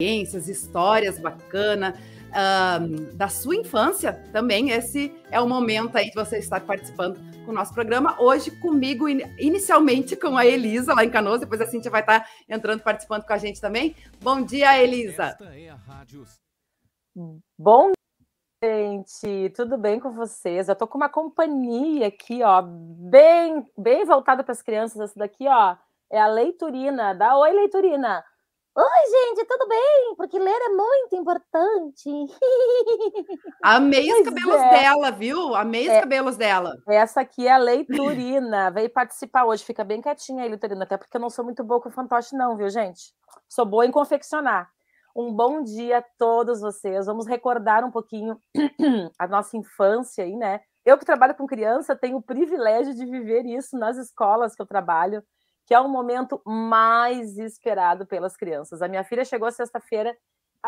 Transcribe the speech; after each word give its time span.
experiências, 0.00 0.48
histórias 0.48 1.20
bacanas 1.20 1.94
uh, 2.30 3.14
da 3.14 3.28
sua 3.28 3.54
infância 3.54 4.12
também. 4.32 4.70
Esse 4.70 5.14
é 5.30 5.40
o 5.40 5.48
momento 5.48 5.96
aí 5.96 6.10
de 6.10 6.14
você 6.14 6.38
estar 6.38 6.60
participando 6.60 7.16
com 7.44 7.52
o 7.52 7.54
nosso 7.54 7.72
programa. 7.72 8.20
Hoje, 8.20 8.50
comigo, 8.60 9.08
inicialmente 9.08 10.16
com 10.16 10.36
a 10.36 10.44
Elisa, 10.44 10.94
lá 10.94 11.04
em 11.04 11.10
Canoas, 11.10 11.40
depois 11.40 11.60
a 11.60 11.66
Cintia 11.66 11.92
vai 11.92 12.00
estar 12.00 12.28
entrando, 12.48 12.82
participando 12.82 13.24
com 13.24 13.32
a 13.32 13.38
gente 13.38 13.60
também. 13.60 13.94
Bom 14.20 14.42
dia, 14.42 14.82
Elisa. 14.82 15.38
É 15.40 15.72
Bom 17.56 17.92
gente, 18.64 19.50
tudo 19.50 19.76
bem 19.76 20.00
com 20.00 20.10
vocês? 20.10 20.68
Eu 20.68 20.74
tô 20.74 20.88
com 20.88 20.96
uma 20.96 21.08
companhia 21.08 22.08
aqui, 22.08 22.42
ó, 22.42 22.62
bem, 22.62 23.64
bem 23.76 24.04
voltada 24.04 24.42
para 24.42 24.52
as 24.52 24.62
crianças. 24.62 24.98
Essa 24.98 25.18
daqui, 25.18 25.46
ó, 25.46 25.76
é 26.10 26.20
a 26.20 26.26
Leiturina. 26.26 27.14
Dá 27.14 27.36
oi, 27.36 27.52
Leiturina. 27.52 28.24
Oi, 28.76 28.84
gente, 29.08 29.46
tudo 29.46 29.68
bem? 29.68 30.14
Porque 30.16 30.36
ler 30.36 30.50
é 30.50 30.68
muito 30.70 31.14
importante. 31.14 32.10
Amei 33.62 34.08
pois 34.08 34.18
os 34.18 34.24
cabelos 34.24 34.60
é. 34.60 34.70
dela, 34.70 35.10
viu? 35.12 35.54
Amei 35.54 35.88
é, 35.88 35.94
os 35.94 36.00
cabelos 36.00 36.36
dela. 36.36 36.76
Essa 36.88 37.20
aqui 37.20 37.46
é 37.46 37.52
a 37.52 37.56
Leiturina. 37.62 38.72
Veio 38.72 38.90
participar 38.90 39.44
hoje. 39.44 39.62
Fica 39.64 39.84
bem 39.84 40.00
quietinha 40.00 40.42
aí, 40.42 40.48
Leiturina, 40.48 40.82
até 40.82 40.96
porque 40.96 41.16
eu 41.16 41.20
não 41.20 41.30
sou 41.30 41.44
muito 41.44 41.62
boa 41.62 41.80
com 41.80 41.88
fantoche, 41.88 42.36
não, 42.36 42.56
viu, 42.56 42.68
gente? 42.68 43.14
Sou 43.48 43.64
boa 43.64 43.86
em 43.86 43.92
confeccionar. 43.92 44.68
Um 45.14 45.32
bom 45.32 45.62
dia 45.62 45.98
a 45.98 46.04
todos 46.18 46.60
vocês. 46.60 47.06
Vamos 47.06 47.28
recordar 47.28 47.84
um 47.84 47.92
pouquinho 47.92 48.40
a 49.16 49.28
nossa 49.28 49.56
infância 49.56 50.24
aí, 50.24 50.34
né? 50.34 50.60
Eu 50.84 50.98
que 50.98 51.06
trabalho 51.06 51.36
com 51.36 51.46
criança 51.46 51.94
tenho 51.94 52.16
o 52.16 52.22
privilégio 52.22 52.92
de 52.92 53.06
viver 53.06 53.46
isso 53.46 53.78
nas 53.78 53.96
escolas 53.96 54.56
que 54.56 54.60
eu 54.60 54.66
trabalho 54.66 55.22
que 55.66 55.74
é 55.74 55.80
o 55.80 55.88
momento 55.88 56.40
mais 56.44 57.38
esperado 57.38 58.06
pelas 58.06 58.36
crianças. 58.36 58.82
A 58.82 58.88
minha 58.88 59.04
filha 59.04 59.24
chegou 59.24 59.50
sexta-feira 59.50 60.16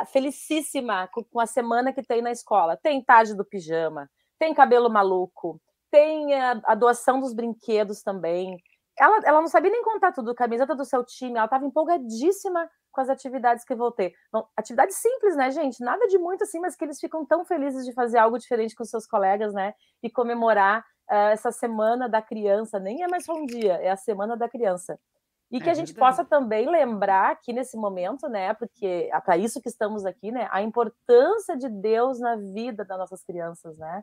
felicíssima 0.05 1.09
com 1.09 1.41
a 1.41 1.47
semana 1.47 1.93
que 1.93 2.03
tem 2.03 2.21
na 2.21 2.31
escola. 2.31 2.77
Tem 2.77 3.03
tarde 3.03 3.35
do 3.35 3.45
pijama, 3.45 4.11
tem 4.39 4.53
cabelo 4.53 4.91
maluco, 4.91 5.61
tem 5.91 6.35
a, 6.35 6.61
a 6.65 6.75
doação 6.75 7.21
dos 7.21 7.33
brinquedos 7.33 8.03
também. 8.03 8.59
Ela, 8.99 9.21
ela 9.25 9.41
não 9.41 9.49
sabia 9.49 9.71
nem 9.71 9.83
contar 9.83 10.13
tudo, 10.13 10.35
camiseta 10.35 10.75
do 10.75 10.85
seu 10.85 11.05
time, 11.05 11.37
ela 11.37 11.45
estava 11.45 11.67
empolgadíssima 11.67 12.69
com 12.91 13.01
as 13.03 13.11
atividades 13.11 13.63
que 13.63 13.75
vou 13.75 13.93
ter. 13.93 14.15
Então, 14.29 14.49
atividades 14.57 14.97
simples, 14.97 15.37
né, 15.37 15.51
gente? 15.51 15.85
Nada 15.85 16.07
de 16.09 16.17
muito 16.17 16.45
assim, 16.45 16.59
mas 16.59 16.75
que 16.75 16.83
eles 16.83 16.99
ficam 16.99 17.27
tão 17.27 17.45
felizes 17.45 17.85
de 17.85 17.93
fazer 17.93 18.17
algo 18.17 18.39
diferente 18.39 18.75
com 18.75 18.85
seus 18.85 19.07
colegas, 19.07 19.53
né? 19.53 19.75
E 20.03 20.11
comemorar 20.11 20.83
uh, 21.11 21.31
essa 21.33 21.51
semana 21.51 22.09
da 22.09 22.23
criança, 22.23 22.79
nem 22.79 23.03
é 23.03 23.09
mais 23.09 23.25
só 23.25 23.35
um 23.35 23.47
dia, 23.47 23.75
é 23.75 23.91
a 23.91 23.97
semana 23.97 24.37
da 24.37 24.49
criança. 24.49 24.99
E 25.51 25.61
que 25.61 25.69
é 25.69 25.73
a 25.73 25.75
gente 25.75 25.93
verdade. 25.93 26.17
possa 26.17 26.25
também 26.25 26.69
lembrar 26.69 27.31
aqui 27.31 27.53
nesse 27.53 27.77
momento, 27.77 28.29
né? 28.29 28.53
Porque 28.55 29.09
é 29.13 29.21
para 29.21 29.37
isso 29.37 29.61
que 29.61 29.69
estamos 29.69 30.05
aqui, 30.05 30.33
né? 30.33 30.49
A 30.51 30.61
importância 30.61 31.57
de 31.57 31.69
Deus 31.69 32.19
na 32.19 32.35
vida 32.37 32.85
das 32.85 32.99
nossas 32.99 33.23
crianças, 33.23 33.79
né? 33.79 34.03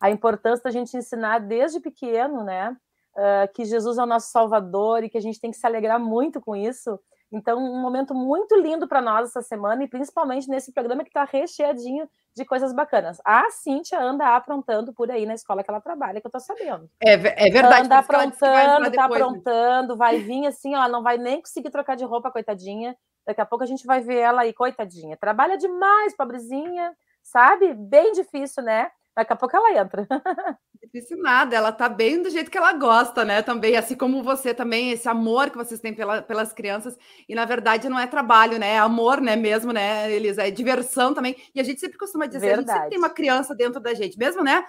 A 0.00 0.10
importância 0.10 0.62
da 0.64 0.70
gente 0.70 0.96
ensinar 0.96 1.40
desde 1.40 1.80
pequeno, 1.80 2.44
né? 2.44 2.76
Uh, 3.16 3.52
que 3.54 3.64
Jesus 3.64 3.98
é 3.98 4.02
o 4.02 4.06
nosso 4.06 4.30
Salvador 4.30 5.02
e 5.02 5.08
que 5.08 5.18
a 5.18 5.20
gente 5.20 5.40
tem 5.40 5.50
que 5.50 5.56
se 5.56 5.66
alegrar 5.66 5.98
muito 5.98 6.40
com 6.40 6.54
isso 6.54 6.98
então, 7.34 7.58
um 7.58 7.80
momento 7.80 8.14
muito 8.14 8.54
lindo 8.56 8.86
para 8.86 9.02
nós 9.02 9.30
essa 9.30 9.42
semana, 9.42 9.82
e 9.82 9.88
principalmente 9.88 10.48
nesse 10.48 10.72
programa 10.72 11.02
que 11.02 11.10
está 11.10 11.24
recheadinho 11.24 12.08
de 12.32 12.44
coisas 12.44 12.72
bacanas. 12.72 13.20
A 13.24 13.50
Cíntia 13.50 14.00
anda 14.00 14.36
aprontando 14.36 14.92
por 14.92 15.10
aí 15.10 15.26
na 15.26 15.34
escola 15.34 15.64
que 15.64 15.70
ela 15.70 15.80
trabalha, 15.80 16.20
que 16.20 16.26
eu 16.26 16.28
estou 16.28 16.40
sabendo. 16.40 16.88
É, 17.02 17.14
é 17.14 17.50
verdade. 17.50 17.86
Anda 17.86 17.98
aprontando, 17.98 18.86
está 18.86 19.08
né? 19.08 19.14
aprontando, 19.16 19.96
vai 19.96 20.18
vir 20.18 20.46
assim, 20.46 20.76
ó, 20.76 20.88
não 20.88 21.02
vai 21.02 21.18
nem 21.18 21.40
conseguir 21.40 21.70
trocar 21.70 21.96
de 21.96 22.04
roupa, 22.04 22.30
coitadinha. 22.30 22.96
Daqui 23.26 23.40
a 23.40 23.46
pouco 23.46 23.64
a 23.64 23.66
gente 23.66 23.84
vai 23.84 24.00
ver 24.00 24.18
ela 24.18 24.42
aí, 24.42 24.52
coitadinha. 24.52 25.16
Trabalha 25.16 25.58
demais, 25.58 26.16
pobrezinha, 26.16 26.94
sabe? 27.20 27.74
Bem 27.74 28.12
difícil, 28.12 28.62
né? 28.62 28.90
Daqui 29.16 29.32
a 29.32 29.36
pouco 29.36 29.56
ela 29.56 29.80
entra. 29.80 30.06
Difícil 30.82 31.18
nada, 31.18 31.54
ela 31.56 31.70
tá 31.72 31.88
bem 31.88 32.20
do 32.20 32.30
jeito 32.30 32.50
que 32.50 32.58
ela 32.58 32.72
gosta, 32.72 33.24
né? 33.24 33.42
Também, 33.42 33.76
assim 33.76 33.96
como 33.96 34.22
você 34.22 34.52
também, 34.52 34.90
esse 34.90 35.08
amor 35.08 35.50
que 35.50 35.56
vocês 35.56 35.80
têm 35.80 35.94
pela, 35.94 36.20
pelas 36.20 36.52
crianças. 36.52 36.96
E 37.28 37.34
na 37.34 37.44
verdade 37.44 37.88
não 37.88 37.98
é 37.98 38.06
trabalho, 38.06 38.58
né? 38.58 38.74
É 38.74 38.78
amor, 38.78 39.20
né? 39.20 39.36
Mesmo, 39.36 39.72
né, 39.72 40.12
Elisa? 40.12 40.46
É 40.46 40.50
diversão 40.50 41.14
também. 41.14 41.36
E 41.54 41.60
a 41.60 41.64
gente 41.64 41.80
sempre 41.80 41.96
costuma 41.96 42.26
dizer, 42.26 42.56
verdade. 42.56 42.70
a 42.70 42.72
gente 42.72 42.76
sempre 42.76 42.90
tem 42.90 42.98
uma 42.98 43.10
criança 43.10 43.54
dentro 43.54 43.80
da 43.80 43.94
gente, 43.94 44.18
mesmo, 44.18 44.42
né? 44.42 44.64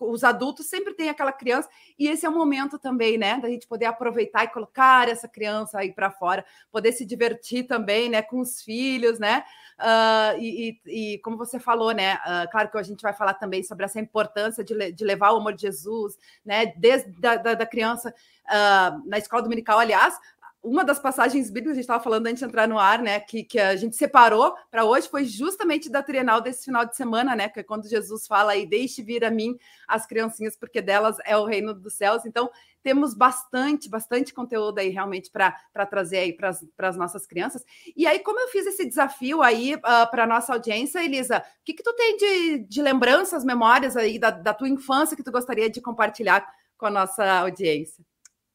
Os 0.00 0.24
adultos 0.24 0.66
sempre 0.66 0.94
têm 0.94 1.08
aquela 1.08 1.32
criança, 1.32 1.68
e 1.98 2.08
esse 2.08 2.26
é 2.26 2.28
o 2.28 2.34
momento 2.34 2.78
também, 2.78 3.16
né, 3.16 3.38
da 3.38 3.48
gente 3.48 3.66
poder 3.66 3.86
aproveitar 3.86 4.44
e 4.44 4.48
colocar 4.48 5.08
essa 5.08 5.28
criança 5.28 5.78
aí 5.78 5.92
para 5.92 6.10
fora, 6.10 6.44
poder 6.70 6.92
se 6.92 7.04
divertir 7.04 7.66
também, 7.66 8.08
né, 8.08 8.22
com 8.22 8.40
os 8.40 8.62
filhos, 8.62 9.18
né, 9.18 9.44
uh, 9.78 10.38
e, 10.38 10.80
e, 10.86 11.14
e, 11.14 11.18
como 11.18 11.36
você 11.36 11.58
falou, 11.58 11.92
né, 11.92 12.14
uh, 12.16 12.50
claro 12.50 12.70
que 12.70 12.78
a 12.78 12.82
gente 12.82 13.02
vai 13.02 13.12
falar 13.12 13.34
também 13.34 13.62
sobre 13.62 13.84
essa 13.84 14.00
importância 14.00 14.64
de, 14.64 14.92
de 14.92 15.04
levar 15.04 15.32
o 15.32 15.36
amor 15.36 15.54
de 15.54 15.62
Jesus, 15.62 16.18
né, 16.44 16.66
desde 16.76 17.10
da, 17.20 17.36
da, 17.36 17.54
da 17.54 17.66
criança 17.66 18.14
uh, 18.46 19.08
na 19.08 19.18
escola 19.18 19.42
dominical, 19.42 19.78
aliás, 19.78 20.18
uma 20.62 20.84
das 20.84 20.98
passagens 20.98 21.48
bíblicas, 21.48 21.72
a 21.72 21.74
gente 21.74 21.84
estava 21.84 22.02
falando 22.02 22.26
antes 22.26 22.40
de 22.40 22.44
entrar 22.44 22.68
no 22.68 22.78
ar, 22.78 23.00
né, 23.00 23.18
que, 23.20 23.42
que 23.42 23.58
a 23.58 23.74
gente 23.76 23.96
separou 23.96 24.54
para 24.70 24.84
hoje, 24.84 25.08
foi 25.08 25.24
justamente 25.24 25.90
da 25.90 26.02
trienal 26.02 26.40
desse 26.40 26.66
final 26.66 26.84
de 26.84 26.94
semana, 26.94 27.34
né, 27.34 27.48
que 27.48 27.60
é 27.60 27.62
quando 27.62 27.88
Jesus 27.88 28.26
fala 28.26 28.52
aí, 28.52 28.66
deixe 28.66 29.02
vir 29.02 29.24
a 29.24 29.30
mim 29.30 29.56
as 29.88 30.06
criancinhas, 30.06 30.56
porque 30.56 30.82
delas 30.82 31.16
é 31.24 31.36
o 31.36 31.44
reino 31.44 31.72
dos 31.72 31.94
céus. 31.94 32.26
Então, 32.26 32.50
temos 32.82 33.14
bastante, 33.14 33.88
bastante 33.88 34.32
conteúdo 34.32 34.78
aí 34.78 34.88
realmente 34.88 35.30
para 35.30 35.52
trazer 35.86 36.18
aí 36.18 36.32
para 36.32 36.50
as 36.88 36.96
nossas 36.96 37.26
crianças. 37.26 37.64
E 37.96 38.06
aí, 38.06 38.18
como 38.20 38.40
eu 38.40 38.48
fiz 38.48 38.66
esse 38.66 38.86
desafio 38.86 39.42
aí 39.42 39.74
uh, 39.74 39.80
ah, 39.82 40.06
para 40.06 40.24
a 40.24 40.26
nossa 40.26 40.52
audiência, 40.52 41.04
Elisa, 41.04 41.38
o 41.38 41.64
que, 41.64 41.74
que 41.74 41.82
tu 41.82 41.92
tem 41.94 42.16
de, 42.16 42.58
de 42.60 42.82
lembranças, 42.82 43.44
memórias 43.44 43.96
aí 43.96 44.18
da, 44.18 44.30
da 44.30 44.54
tua 44.54 44.68
infância 44.68 45.16
que 45.16 45.22
tu 45.22 45.32
gostaria 45.32 45.68
de 45.68 45.80
compartilhar 45.80 46.46
com 46.78 46.86
a 46.86 46.90
nossa 46.90 47.24
audiência? 47.40 48.04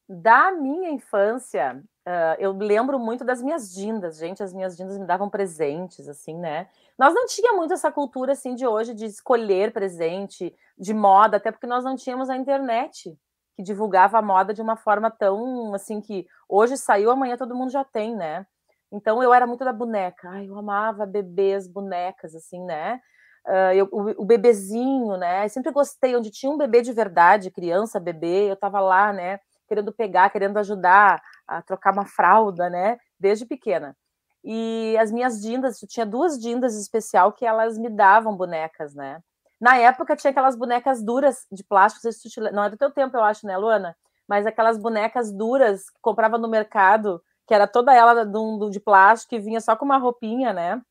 Da 0.07 0.51
minha 0.51 0.89
infância, 0.91 1.83
Uh, 2.05 2.37
eu 2.37 2.51
lembro 2.51 2.99
muito 2.99 3.25
das 3.25 3.41
minhas 3.41 3.73
dindas, 3.73 4.17
gente. 4.17 4.43
As 4.43 4.53
minhas 4.53 4.77
dindas 4.77 4.95
me 4.95 5.07
davam 5.07 5.27
presentes, 5.27 6.07
assim, 6.07 6.37
né? 6.37 6.67
Nós 6.97 7.15
não 7.15 7.25
tinha 7.25 7.53
muito 7.53 7.73
essa 7.73 7.91
cultura 7.91 8.33
assim 8.33 8.53
de 8.53 8.65
hoje 8.65 8.93
de 8.93 9.05
escolher 9.05 9.73
presente, 9.73 10.55
de 10.77 10.93
moda, 10.93 11.37
até 11.37 11.51
porque 11.51 11.65
nós 11.65 11.83
não 11.83 11.95
tínhamos 11.95 12.29
a 12.29 12.37
internet 12.37 13.17
que 13.55 13.63
divulgava 13.63 14.19
a 14.19 14.21
moda 14.21 14.53
de 14.53 14.61
uma 14.61 14.75
forma 14.75 15.09
tão 15.09 15.73
assim 15.73 15.99
que 15.99 16.27
hoje 16.47 16.77
saiu, 16.77 17.09
amanhã 17.09 17.37
todo 17.37 17.55
mundo 17.55 17.71
já 17.71 17.83
tem, 17.83 18.15
né? 18.15 18.45
Então 18.91 19.23
eu 19.23 19.33
era 19.33 19.47
muito 19.47 19.65
da 19.65 19.73
boneca. 19.73 20.29
Ai, 20.29 20.47
eu 20.47 20.55
amava 20.59 21.07
bebês, 21.07 21.67
bonecas, 21.67 22.35
assim, 22.35 22.63
né? 22.63 23.01
Uh, 23.47 23.73
eu, 23.73 23.89
o, 23.91 24.21
o, 24.21 24.25
bebezinho, 24.25 25.17
né? 25.17 25.45
Eu 25.45 25.49
sempre 25.49 25.71
gostei 25.71 26.15
onde 26.15 26.29
tinha 26.29 26.51
um 26.51 26.57
bebê 26.57 26.83
de 26.83 26.93
verdade, 26.93 27.49
criança, 27.49 27.99
bebê, 27.99 28.51
eu 28.51 28.55
tava 28.55 28.79
lá, 28.79 29.11
né? 29.11 29.39
querendo 29.67 29.91
pegar, 29.91 30.29
querendo 30.29 30.57
ajudar 30.57 31.21
a 31.47 31.61
trocar 31.61 31.93
uma 31.93 32.05
fralda, 32.05 32.69
né? 32.69 32.97
Desde 33.19 33.45
pequena. 33.45 33.95
E 34.43 34.95
as 34.99 35.11
minhas 35.11 35.41
dindas, 35.41 35.81
eu 35.81 35.87
tinha 35.87 36.05
duas 36.05 36.39
dindas 36.39 36.75
especial 36.75 37.33
que 37.33 37.45
elas 37.45 37.77
me 37.77 37.89
davam 37.89 38.35
bonecas, 38.37 38.93
né? 38.93 39.19
Na 39.59 39.77
época 39.77 40.15
tinha 40.15 40.31
aquelas 40.31 40.55
bonecas 40.55 41.01
duras 41.01 41.47
de 41.51 41.63
plástico, 41.63 42.07
não 42.53 42.65
é 42.65 42.69
do 42.69 42.77
teu 42.77 42.91
tempo, 42.91 43.17
eu 43.17 43.23
acho, 43.23 43.47
né, 43.47 43.57
Luana? 43.57 43.95
Mas 44.27 44.45
aquelas 44.45 44.77
bonecas 44.77 45.31
duras 45.31 45.89
que 45.89 45.99
comprava 46.01 46.37
no 46.37 46.47
mercado, 46.47 47.21
que 47.47 47.53
era 47.53 47.67
toda 47.67 47.93
ela 47.93 48.25
de, 48.25 48.69
de 48.69 48.79
plástico 48.79 49.35
e 49.35 49.39
vinha 49.39 49.61
só 49.61 49.75
com 49.75 49.85
uma 49.85 49.97
roupinha, 49.97 50.53
né? 50.53 50.81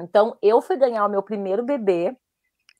Então 0.00 0.36
eu 0.42 0.60
fui 0.60 0.76
ganhar 0.76 1.06
o 1.06 1.10
meu 1.10 1.22
primeiro 1.22 1.62
bebê, 1.62 2.16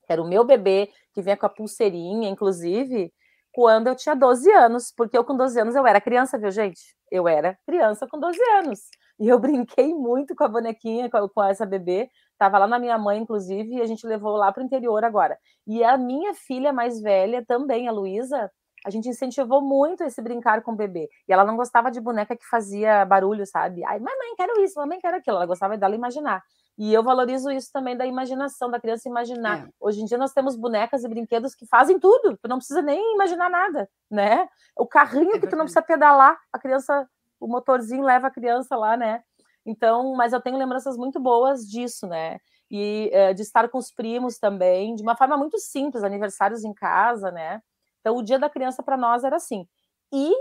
que 0.07 0.13
era 0.13 0.23
o 0.23 0.29
meu 0.29 0.45
bebê, 0.45 0.91
que 1.13 1.23
vinha 1.23 1.37
com 1.37 1.47
a 1.47 1.49
pulseirinha, 1.49 2.29
inclusive, 2.29 3.13
quando 3.53 3.87
eu 3.87 3.95
tinha 3.95 4.15
12 4.15 4.51
anos, 4.51 4.93
porque 4.97 5.17
eu 5.17 5.25
com 5.25 5.37
12 5.37 5.61
anos 5.61 5.75
eu 5.75 5.87
era 5.87 6.01
criança, 6.01 6.39
viu, 6.39 6.51
gente? 6.51 6.81
Eu 7.11 7.29
era 7.29 7.59
criança 7.67 8.07
com 8.07 8.19
12 8.19 8.39
anos. 8.59 8.81
E 9.21 9.29
eu 9.29 9.39
brinquei 9.41 9.95
muito 9.95 10.35
com 10.35 10.45
a 10.45 10.49
bonequinha, 10.49 11.11
com, 11.11 11.43
essa 11.45 11.67
bebê. 11.67 12.11
Tava 12.39 12.59
lá 12.59 12.67
na 12.67 12.79
minha 12.79 12.99
mãe, 12.99 13.21
inclusive, 13.21 13.77
e 13.77 13.83
a 13.83 13.87
gente 13.87 14.07
levou 14.07 14.37
lá 14.37 14.51
para 14.51 14.63
o 14.63 14.67
interior 14.67 15.05
agora. 15.05 15.39
E 15.67 15.85
a 15.85 15.97
minha 15.97 16.35
filha 16.35 16.73
mais 16.73 17.01
velha 17.01 17.45
também, 17.47 17.87
a 17.87 17.93
Luísa, 17.93 18.51
a 18.85 18.91
gente 18.91 19.09
incentivou 19.09 19.61
muito 19.61 20.03
esse 20.03 20.21
brincar 20.21 20.63
com 20.63 20.73
o 20.73 20.77
bebê. 20.77 21.09
E 21.29 21.33
ela 21.33 21.45
não 21.45 21.57
gostava 21.57 21.91
de 21.91 22.01
boneca 22.01 22.37
que 22.37 22.45
fazia 22.49 23.05
barulho, 23.05 23.47
sabe? 23.47 23.85
Ai, 23.85 23.99
mamãe, 24.01 24.35
quero 24.37 24.61
isso, 24.61 24.81
mamãe, 24.81 24.99
quero 25.01 25.19
aquilo. 25.19 25.37
Ela 25.37 25.47
gostava 25.47 25.79
dela 25.79 25.95
imaginar. 25.95 26.43
E 26.79 26.93
eu 26.93 27.03
valorizo 27.03 27.51
isso 27.51 27.71
também 27.73 27.97
da 27.97 28.07
imaginação, 28.07 28.71
da 28.71 28.81
criança 28.81 29.09
imaginar. 29.09 29.67
É. 29.67 29.69
Hoje 29.79 30.01
em 30.01 30.05
dia 30.05 30.17
nós 30.17 30.33
temos 30.33 30.57
bonecas 30.57 31.05
e 31.05 31.09
brinquedos 31.09 31.55
que 31.55 31.67
fazem 31.67 31.99
tudo, 31.99 32.39
tu 32.39 32.49
não 32.49 32.57
precisa 32.57 32.81
nem 32.81 33.15
imaginar 33.15 33.51
nada, 33.51 33.89
né? 34.11 34.49
O 34.77 34.87
carrinho 34.87 35.35
é 35.35 35.39
que 35.39 35.47
tu 35.47 35.57
não 35.57 35.65
precisa 35.65 35.83
pedalar, 35.83 36.39
a 36.53 36.59
criança, 36.59 37.07
o 37.39 37.47
motorzinho 37.47 38.03
leva 38.03 38.29
a 38.29 38.31
criança 38.31 38.77
lá, 38.77 38.97
né? 38.97 39.23
Então, 39.65 40.15
mas 40.15 40.33
eu 40.33 40.41
tenho 40.41 40.57
lembranças 40.57 40.97
muito 40.97 41.21
boas 41.21 41.69
disso, 41.69 42.07
né? 42.07 42.39
E 42.71 43.11
é, 43.13 43.35
de 43.35 43.43
estar 43.43 43.69
com 43.69 43.79
os 43.79 43.93
primos 43.93 44.39
também, 44.39 44.95
de 44.95 45.03
uma 45.03 45.17
forma 45.17 45.37
muito 45.37 45.59
simples, 45.59 46.03
aniversários 46.03 46.65
em 46.65 46.73
casa, 46.73 47.31
né? 47.31 47.61
Então, 48.01 48.17
o 48.17 48.23
dia 48.23 48.39
da 48.39 48.51
criança 48.51 48.83
para 48.83 48.97
nós 48.97 49.25
era 49.25 49.37
assim. 49.37 49.69
E 50.13 50.35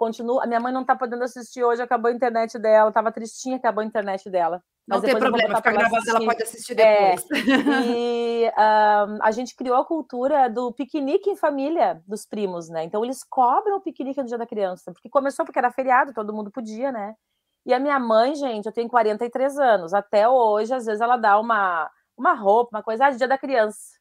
continua. 0.00 0.42
A 0.42 0.46
minha 0.46 0.58
mãe 0.58 0.72
não 0.72 0.82
tá 0.82 0.96
podendo 0.96 1.22
assistir 1.22 1.62
hoje, 1.62 1.82
acabou 1.82 2.10
a 2.10 2.14
internet 2.14 2.58
dela, 2.58 2.90
tava 2.90 3.12
tristinha, 3.12 3.56
acabou 3.56 3.82
a 3.82 3.84
internet 3.84 4.30
dela. 4.30 4.62
Não 4.88 4.98
tem 4.98 5.14
problema, 5.16 5.56
fica 5.58 5.72
gravado, 5.72 6.08
ela 6.08 6.24
pode 6.24 6.42
assistir 6.42 6.74
depois. 6.74 7.26
É, 7.30 7.86
e 7.86 8.48
um, 8.56 9.18
a 9.22 9.30
gente 9.30 9.54
criou 9.54 9.76
a 9.76 9.84
cultura 9.84 10.48
do 10.48 10.72
piquenique 10.72 11.28
em 11.28 11.36
família 11.36 12.02
dos 12.08 12.24
primos, 12.24 12.70
né? 12.70 12.82
Então 12.82 13.04
eles 13.04 13.22
cobram 13.22 13.76
o 13.76 13.80
piquenique 13.82 14.22
no 14.22 14.26
dia 14.26 14.38
da 14.38 14.46
criança, 14.46 14.90
porque 14.90 15.10
começou 15.10 15.44
porque 15.44 15.58
era 15.58 15.70
feriado, 15.70 16.14
todo 16.14 16.32
mundo 16.32 16.50
podia, 16.50 16.90
né? 16.90 17.14
E 17.66 17.74
a 17.74 17.78
minha 17.78 17.98
mãe, 18.00 18.34
gente, 18.34 18.64
eu 18.64 18.72
tenho 18.72 18.88
43 18.88 19.58
anos, 19.58 19.92
até 19.92 20.26
hoje, 20.26 20.72
às 20.72 20.86
vezes 20.86 21.02
ela 21.02 21.18
dá 21.18 21.38
uma, 21.38 21.90
uma 22.16 22.32
roupa, 22.32 22.78
uma 22.78 22.82
coisa, 22.82 23.04
ah, 23.04 23.10
dia 23.10 23.28
da 23.28 23.36
criança 23.36 23.99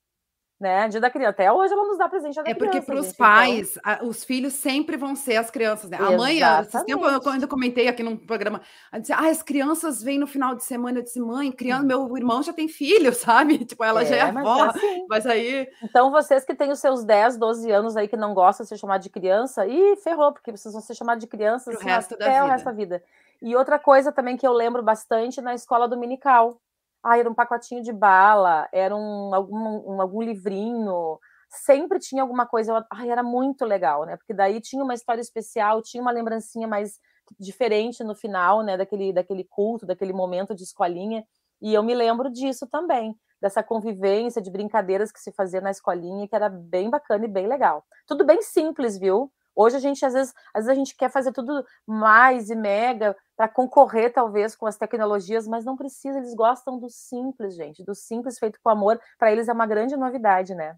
né? 0.59 0.89
Dia 0.89 1.00
da 1.00 1.09
criança. 1.09 1.29
Até 1.29 1.51
hoje 1.51 1.73
ela 1.73 1.85
nos 1.85 1.97
dá 1.97 2.09
presente 2.09 2.38
É 2.45 2.53
porque 2.53 2.81
para 2.81 3.00
os 3.00 3.07
então 3.07 3.25
pais, 3.25 3.77
então... 3.77 4.07
os 4.07 4.23
filhos 4.23 4.53
sempre 4.53 4.97
vão 4.97 5.15
ser 5.15 5.38
as 5.38 5.50
crianças, 5.50 5.89
né? 5.89 5.97
A 5.97 6.11
mãe, 6.17 6.39
esse 6.41 6.85
tempo 6.85 7.06
eu, 7.06 7.21
quando 7.21 7.44
eu 7.44 7.47
comentei 7.47 7.88
aqui 7.88 8.03
num 8.03 8.17
programa, 8.17 8.61
a 8.91 9.00
dizer, 9.00 9.13
ah, 9.13 9.29
as 9.29 9.41
crianças 9.41 10.03
vêm 10.03 10.19
no 10.19 10.27
final 10.27 10.56
de 10.56 10.63
semana, 10.63 11.00
eu 11.00 11.03
disse, 11.03 11.19
mãe, 11.19 11.51
criança, 11.51 11.83
meu 11.83 12.17
irmão 12.17 12.44
já 12.44 12.51
tem 12.51 12.67
filho, 12.67 13.13
sabe? 13.15 13.63
Tipo, 13.63 13.83
ela 13.83 14.01
é, 14.01 14.06
já 14.06 14.15
é 14.15 14.31
mas 14.31 14.45
avó, 14.45 14.65
é 14.65 14.69
assim. 14.69 15.06
mas 15.07 15.25
aí... 15.25 15.69
Então, 15.81 16.11
vocês 16.11 16.44
que 16.44 16.53
têm 16.53 16.71
os 16.71 16.79
seus 16.79 17.03
10, 17.06 17.38
12 17.38 17.71
anos 17.71 17.95
aí, 17.95 18.07
que 18.07 18.17
não 18.17 18.33
gostam 18.33 18.63
de 18.65 18.69
ser 18.69 18.77
chamado 18.77 19.01
de 19.01 19.09
criança, 19.09 19.65
e 19.65 19.95
ferrou, 19.97 20.33
porque 20.33 20.51
vocês 20.51 20.73
vão 20.73 20.81
ser 20.81 20.95
chamados 20.95 21.21
de 21.21 21.27
crianças 21.27 21.75
assim, 21.75 21.89
até 21.89 22.44
o 22.44 22.47
resto 22.47 22.65
da 22.65 22.71
vida. 22.71 23.01
E 23.41 23.56
outra 23.56 23.79
coisa 23.79 24.11
também 24.11 24.35
que 24.35 24.45
eu 24.45 24.51
lembro 24.51 24.83
bastante 24.83 25.39
na 25.39 25.53
escola 25.53 25.88
dominical, 25.88 26.59
ah, 27.04 27.18
era 27.18 27.30
um 27.30 27.34
pacotinho 27.36 27.81
de 27.84 27.94
bala, 27.94 28.68
era 28.74 28.96
um, 28.96 29.34
algum, 29.34 29.96
um, 29.96 30.01
algum 30.01 30.22
livrinho, 30.22 31.18
sempre 31.50 32.00
tinha 32.00 32.22
alguma 32.22 32.46
coisa. 32.46 32.86
Ai, 32.92 33.10
era 33.10 33.24
muito 33.24 33.66
legal, 33.66 34.06
né? 34.06 34.18
Porque 34.18 34.34
daí 34.34 34.62
tinha 34.62 34.84
uma 34.84 34.94
história 34.94 35.22
especial, 35.22 35.81
tinha 35.81 36.01
uma 36.01 36.12
lembrancinha 36.12 36.68
mais 36.68 37.00
diferente 37.40 38.04
no 38.04 38.16
final, 38.16 38.63
né? 38.63 38.78
Daquele, 38.78 39.13
daquele 39.13 39.44
culto, 39.44 39.86
daquele 39.86 40.13
momento 40.13 40.56
de 40.56 40.63
escolinha. 40.63 41.24
E 41.62 41.74
eu 41.74 41.84
me 41.84 41.94
lembro 41.94 42.30
disso 42.30 42.68
também, 42.68 43.16
dessa 43.42 43.63
convivência, 43.63 44.42
de 44.42 44.52
brincadeiras 44.52 45.12
que 45.12 45.19
se 45.19 45.31
fazia 45.34 45.62
na 45.62 45.72
escolinha, 45.72 46.28
que 46.28 46.36
era 46.36 46.50
bem 46.50 46.90
bacana 46.90 47.25
e 47.25 47.28
bem 47.28 47.48
legal. 47.48 47.84
Tudo 48.07 48.25
bem 48.25 48.42
simples, 48.42 48.98
viu? 48.98 49.31
Hoje 49.59 49.75
a 49.75 49.79
gente, 49.79 50.06
às 50.06 50.13
vezes, 50.13 50.33
às 50.53 50.63
vezes 50.63 50.69
a 50.69 50.73
gente 50.73 50.95
quer 50.95 51.11
fazer 51.11 51.33
tudo 51.33 51.65
mais 51.85 52.50
e 52.50 52.56
mega 52.56 53.13
para 53.35 53.50
concorrer, 53.50 54.13
talvez, 54.13 54.56
com 54.56 54.65
as 54.65 54.77
tecnologias, 54.77 55.45
mas 55.50 55.65
não 55.65 55.75
precisa, 55.75 56.17
eles 56.17 56.33
gostam 56.33 56.79
do 56.79 56.89
simples, 56.89 57.56
gente, 57.56 57.83
do 57.83 57.94
simples 57.94 58.39
feito 58.39 58.57
com 58.63 58.69
amor. 58.69 58.97
Para 59.17 59.33
eles 59.33 59.50
é 59.50 59.51
uma 59.51 59.67
grande 59.67 59.97
novidade, 59.97 60.56
né? 60.56 60.77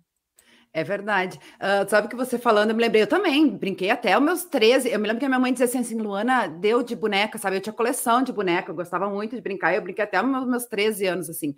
É 0.74 0.84
verdade. 0.84 1.40
Uh, 1.58 1.88
sabe 1.88 2.08
que 2.08 2.16
você 2.16 2.40
falando, 2.40 2.72
eu 2.72 2.76
me 2.76 2.82
lembrei, 2.82 3.04
eu 3.04 3.08
também 3.08 3.56
brinquei 3.56 3.92
até 3.92 4.18
os 4.18 4.24
meus 4.24 4.46
13. 4.46 4.90
Eu 4.90 5.00
me 5.00 5.06
lembro 5.06 5.20
que 5.20 5.26
a 5.26 5.30
minha 5.30 5.40
mãe 5.40 5.54
dizia 5.54 5.68
assim, 5.68 5.80
assim, 5.80 6.02
Luana, 6.02 6.48
deu 6.48 6.82
de 6.82 6.96
boneca, 6.96 7.38
sabe? 7.38 7.58
Eu 7.58 7.62
tinha 7.62 7.74
coleção 7.74 8.24
de 8.24 8.34
boneca, 8.34 8.72
eu 8.72 8.76
gostava 8.76 9.08
muito 9.08 9.36
de 9.36 9.42
brincar, 9.44 9.76
eu 9.76 9.82
brinquei 9.84 10.06
até 10.06 10.20
os 10.20 10.48
meus 10.48 10.66
13 10.66 11.06
anos, 11.06 11.30
assim. 11.30 11.54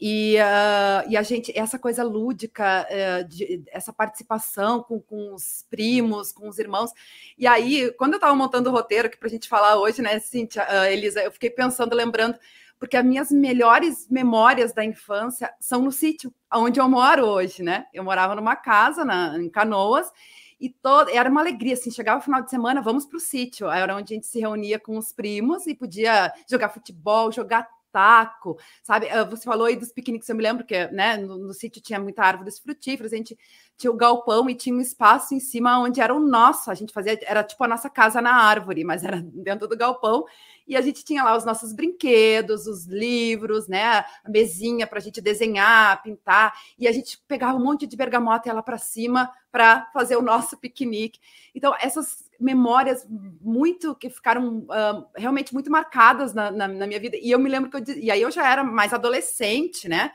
E, 0.00 0.36
uh, 0.36 1.10
e 1.10 1.16
a 1.16 1.22
gente, 1.22 1.56
essa 1.58 1.78
coisa 1.78 2.04
lúdica, 2.04 2.86
uh, 2.88 3.28
de, 3.28 3.64
essa 3.68 3.92
participação 3.92 4.80
com, 4.82 5.00
com, 5.00 5.34
os 5.34 5.66
primos, 5.68 6.30
com 6.30 6.48
os 6.48 6.58
irmãos. 6.58 6.92
E 7.36 7.46
aí, 7.46 7.92
quando 7.98 8.12
eu 8.12 8.18
estava 8.18 8.34
montando 8.34 8.70
o 8.70 8.72
roteiro 8.72 9.08
aqui 9.08 9.16
para 9.16 9.26
a 9.26 9.30
gente 9.30 9.48
falar 9.48 9.76
hoje, 9.76 10.00
né, 10.00 10.20
Cíntia, 10.20 10.64
uh, 10.64 10.84
Elisa, 10.84 11.20
eu 11.20 11.32
fiquei 11.32 11.50
pensando, 11.50 11.96
lembrando, 11.96 12.38
porque 12.78 12.96
as 12.96 13.04
minhas 13.04 13.32
melhores 13.32 14.06
memórias 14.08 14.72
da 14.72 14.84
infância 14.84 15.52
são 15.58 15.82
no 15.82 15.90
sítio, 15.90 16.32
onde 16.54 16.78
eu 16.78 16.88
moro 16.88 17.26
hoje, 17.26 17.62
né? 17.62 17.86
Eu 17.92 18.04
morava 18.04 18.36
numa 18.36 18.54
casa 18.54 19.04
na, 19.04 19.36
em 19.36 19.50
Canoas, 19.50 20.12
e 20.60 20.68
todo, 20.68 21.10
era 21.10 21.30
uma 21.30 21.40
alegria, 21.40 21.74
assim, 21.74 21.90
chegava 21.90 22.18
o 22.18 22.22
final 22.22 22.42
de 22.42 22.50
semana, 22.50 22.80
vamos 22.80 23.04
para 23.04 23.16
o 23.16 23.20
sítio, 23.20 23.68
era 23.70 23.96
onde 23.96 24.12
a 24.12 24.16
gente 24.16 24.26
se 24.26 24.40
reunia 24.40 24.78
com 24.78 24.96
os 24.96 25.12
primos 25.12 25.66
e 25.66 25.74
podia 25.74 26.32
jogar 26.50 26.68
futebol, 26.68 27.30
jogar 27.30 27.68
taco, 27.92 28.58
sabe? 28.82 29.08
Ah, 29.08 29.24
você 29.24 29.44
falou 29.44 29.66
aí 29.66 29.76
dos 29.76 29.92
piqueniques, 29.92 30.28
eu 30.28 30.36
me 30.36 30.42
lembro 30.42 30.64
que 30.64 30.86
né, 30.88 31.16
no, 31.16 31.38
no 31.38 31.52
sítio 31.54 31.82
tinha 31.82 31.98
muita 31.98 32.22
árvores 32.22 32.58
frutíferas, 32.58 33.12
a 33.12 33.16
gente 33.16 33.38
tinha 33.76 33.90
o 33.90 33.96
galpão 33.96 34.50
e 34.50 34.54
tinha 34.54 34.74
um 34.74 34.80
espaço 34.80 35.34
em 35.34 35.40
cima 35.40 35.78
onde 35.78 36.00
era 36.00 36.14
o 36.14 36.18
nosso, 36.18 36.70
a 36.70 36.74
gente 36.74 36.92
fazia, 36.92 37.18
era 37.22 37.44
tipo 37.44 37.62
a 37.62 37.68
nossa 37.68 37.88
casa 37.88 38.20
na 38.20 38.34
árvore, 38.34 38.84
mas 38.84 39.04
era 39.04 39.20
dentro 39.32 39.68
do 39.68 39.76
galpão, 39.76 40.24
e 40.66 40.76
a 40.76 40.80
gente 40.80 41.04
tinha 41.04 41.24
lá 41.24 41.36
os 41.36 41.44
nossos 41.44 41.72
brinquedos, 41.72 42.66
os 42.66 42.86
livros, 42.86 43.68
né, 43.68 43.84
a 44.24 44.28
mesinha 44.28 44.86
para 44.86 44.98
a 44.98 45.02
gente 45.02 45.20
desenhar, 45.20 46.02
pintar, 46.02 46.52
e 46.78 46.86
a 46.86 46.92
gente 46.92 47.18
pegava 47.26 47.56
um 47.56 47.64
monte 47.64 47.86
de 47.86 47.96
bergamota 47.96 48.48
e 48.48 48.50
ela 48.50 48.62
para 48.62 48.78
cima 48.78 49.32
para 49.50 49.88
fazer 49.92 50.16
o 50.16 50.22
nosso 50.22 50.58
piquenique. 50.58 51.18
Então, 51.54 51.74
essas 51.80 52.27
memórias 52.38 53.06
muito 53.40 53.94
que 53.94 54.08
ficaram 54.08 54.58
uh, 54.58 55.06
realmente 55.16 55.52
muito 55.52 55.70
marcadas 55.70 56.32
na, 56.32 56.50
na, 56.50 56.68
na, 56.68 56.86
minha 56.86 57.00
vida. 57.00 57.16
E 57.20 57.30
eu 57.30 57.38
me 57.38 57.48
lembro 57.48 57.70
que 57.70 57.76
eu, 57.76 57.96
e 57.96 58.10
aí 58.10 58.22
eu 58.22 58.30
já 58.30 58.48
era 58.48 58.62
mais 58.62 58.92
adolescente, 58.92 59.88
né? 59.88 60.12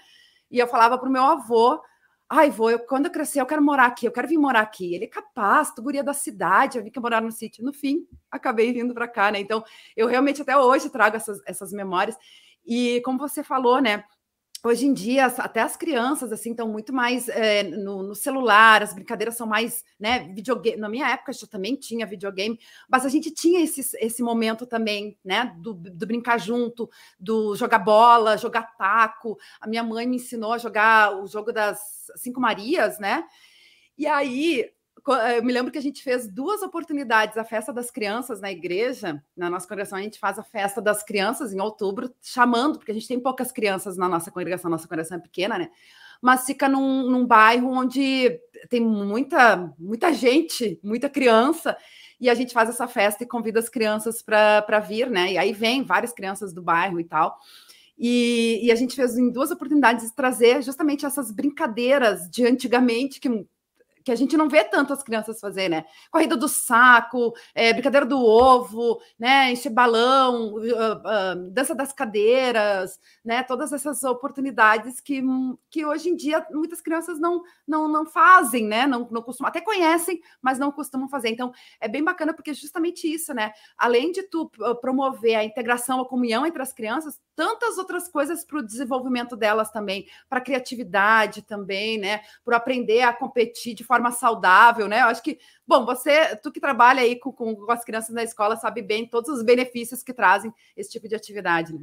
E 0.50 0.60
eu 0.60 0.68
falava 0.68 0.98
para 0.98 1.10
o 1.10 1.12
meu 1.12 1.24
avô: 1.24 1.82
ai, 2.30 2.50
vô, 2.50 2.70
eu, 2.70 2.80
quando 2.80 3.08
eu 3.08 3.12
crescer, 3.12 3.42
eu 3.42 3.46
quero 3.46 3.62
morar 3.62 3.86
aqui, 3.86 4.06
eu 4.06 4.12
quero 4.12 4.28
vir 4.28 4.38
morar 4.38 4.62
aqui. 4.62 4.96
Ele, 4.96 5.08
capaz, 5.08 5.74
tu 5.74 5.82
guria 5.82 6.04
da 6.04 6.14
cidade, 6.14 6.78
eu 6.78 6.84
vim 6.84 6.90
que 6.90 7.00
morar 7.00 7.22
no 7.22 7.32
sítio. 7.32 7.64
No 7.64 7.74
fim, 7.74 8.08
acabei 8.32 8.72
vindo 8.72 8.94
para 8.94 9.08
cá, 9.08 9.32
né? 9.32 9.40
Então, 9.40 9.64
eu 9.96 10.08
realmente 10.08 10.42
até 10.42 10.58
hoje 10.58 10.90
trago 10.90 11.18
essas, 11.18 11.42
essas 11.46 11.74
memórias. 11.74 12.18
E 12.66 13.02
como 13.04 13.20
você 13.20 13.44
falou, 13.44 13.82
né? 13.82 14.04
Hoje 14.64 14.86
em 14.86 14.94
dia 14.94 15.26
até 15.26 15.62
as 15.62 15.76
crianças 15.76 16.32
assim 16.32 16.52
estão 16.52 16.68
muito 16.68 16.94
mais 16.94 17.28
é, 17.28 17.64
no, 17.64 18.02
no, 18.02 18.16
celular, 18.16 18.82
as 18.82 18.94
brincadeiras 18.94 19.36
são 19.36 19.46
mais, 19.46 19.84
né, 20.00 20.20
videogame. 20.34 20.78
Na 20.78 20.88
minha 20.88 21.10
época 21.10 21.34
já 21.34 21.46
também 21.46 21.76
tinha 21.76 22.06
videogame, 22.06 22.58
mas 22.90 23.06
a 23.06 23.10
gente 23.10 23.30
tinha 23.30 23.62
esse, 23.62 23.98
esse 24.00 24.24
momento 24.24 24.66
também, 24.66 25.18
né, 25.24 25.54
do, 25.58 25.74
do 25.74 26.08
brincar 26.08 26.40
junto, 26.40 26.90
do 27.20 27.56
jogar 27.56 27.80
bola, 27.80 28.38
jogar 28.38 28.76
taco. 28.78 29.38
A 29.60 29.68
minha 29.68 29.84
mãe 29.84 30.08
me 30.08 30.16
ensinou 30.16 30.54
a 30.54 30.58
jogar 30.58 31.22
o 31.22 31.28
jogo 31.28 31.52
das 31.52 32.12
cinco 32.16 32.40
Marias, 32.40 33.00
né? 33.00 33.26
E 33.98 34.08
aí 34.08 34.72
eu 35.12 35.44
me 35.44 35.52
lembro 35.52 35.72
que 35.72 35.78
a 35.78 35.82
gente 35.82 36.02
fez 36.02 36.28
duas 36.28 36.62
oportunidades, 36.62 37.38
a 37.38 37.44
festa 37.44 37.74
das 37.74 37.92
crianças 37.92 38.40
na 38.40 38.52
igreja, 38.52 39.22
na 39.36 39.50
nossa 39.50 39.68
congregação, 39.68 39.98
a 39.98 40.02
gente 40.02 40.20
faz 40.20 40.40
a 40.40 40.44
festa 40.44 40.82
das 40.82 41.04
crianças 41.04 41.54
em 41.54 41.60
outubro, 41.60 42.14
chamando, 42.22 42.78
porque 42.78 42.92
a 42.92 42.94
gente 42.94 43.08
tem 43.08 43.20
poucas 43.20 43.52
crianças 43.52 43.98
na 43.98 44.08
nossa 44.08 44.32
congregação, 44.32 44.72
nossa 44.72 44.88
congregação 44.88 45.18
é 45.18 45.22
pequena, 45.22 45.58
né? 45.58 45.70
Mas 46.22 46.46
fica 46.46 46.70
num, 46.70 47.10
num 47.10 47.28
bairro 47.28 47.70
onde 47.70 48.40
tem 48.70 48.80
muita, 48.80 49.74
muita 49.78 50.14
gente, 50.14 50.80
muita 50.82 51.10
criança, 51.10 51.76
e 52.20 52.30
a 52.30 52.34
gente 52.34 52.54
faz 52.54 52.70
essa 52.70 52.88
festa 52.88 53.24
e 53.24 53.28
convida 53.28 53.60
as 53.60 53.68
crianças 53.68 54.22
para 54.22 54.80
vir, 54.80 55.10
né? 55.10 55.34
E 55.34 55.38
aí 55.38 55.52
vem 55.52 55.84
várias 55.84 56.14
crianças 56.14 56.54
do 56.54 56.62
bairro 56.62 57.00
e 57.00 57.04
tal. 57.04 57.38
E, 57.98 58.60
e, 58.64 58.72
a 58.72 58.76
gente 58.76 58.96
fez 58.96 59.18
em 59.18 59.30
duas 59.30 59.52
oportunidades 59.52 60.12
trazer 60.12 60.64
justamente 60.64 61.06
essas 61.06 61.32
brincadeiras 61.32 62.28
de 62.30 62.46
antigamente, 62.46 63.20
que 63.20 63.46
que 64.04 64.12
a 64.12 64.16
gente 64.16 64.36
não 64.36 64.50
vê 64.50 64.64
tanto 64.64 64.92
as 64.92 65.02
crianças 65.02 65.40
fazer, 65.40 65.70
né? 65.70 65.86
Corrida 66.12 66.36
do 66.36 66.48
saco, 66.48 67.34
é, 67.56 67.72
brincadeira 67.72 68.06
do 68.06 68.20
ovo, 68.20 69.02
né? 69.18 69.52
Encher 69.52 69.72
balão, 69.72 70.56
uh, 70.56 70.58
uh, 70.58 71.50
dança 71.52 71.74
das 71.74 71.94
cadeiras, 71.94 73.00
né? 73.24 73.44
Todas 73.44 73.72
essas 73.72 74.04
oportunidades 74.04 75.00
que, 75.00 75.24
que 75.70 75.86
hoje 75.86 76.10
em 76.10 76.16
dia 76.16 76.46
muitas 76.52 76.82
crianças 76.82 77.20
não, 77.20 77.42
não, 77.66 77.88
não 77.88 78.06
fazem, 78.06 78.66
né? 78.66 78.86
Não, 78.86 79.08
não 79.10 79.22
costumam, 79.22 79.48
até 79.48 79.62
conhecem, 79.62 80.22
mas 80.42 80.60
não 80.60 80.72
costumam 80.72 81.08
fazer. 81.08 81.30
Então, 81.30 81.54
é 81.80 81.88
bem 81.88 82.04
bacana 82.04 82.34
porque 82.34 82.52
é 82.52 82.54
justamente 82.54 83.12
isso, 83.12 83.34
né? 83.34 83.54
Além 83.78 84.12
de 84.12 84.24
tu 84.24 84.52
promover 84.82 85.36
a 85.36 85.44
integração, 85.44 86.02
a 86.02 86.08
comunhão 86.08 86.46
entre 86.46 86.62
as 86.62 86.74
crianças, 86.74 87.20
tantas 87.36 87.78
outras 87.78 88.10
coisas 88.10 88.44
para 88.44 88.60
o 88.60 88.66
desenvolvimento 88.66 89.36
delas 89.38 89.72
também, 89.72 90.06
para 90.30 90.40
a 90.40 90.44
criatividade 90.44 91.42
também, 91.42 91.98
né? 91.98 92.22
Para 92.44 92.58
aprender 92.58 93.02
a 93.02 93.14
competir 93.14 93.74
de 93.74 93.84
forma 93.84 93.93
saudável, 94.12 94.88
né? 94.88 95.02
Eu 95.02 95.08
acho 95.08 95.22
que, 95.22 95.40
bom, 95.68 95.86
você, 95.86 96.36
tu 96.38 96.52
que 96.52 96.60
trabalha 96.60 97.02
aí 97.02 97.18
com, 97.18 97.32
com, 97.32 97.72
as 97.72 97.84
crianças 97.84 98.14
na 98.14 98.24
escola, 98.24 98.56
sabe 98.56 98.82
bem 98.82 99.08
todos 99.08 99.30
os 99.30 99.44
benefícios 99.44 100.04
que 100.04 100.14
trazem 100.14 100.54
esse 100.76 100.92
tipo 100.92 101.08
de 101.08 101.16
atividade, 101.16 101.74
né? 101.74 101.82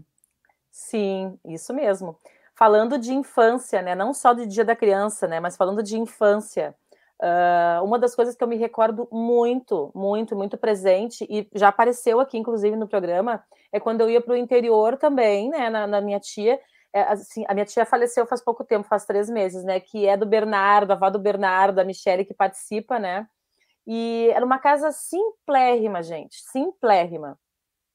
Sim, 0.70 1.38
isso 1.44 1.74
mesmo. 1.74 2.18
Falando 2.54 2.98
de 2.98 3.12
infância, 3.12 3.82
né? 3.82 3.94
Não 3.94 4.12
só 4.14 4.32
do 4.32 4.46
Dia 4.46 4.64
da 4.64 4.76
Criança, 4.76 5.26
né? 5.26 5.40
Mas 5.40 5.56
falando 5.56 5.82
de 5.82 5.98
infância. 5.98 6.74
Uh, 7.20 7.84
uma 7.84 7.98
das 7.98 8.14
coisas 8.14 8.34
que 8.34 8.42
eu 8.42 8.48
me 8.48 8.56
recordo 8.56 9.06
muito, 9.12 9.90
muito, 9.94 10.34
muito 10.34 10.56
presente, 10.56 11.26
e 11.28 11.46
já 11.54 11.68
apareceu 11.68 12.18
aqui, 12.18 12.38
inclusive, 12.38 12.74
no 12.76 12.88
programa, 12.88 13.44
é 13.70 13.78
quando 13.78 14.00
eu 14.00 14.08
ia 14.08 14.22
para 14.22 14.32
o 14.32 14.36
interior 14.36 14.96
também, 14.96 15.50
né, 15.50 15.68
na, 15.68 15.86
na 15.86 16.00
minha 16.00 16.18
tia. 16.18 16.58
É, 16.92 17.02
assim, 17.02 17.44
a 17.48 17.54
minha 17.54 17.66
tia 17.66 17.86
faleceu 17.86 18.26
faz 18.26 18.42
pouco 18.42 18.64
tempo, 18.64 18.88
faz 18.88 19.04
três 19.06 19.30
meses, 19.30 19.62
né, 19.64 19.78
que 19.80 20.06
é 20.06 20.16
do 20.16 20.26
Bernardo, 20.26 20.90
a 20.90 20.94
avó 20.94 21.08
do 21.10 21.18
Bernardo, 21.20 21.78
a 21.78 21.84
Michelle, 21.84 22.24
que 22.24 22.34
participa, 22.34 22.98
né, 22.98 23.28
e 23.86 24.30
era 24.34 24.44
uma 24.44 24.58
casa 24.58 24.90
simplérrima, 24.92 26.02
gente, 26.02 26.36
simplérrima, 26.50 27.38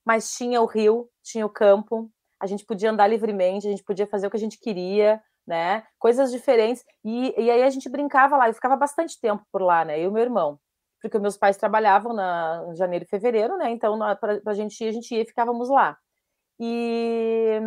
mas 0.06 0.34
tinha 0.36 0.62
o 0.62 0.66
rio, 0.66 1.10
tinha 1.24 1.46
o 1.46 1.50
campo, 1.50 2.10
a 2.40 2.48
gente 2.48 2.66
podia 2.66 2.92
andar 2.92 3.08
livremente, 3.08 3.68
a 3.68 3.72
gente 3.72 3.84
podia 3.84 4.08
fazer 4.08 4.28
o 4.28 4.32
que 4.32 4.38
a 4.38 4.40
gente 4.40 4.60
queria, 4.60 5.22
né? 5.48 5.84
Coisas 6.00 6.32
diferentes. 6.32 6.84
E, 7.04 7.34
e 7.42 7.50
aí 7.52 7.64
a 7.64 7.70
gente 7.70 7.90
brincava 7.90 8.38
lá, 8.38 8.50
eu 8.50 8.54
ficava 8.54 8.76
bastante 8.76 9.20
tempo 9.20 9.44
por 9.52 9.62
lá, 9.62 9.86
né? 9.86 10.00
Eu 10.00 10.10
e 10.10 10.14
meu 10.14 10.24
irmão. 10.24 10.60
porque 11.02 11.20
meus 11.20 11.38
pais 11.38 11.58
trabalhavam 11.58 12.14
na 12.14 12.74
janeiro 12.76 13.06
e 13.06 13.08
fevereiro, 13.08 13.58
né? 13.58 13.72
Então, 13.72 13.98
para 14.20 14.42
a 14.48 14.54
gente 14.54 14.84
ir, 14.84 14.90
a 14.90 14.92
gente 14.92 15.14
ia 15.16 15.22
e 15.24 15.28
ficávamos 15.28 15.70
lá. 15.70 15.98
E, 16.60 17.60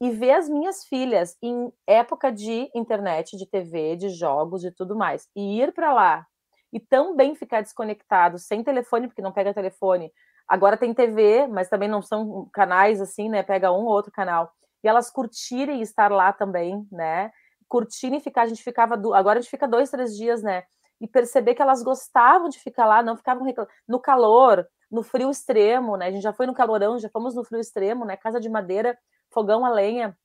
e 0.00 0.10
ver 0.10 0.32
as 0.32 0.48
minhas 0.48 0.84
filhas 0.84 1.36
em 1.42 1.72
época 1.86 2.30
de 2.30 2.70
internet, 2.74 3.36
de 3.36 3.46
TV, 3.46 3.96
de 3.96 4.10
jogos, 4.10 4.60
de 4.60 4.70
tudo 4.70 4.96
mais, 4.96 5.28
e 5.34 5.60
ir 5.60 5.72
para 5.72 5.92
lá 5.92 6.26
e 6.72 6.80
também 6.80 7.34
ficar 7.34 7.62
desconectado, 7.62 8.38
sem 8.38 8.62
telefone, 8.62 9.08
porque 9.08 9.22
não 9.22 9.32
pega 9.32 9.54
telefone. 9.54 10.12
Agora 10.48 10.76
tem 10.76 10.92
TV, 10.92 11.46
mas 11.46 11.68
também 11.68 11.88
não 11.88 12.02
são 12.02 12.48
canais 12.52 13.00
assim, 13.00 13.28
né? 13.28 13.42
Pega 13.42 13.72
um 13.72 13.84
ou 13.84 13.88
outro 13.88 14.12
canal. 14.12 14.52
E 14.84 14.88
elas 14.88 15.10
curtirem 15.10 15.80
estar 15.80 16.10
lá 16.10 16.32
também, 16.32 16.86
né? 16.92 17.30
Curtirem 17.68 18.20
ficar, 18.20 18.42
a 18.42 18.46
gente 18.46 18.62
ficava, 18.62 18.94
agora 18.94 19.38
a 19.38 19.42
gente 19.42 19.50
fica 19.50 19.66
dois, 19.66 19.90
três 19.90 20.16
dias, 20.16 20.42
né? 20.42 20.64
E 21.00 21.08
perceber 21.08 21.54
que 21.54 21.62
elas 21.62 21.82
gostavam 21.82 22.48
de 22.48 22.58
ficar 22.58 22.86
lá, 22.86 23.02
não 23.02 23.16
ficavam 23.16 23.44
no 23.88 24.00
calor, 24.00 24.66
no 24.90 25.02
frio 25.02 25.30
extremo, 25.30 25.96
né? 25.96 26.06
A 26.06 26.10
gente 26.10 26.22
já 26.22 26.32
foi 26.32 26.46
no 26.46 26.54
calorão, 26.54 26.98
já 26.98 27.08
fomos 27.08 27.34
no 27.34 27.44
frio 27.44 27.60
extremo, 27.60 28.04
né? 28.04 28.16
Casa 28.16 28.38
de 28.38 28.48
madeira, 28.48 28.96
fogão 29.36 29.66
a 29.66 29.68
lenha. 29.68 30.16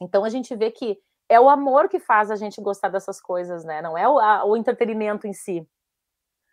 Então 0.00 0.24
a 0.24 0.30
gente 0.30 0.56
vê 0.56 0.70
que 0.70 0.98
é 1.28 1.38
o 1.38 1.50
amor 1.50 1.90
que 1.90 1.98
faz 1.98 2.30
a 2.30 2.36
gente 2.36 2.58
gostar 2.62 2.88
dessas 2.88 3.20
coisas, 3.20 3.64
né? 3.64 3.82
Não 3.82 3.98
é 3.98 4.08
o, 4.08 4.18
a, 4.18 4.44
o 4.46 4.56
entretenimento 4.56 5.26
em 5.26 5.34
si, 5.34 5.68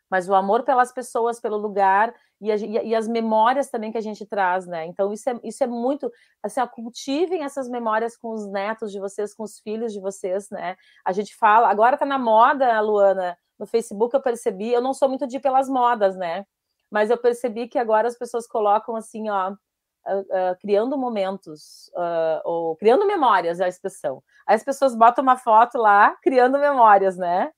mas 0.09 0.27
o 0.27 0.35
amor 0.35 0.63
pelas 0.63 0.91
pessoas, 0.91 1.39
pelo 1.39 1.57
lugar 1.57 2.13
e, 2.41 2.51
a, 2.51 2.55
e, 2.57 2.93
as 2.93 3.07
memórias 3.07 3.69
também 3.69 3.91
que 3.91 3.97
a 3.97 4.01
gente 4.01 4.25
traz, 4.25 4.67
né? 4.67 4.85
Então 4.85 5.13
isso 5.13 5.29
é, 5.29 5.39
isso 5.43 5.63
é 5.63 5.67
muito, 5.67 6.11
assim, 6.41 6.59
ó, 6.59 6.67
cultivem 6.67 7.43
essas 7.43 7.69
memórias 7.69 8.17
com 8.17 8.33
os 8.33 8.45
netos 8.51 8.91
de 8.91 8.99
vocês, 8.99 9.33
com 9.33 9.43
os 9.43 9.59
filhos 9.59 9.93
de 9.93 10.01
vocês, 10.01 10.49
né? 10.49 10.75
A 11.05 11.13
gente 11.13 11.35
fala, 11.37 11.69
agora 11.69 11.97
tá 11.97 12.05
na 12.05 12.19
moda, 12.19 12.81
Luana, 12.81 13.37
no 13.57 13.65
Facebook 13.65 14.13
eu 14.13 14.21
percebi, 14.21 14.73
eu 14.73 14.81
não 14.81 14.93
sou 14.93 15.07
muito 15.07 15.25
de 15.25 15.37
ir 15.37 15.39
pelas 15.39 15.69
modas, 15.69 16.17
né? 16.17 16.45
Mas 16.91 17.09
eu 17.09 17.17
percebi 17.17 17.67
que 17.67 17.79
agora 17.79 18.07
as 18.07 18.17
pessoas 18.17 18.45
colocam 18.47 18.95
assim, 18.95 19.29
ó, 19.29 19.55
uh, 20.07 20.57
criando 20.59 20.97
momentos, 20.97 21.89
uh, 21.95 22.41
ou 22.43 22.75
criando 22.75 23.05
memórias, 23.05 23.59
é 23.59 23.65
a 23.65 23.67
expressão. 23.67 24.23
Aí 24.47 24.55
as 24.55 24.63
pessoas 24.63 24.95
botam 24.95 25.23
uma 25.23 25.37
foto 25.37 25.77
lá, 25.77 26.15
criando 26.21 26.59
memórias, 26.59 27.17
né? 27.17 27.51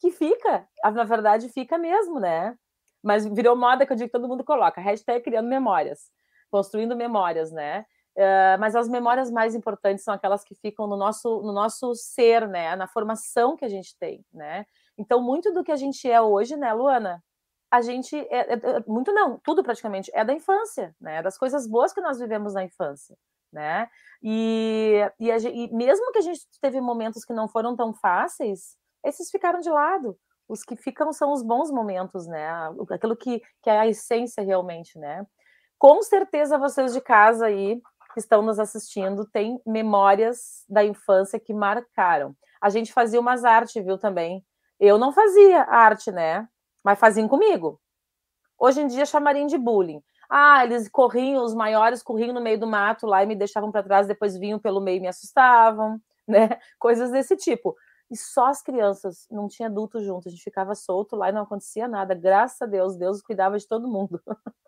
Que 0.00 0.10
fica, 0.10 0.66
na 0.84 1.04
verdade, 1.04 1.48
fica 1.48 1.76
mesmo, 1.78 2.20
né? 2.20 2.56
Mas 3.02 3.26
virou 3.26 3.56
moda 3.56 3.86
que 3.86 3.92
eu 3.92 3.96
digo 3.96 4.08
que 4.08 4.18
todo 4.18 4.28
mundo 4.28 4.44
coloca, 4.44 4.80
hashtag 4.80 5.22
criando 5.22 5.48
memórias, 5.48 6.10
construindo 6.50 6.96
memórias, 6.96 7.52
né? 7.52 7.84
Uh, 8.16 8.58
mas 8.58 8.74
as 8.74 8.88
memórias 8.88 9.30
mais 9.30 9.54
importantes 9.54 10.02
são 10.02 10.12
aquelas 10.12 10.42
que 10.42 10.54
ficam 10.56 10.88
no 10.88 10.96
nosso, 10.96 11.40
no 11.42 11.52
nosso 11.52 11.94
ser, 11.94 12.48
né? 12.48 12.74
Na 12.74 12.88
formação 12.88 13.56
que 13.56 13.64
a 13.64 13.68
gente 13.68 13.96
tem, 13.98 14.24
né? 14.32 14.66
Então, 14.98 15.22
muito 15.22 15.52
do 15.52 15.62
que 15.62 15.70
a 15.70 15.76
gente 15.76 16.10
é 16.10 16.20
hoje, 16.20 16.56
né, 16.56 16.72
Luana? 16.72 17.22
A 17.70 17.80
gente 17.80 18.16
é, 18.16 18.54
é, 18.54 18.54
é, 18.54 18.84
muito 18.86 19.12
não, 19.12 19.38
tudo 19.38 19.62
praticamente 19.62 20.10
é 20.14 20.24
da 20.24 20.32
infância, 20.32 20.94
né? 21.00 21.22
Das 21.22 21.36
coisas 21.36 21.66
boas 21.66 21.92
que 21.92 22.00
nós 22.00 22.18
vivemos 22.18 22.54
na 22.54 22.64
infância, 22.64 23.16
né? 23.52 23.88
E, 24.22 25.00
e, 25.20 25.30
a, 25.30 25.36
e, 25.38 25.72
mesmo 25.72 26.10
que 26.12 26.18
a 26.18 26.22
gente 26.22 26.40
teve 26.60 26.80
momentos 26.80 27.24
que 27.24 27.32
não 27.32 27.48
foram 27.48 27.76
tão 27.76 27.92
fáceis, 27.92 28.76
esses 29.04 29.30
ficaram 29.30 29.60
de 29.60 29.70
lado. 29.70 30.18
Os 30.48 30.64
que 30.64 30.76
ficam 30.76 31.12
são 31.12 31.32
os 31.32 31.42
bons 31.42 31.70
momentos, 31.70 32.26
né? 32.26 32.48
Aquilo 32.90 33.14
que, 33.14 33.42
que 33.62 33.68
é 33.68 33.78
a 33.78 33.86
essência 33.86 34.42
realmente, 34.42 34.98
né? 34.98 35.26
Com 35.78 36.02
certeza 36.02 36.58
vocês 36.58 36.94
de 36.94 37.00
casa 37.02 37.46
aí 37.46 37.80
que 38.14 38.20
estão 38.20 38.40
nos 38.42 38.58
assistindo 38.58 39.26
têm 39.26 39.60
memórias 39.66 40.64
da 40.68 40.82
infância 40.82 41.38
que 41.38 41.52
marcaram. 41.52 42.34
A 42.60 42.70
gente 42.70 42.92
fazia 42.92 43.20
umas 43.20 43.44
artes, 43.44 43.84
viu, 43.84 43.98
também. 43.98 44.44
Eu 44.80 44.98
não 44.98 45.12
fazia 45.12 45.62
arte, 45.62 46.10
né? 46.10 46.48
Mas 46.88 46.98
faziam 46.98 47.28
comigo. 47.28 47.78
Hoje 48.58 48.80
em 48.80 48.86
dia 48.86 49.04
chamariam 49.04 49.46
de 49.46 49.58
bullying. 49.58 50.02
Ah, 50.30 50.64
eles 50.64 50.88
corriam, 50.88 51.44
os 51.44 51.52
maiores 51.52 52.02
corriam 52.02 52.32
no 52.32 52.40
meio 52.40 52.58
do 52.58 52.66
mato 52.66 53.06
lá 53.06 53.22
e 53.22 53.26
me 53.26 53.36
deixavam 53.36 53.70
para 53.70 53.82
trás, 53.82 54.06
depois 54.06 54.38
vinham 54.38 54.58
pelo 54.58 54.80
meio 54.80 54.96
e 54.96 55.00
me 55.00 55.06
assustavam, 55.06 56.00
né? 56.26 56.58
Coisas 56.78 57.10
desse 57.10 57.36
tipo. 57.36 57.76
E 58.10 58.16
só 58.16 58.46
as 58.46 58.62
crianças, 58.62 59.26
não 59.30 59.48
tinha 59.48 59.68
adulto 59.68 60.00
junto, 60.02 60.28
a 60.28 60.30
gente 60.30 60.42
ficava 60.42 60.74
solto 60.74 61.14
lá 61.14 61.28
e 61.28 61.32
não 61.32 61.42
acontecia 61.42 61.86
nada. 61.86 62.14
Graças 62.14 62.62
a 62.62 62.64
Deus, 62.66 62.96
Deus 62.96 63.20
cuidava 63.20 63.58
de 63.58 63.68
todo 63.68 63.86
mundo. 63.86 64.18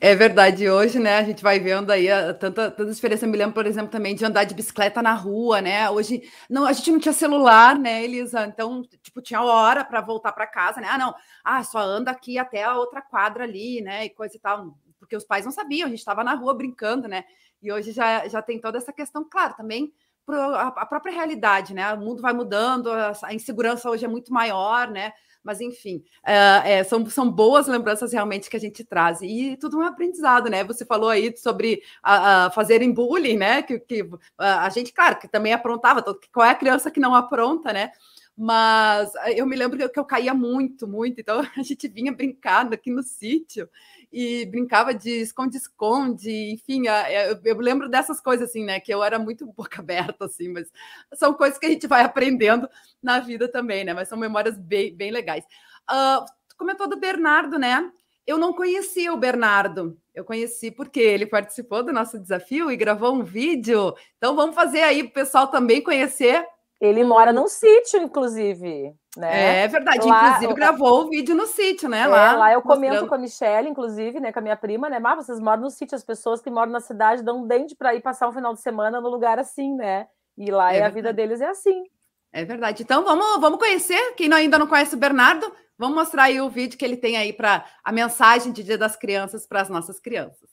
É 0.00 0.14
verdade, 0.14 0.68
hoje, 0.68 0.98
né, 0.98 1.18
a 1.18 1.22
gente 1.22 1.42
vai 1.42 1.58
vendo 1.58 1.90
aí 1.90 2.10
a, 2.10 2.34
tanta, 2.34 2.70
tanta 2.70 2.92
diferença. 2.92 3.24
Eu 3.24 3.30
me 3.30 3.38
lembro, 3.38 3.54
por 3.54 3.64
exemplo, 3.66 3.90
também 3.90 4.14
de 4.14 4.24
andar 4.24 4.44
de 4.44 4.54
bicicleta 4.54 5.00
na 5.00 5.14
rua, 5.14 5.60
né? 5.62 5.88
Hoje, 5.88 6.22
não, 6.50 6.66
a 6.66 6.72
gente 6.72 6.90
não 6.90 6.98
tinha 6.98 7.12
celular, 7.12 7.78
né, 7.78 8.04
Elisa? 8.04 8.44
Então, 8.44 8.82
tipo, 9.02 9.22
tinha 9.22 9.40
hora 9.42 9.84
para 9.84 10.00
voltar 10.00 10.32
para 10.32 10.46
casa, 10.46 10.80
né? 10.80 10.88
Ah, 10.90 10.98
não, 10.98 11.14
ah, 11.44 11.62
só 11.62 11.78
anda 11.78 12.10
aqui 12.10 12.38
até 12.38 12.64
a 12.64 12.76
outra 12.76 13.00
quadra 13.00 13.44
ali, 13.44 13.80
né? 13.80 14.04
E 14.04 14.10
coisa 14.10 14.36
e 14.36 14.40
tal, 14.40 14.76
porque 14.98 15.16
os 15.16 15.24
pais 15.24 15.44
não 15.44 15.52
sabiam, 15.52 15.86
a 15.86 15.90
gente 15.90 16.00
estava 16.00 16.24
na 16.24 16.34
rua 16.34 16.54
brincando, 16.54 17.08
né? 17.08 17.24
E 17.62 17.72
hoje 17.72 17.92
já, 17.92 18.26
já 18.28 18.42
tem 18.42 18.60
toda 18.60 18.78
essa 18.78 18.92
questão, 18.92 19.26
claro, 19.28 19.54
também 19.56 19.92
a 20.28 20.86
própria 20.86 21.12
realidade, 21.12 21.72
né? 21.72 21.92
O 21.94 22.00
mundo 22.00 22.20
vai 22.20 22.32
mudando, 22.32 22.90
a 22.90 23.32
insegurança 23.32 23.88
hoje 23.88 24.04
é 24.04 24.08
muito 24.08 24.32
maior, 24.32 24.90
né? 24.90 25.12
Mas, 25.44 25.60
enfim, 25.60 26.02
é, 26.24 26.82
são, 26.84 27.04
são 27.06 27.30
boas 27.30 27.68
lembranças 27.68 28.12
realmente 28.12 28.48
que 28.48 28.56
a 28.56 28.60
gente 28.60 28.82
traz. 28.82 29.20
E 29.20 29.58
tudo 29.60 29.78
um 29.78 29.82
aprendizado, 29.82 30.48
né? 30.48 30.64
Você 30.64 30.86
falou 30.86 31.10
aí 31.10 31.36
sobre 31.36 31.82
a, 32.02 32.46
a 32.46 32.50
fazerem 32.50 32.92
bullying, 32.92 33.36
né? 33.36 33.62
Que, 33.62 33.78
que 33.78 34.08
a, 34.38 34.64
a 34.64 34.68
gente, 34.70 34.92
claro, 34.92 35.18
que 35.18 35.28
também 35.28 35.52
aprontava. 35.52 36.02
Qual 36.32 36.46
é 36.46 36.50
a 36.50 36.54
criança 36.54 36.90
que 36.90 36.98
não 36.98 37.14
apronta, 37.14 37.72
né? 37.72 37.92
Mas 38.36 39.12
eu 39.36 39.46
me 39.46 39.54
lembro 39.54 39.88
que 39.88 39.98
eu 39.98 40.04
caía 40.04 40.34
muito, 40.34 40.88
muito. 40.88 41.20
Então 41.20 41.40
a 41.56 41.62
gente 41.62 41.86
vinha 41.88 42.12
brincando 42.12 42.74
aqui 42.74 42.90
no 42.90 43.02
sítio 43.02 43.68
e 44.16 44.46
brincava 44.46 44.94
de 44.94 45.10
esconde-esconde, 45.10 46.30
enfim, 46.52 46.84
eu, 46.86 47.40
eu, 47.44 47.58
lembro 47.58 47.88
dessas 47.88 48.20
coisas 48.20 48.48
assim, 48.48 48.64
né, 48.64 48.78
que 48.78 48.94
eu 48.94 49.02
era 49.02 49.18
muito 49.18 49.44
boca 49.52 49.80
aberta, 49.80 50.26
assim, 50.26 50.48
mas 50.48 50.70
são 51.14 51.34
coisas 51.34 51.58
que 51.58 51.66
a 51.66 51.68
gente 51.68 51.88
vai 51.88 52.04
aprendendo 52.04 52.68
na 53.02 53.18
vida 53.18 53.48
também, 53.50 53.84
né, 53.84 53.92
mas 53.92 54.08
são 54.08 54.16
memórias 54.16 54.56
bem, 54.56 54.94
bem 54.94 55.10
legais. 55.10 55.44
Uh, 55.90 56.24
comentou 56.56 56.88
do 56.88 56.96
Bernardo, 56.96 57.58
né, 57.58 57.90
eu 58.24 58.38
não 58.38 58.52
conhecia 58.52 59.12
o 59.12 59.16
Bernardo, 59.16 59.98
eu 60.14 60.24
conheci 60.24 60.70
porque 60.70 61.00
ele 61.00 61.26
participou 61.26 61.82
do 61.82 61.92
nosso 61.92 62.16
desafio 62.16 62.70
e 62.70 62.76
gravou 62.76 63.12
um 63.12 63.24
vídeo, 63.24 63.96
então 64.16 64.36
vamos 64.36 64.54
fazer 64.54 64.82
aí 64.82 65.02
o 65.02 65.10
pessoal 65.10 65.48
também 65.48 65.82
conhecer 65.82 66.46
ele 66.80 67.04
mora 67.04 67.32
num 67.32 67.48
sítio, 67.48 68.02
inclusive. 68.02 68.94
Né? 69.16 69.62
É 69.62 69.68
verdade, 69.68 70.06
lá, 70.08 70.28
inclusive 70.28 70.54
gravou 70.54 71.04
o 71.04 71.08
vídeo 71.08 71.36
no 71.36 71.46
sítio, 71.46 71.88
né? 71.88 72.00
É, 72.00 72.06
lá, 72.06 72.32
lá 72.32 72.52
eu 72.52 72.58
mostrando... 72.58 72.74
comento 72.74 73.06
com 73.06 73.14
a 73.14 73.18
Michelle, 73.18 73.68
inclusive, 73.68 74.18
né, 74.18 74.32
com 74.32 74.40
a 74.40 74.42
minha 74.42 74.56
prima, 74.56 74.90
né? 74.90 74.98
Mas 74.98 75.24
vocês 75.24 75.38
moram 75.38 75.62
no 75.62 75.70
sítio, 75.70 75.94
as 75.94 76.02
pessoas 76.02 76.40
que 76.40 76.50
moram 76.50 76.72
na 76.72 76.80
cidade 76.80 77.22
dão 77.22 77.42
um 77.42 77.46
dente 77.46 77.76
para 77.76 77.94
ir 77.94 78.00
passar 78.00 78.28
um 78.28 78.32
final 78.32 78.52
de 78.52 78.60
semana 78.60 79.00
no 79.00 79.08
lugar 79.08 79.38
assim, 79.38 79.74
né? 79.76 80.08
E 80.36 80.50
lá 80.50 80.74
é, 80.74 80.78
é 80.78 80.84
a 80.84 80.88
vida 80.88 81.12
deles 81.12 81.40
é 81.40 81.46
assim. 81.46 81.84
É 82.32 82.44
verdade. 82.44 82.82
Então 82.82 83.04
vamos, 83.04 83.40
vamos 83.40 83.58
conhecer. 83.60 84.14
Quem 84.16 84.32
ainda 84.32 84.58
não 84.58 84.66
conhece 84.66 84.96
o 84.96 84.98
Bernardo, 84.98 85.46
vamos 85.78 85.94
mostrar 85.94 86.24
aí 86.24 86.40
o 86.40 86.50
vídeo 86.50 86.76
que 86.76 86.84
ele 86.84 86.96
tem 86.96 87.16
aí 87.16 87.32
para 87.32 87.64
a 87.84 87.92
mensagem 87.92 88.50
de 88.50 88.64
Dia 88.64 88.76
das 88.76 88.96
Crianças 88.96 89.46
para 89.46 89.60
as 89.60 89.68
nossas 89.68 90.00
crianças. 90.00 90.50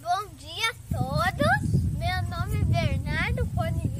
Bom 0.00 0.28
dia 0.36 0.70
a 0.70 0.96
todos. 0.96 1.82
Meu 1.98 2.38
nome 2.38 2.60
é 2.60 2.64
Bernardo 2.64 3.44
Pone 3.56 3.92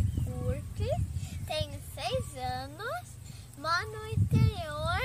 tenho 1.52 1.78
seis 1.94 2.36
anos, 2.42 3.16
moro 3.58 3.92
no 3.92 4.06
interior, 4.06 5.00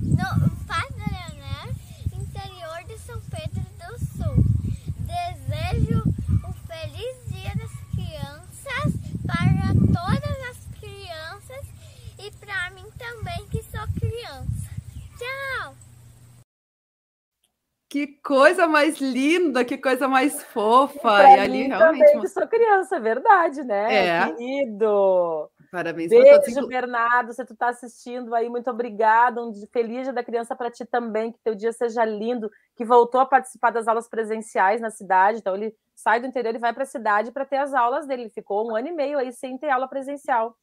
no 0.00 0.50
Padre, 0.66 1.36
né? 1.38 1.74
Interior 2.12 2.82
de 2.88 2.98
São 2.98 3.20
Pedro 3.30 3.62
do 3.78 3.98
Sul. 4.04 4.44
Desejo 4.98 6.02
um 6.44 6.52
feliz 6.66 7.16
dia 7.28 7.54
das 7.54 7.70
crianças 7.92 8.94
para 9.32 9.72
todas 9.92 10.50
as 10.50 10.78
crianças 10.78 11.66
e 12.18 12.30
para 12.44 12.70
mim 12.70 12.84
também 12.98 13.46
que 13.48 13.62
sou 13.62 13.86
criança. 13.98 14.70
Tchau! 15.18 15.74
Que 17.88 18.06
coisa 18.06 18.66
mais 18.66 18.98
linda, 19.00 19.64
que 19.64 19.76
coisa 19.76 20.08
mais 20.08 20.42
fofa. 20.42 21.24
E, 21.24 21.36
e 21.36 21.40
ali 21.40 21.62
realmente. 21.68 22.06
Também 22.06 22.20
que 22.20 22.28
sou 22.28 22.46
criança, 22.46 22.96
é 22.96 23.00
verdade, 23.00 23.62
né? 23.64 24.06
É. 24.06 24.32
Querido. 24.32 25.50
Parabéns 25.70 26.10
Beijo, 26.10 26.54
todos. 26.54 26.68
Bernardo, 26.68 27.32
se 27.32 27.44
tu 27.46 27.54
está 27.54 27.68
assistindo 27.68 28.34
aí, 28.34 28.48
muito 28.48 28.70
obrigada. 28.70 29.42
Um 29.42 29.52
feliz 29.72 30.02
dia 30.02 30.12
da 30.12 30.22
criança 30.22 30.54
para 30.54 30.70
ti 30.70 30.84
também, 30.84 31.32
que 31.32 31.38
teu 31.42 31.54
dia 31.54 31.72
seja 31.72 32.04
lindo, 32.04 32.50
que 32.76 32.84
voltou 32.84 33.20
a 33.22 33.26
participar 33.26 33.70
das 33.70 33.88
aulas 33.88 34.06
presenciais 34.06 34.82
na 34.82 34.90
cidade. 34.90 35.38
Então, 35.38 35.56
ele 35.56 35.74
sai 36.02 36.20
do 36.20 36.26
interior 36.26 36.54
e 36.54 36.58
vai 36.58 36.72
para 36.72 36.82
a 36.84 36.86
cidade 36.86 37.32
para 37.32 37.44
ter 37.46 37.58
as 37.58 37.72
aulas 37.74 38.06
dele. 38.06 38.22
Ele 38.22 38.30
ficou 38.30 38.68
um 38.70 38.76
ano 38.76 38.88
e 38.88 38.92
meio 38.92 39.18
aí 39.18 39.32
sem 39.32 39.56
ter 39.58 39.70
aula 39.70 39.88
presencial. 39.88 40.56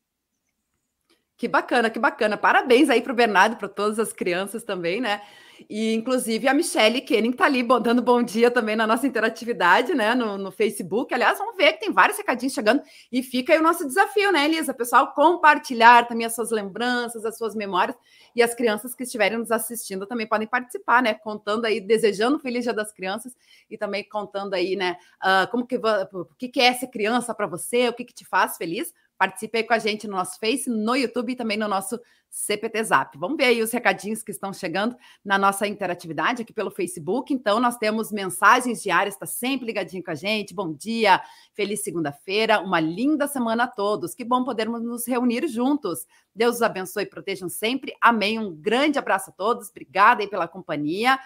Que 1.39 1.47
bacana, 1.47 1.89
que 1.89 1.97
bacana. 1.97 2.35
Parabéns 2.35 2.89
aí 2.89 3.01
para 3.01 3.13
o 3.13 3.15
Bernardo, 3.15 3.55
para 3.55 3.69
todas 3.69 3.97
as 3.97 4.11
crianças 4.11 4.61
também, 4.61 4.99
né? 4.99 5.21
E, 5.69 5.93
inclusive, 5.93 6.49
a 6.49 6.53
Michelle 6.53 6.99
Kenning 6.99 7.29
está 7.29 7.45
ali 7.45 7.63
dando 7.63 8.01
bom 8.01 8.21
dia 8.21 8.51
também 8.51 8.75
na 8.75 8.85
nossa 8.85 9.07
interatividade, 9.07 9.93
né? 9.93 10.13
No, 10.13 10.37
no, 10.37 10.51
Facebook. 10.51 11.13
Aliás, 11.13 11.37
vamos 11.37 11.55
ver 11.55 11.73
que 11.73 11.79
tem 11.79 11.93
vários 11.93 12.17
recadinhos 12.17 12.53
chegando. 12.53 12.81
E 13.09 13.23
fica 13.23 13.53
aí 13.53 13.59
o 13.59 13.63
nosso 13.63 13.87
desafio, 13.87 14.33
né, 14.33 14.43
Elisa? 14.43 14.73
Pessoal, 14.73 15.13
compartilhar 15.13 16.09
também 16.09 16.25
as 16.25 16.35
suas 16.35 16.51
lembranças, 16.51 17.23
as 17.23 17.37
suas 17.37 17.55
memórias. 17.55 17.95
E 18.35 18.43
as 18.43 18.53
crianças 18.53 18.93
que 18.93 19.03
estiverem 19.03 19.37
nos 19.37 19.49
assistindo 19.49 20.05
também 20.05 20.27
podem 20.27 20.47
participar, 20.47 21.01
né? 21.01 21.13
Contando 21.13 21.63
aí, 21.63 21.79
desejando 21.79 22.37
Feliz 22.39 22.65
Dia 22.65 22.73
das 22.73 22.91
Crianças 22.91 23.33
e 23.71 23.77
também 23.77 24.03
contando 24.03 24.55
aí, 24.55 24.75
né? 24.75 24.97
Uh, 25.23 25.49
como 25.49 25.65
que, 25.65 25.77
o 25.77 26.25
que, 26.37 26.49
que 26.49 26.59
é 26.59 26.73
ser 26.73 26.87
criança 26.87 27.33
para 27.33 27.47
você, 27.47 27.87
o 27.87 27.93
que, 27.93 28.03
que 28.03 28.13
te 28.13 28.25
faz 28.25 28.57
feliz 28.57 28.93
Participe 29.19 29.57
aí 29.57 29.63
com 29.65 29.73
a 29.73 29.77
gente 29.77 30.07
no 30.07 30.15
nosso 30.15 30.39
Face, 30.39 30.69
no 30.69 30.95
YouTube 30.95 31.33
e 31.33 31.35
também 31.35 31.57
no 31.57 31.67
nosso 31.67 31.99
CPT 32.29 32.83
Zap. 32.85 33.17
Vamos 33.17 33.35
ver 33.35 33.45
aí 33.45 33.61
os 33.61 33.69
recadinhos 33.69 34.23
que 34.23 34.31
estão 34.31 34.53
chegando 34.53 34.95
na 35.25 35.37
nossa 35.37 35.67
interatividade 35.67 36.43
aqui 36.43 36.53
pelo 36.53 36.71
Facebook. 36.71 37.33
Então, 37.33 37.59
nós 37.59 37.75
temos 37.75 38.13
mensagens 38.13 38.81
diárias, 38.81 39.15
está 39.15 39.25
sempre 39.25 39.65
ligadinho 39.65 40.01
com 40.01 40.11
a 40.11 40.15
gente. 40.15 40.53
Bom 40.53 40.71
dia, 40.71 41.21
feliz 41.53 41.83
segunda-feira, 41.83 42.61
uma 42.61 42.79
linda 42.79 43.27
semana 43.27 43.65
a 43.65 43.67
todos. 43.67 44.15
Que 44.15 44.23
bom 44.23 44.45
podermos 44.45 44.81
nos 44.81 45.05
reunir 45.05 45.45
juntos. 45.49 46.07
Deus 46.33 46.55
os 46.55 46.61
abençoe 46.61 47.03
e 47.03 47.09
protejam 47.09 47.49
sempre. 47.49 47.93
Amém. 47.99 48.39
Um 48.39 48.55
grande 48.55 48.97
abraço 48.97 49.31
a 49.31 49.33
todos. 49.33 49.69
Obrigada 49.69 50.21
aí 50.21 50.29
pela 50.29 50.47
companhia. 50.47 51.19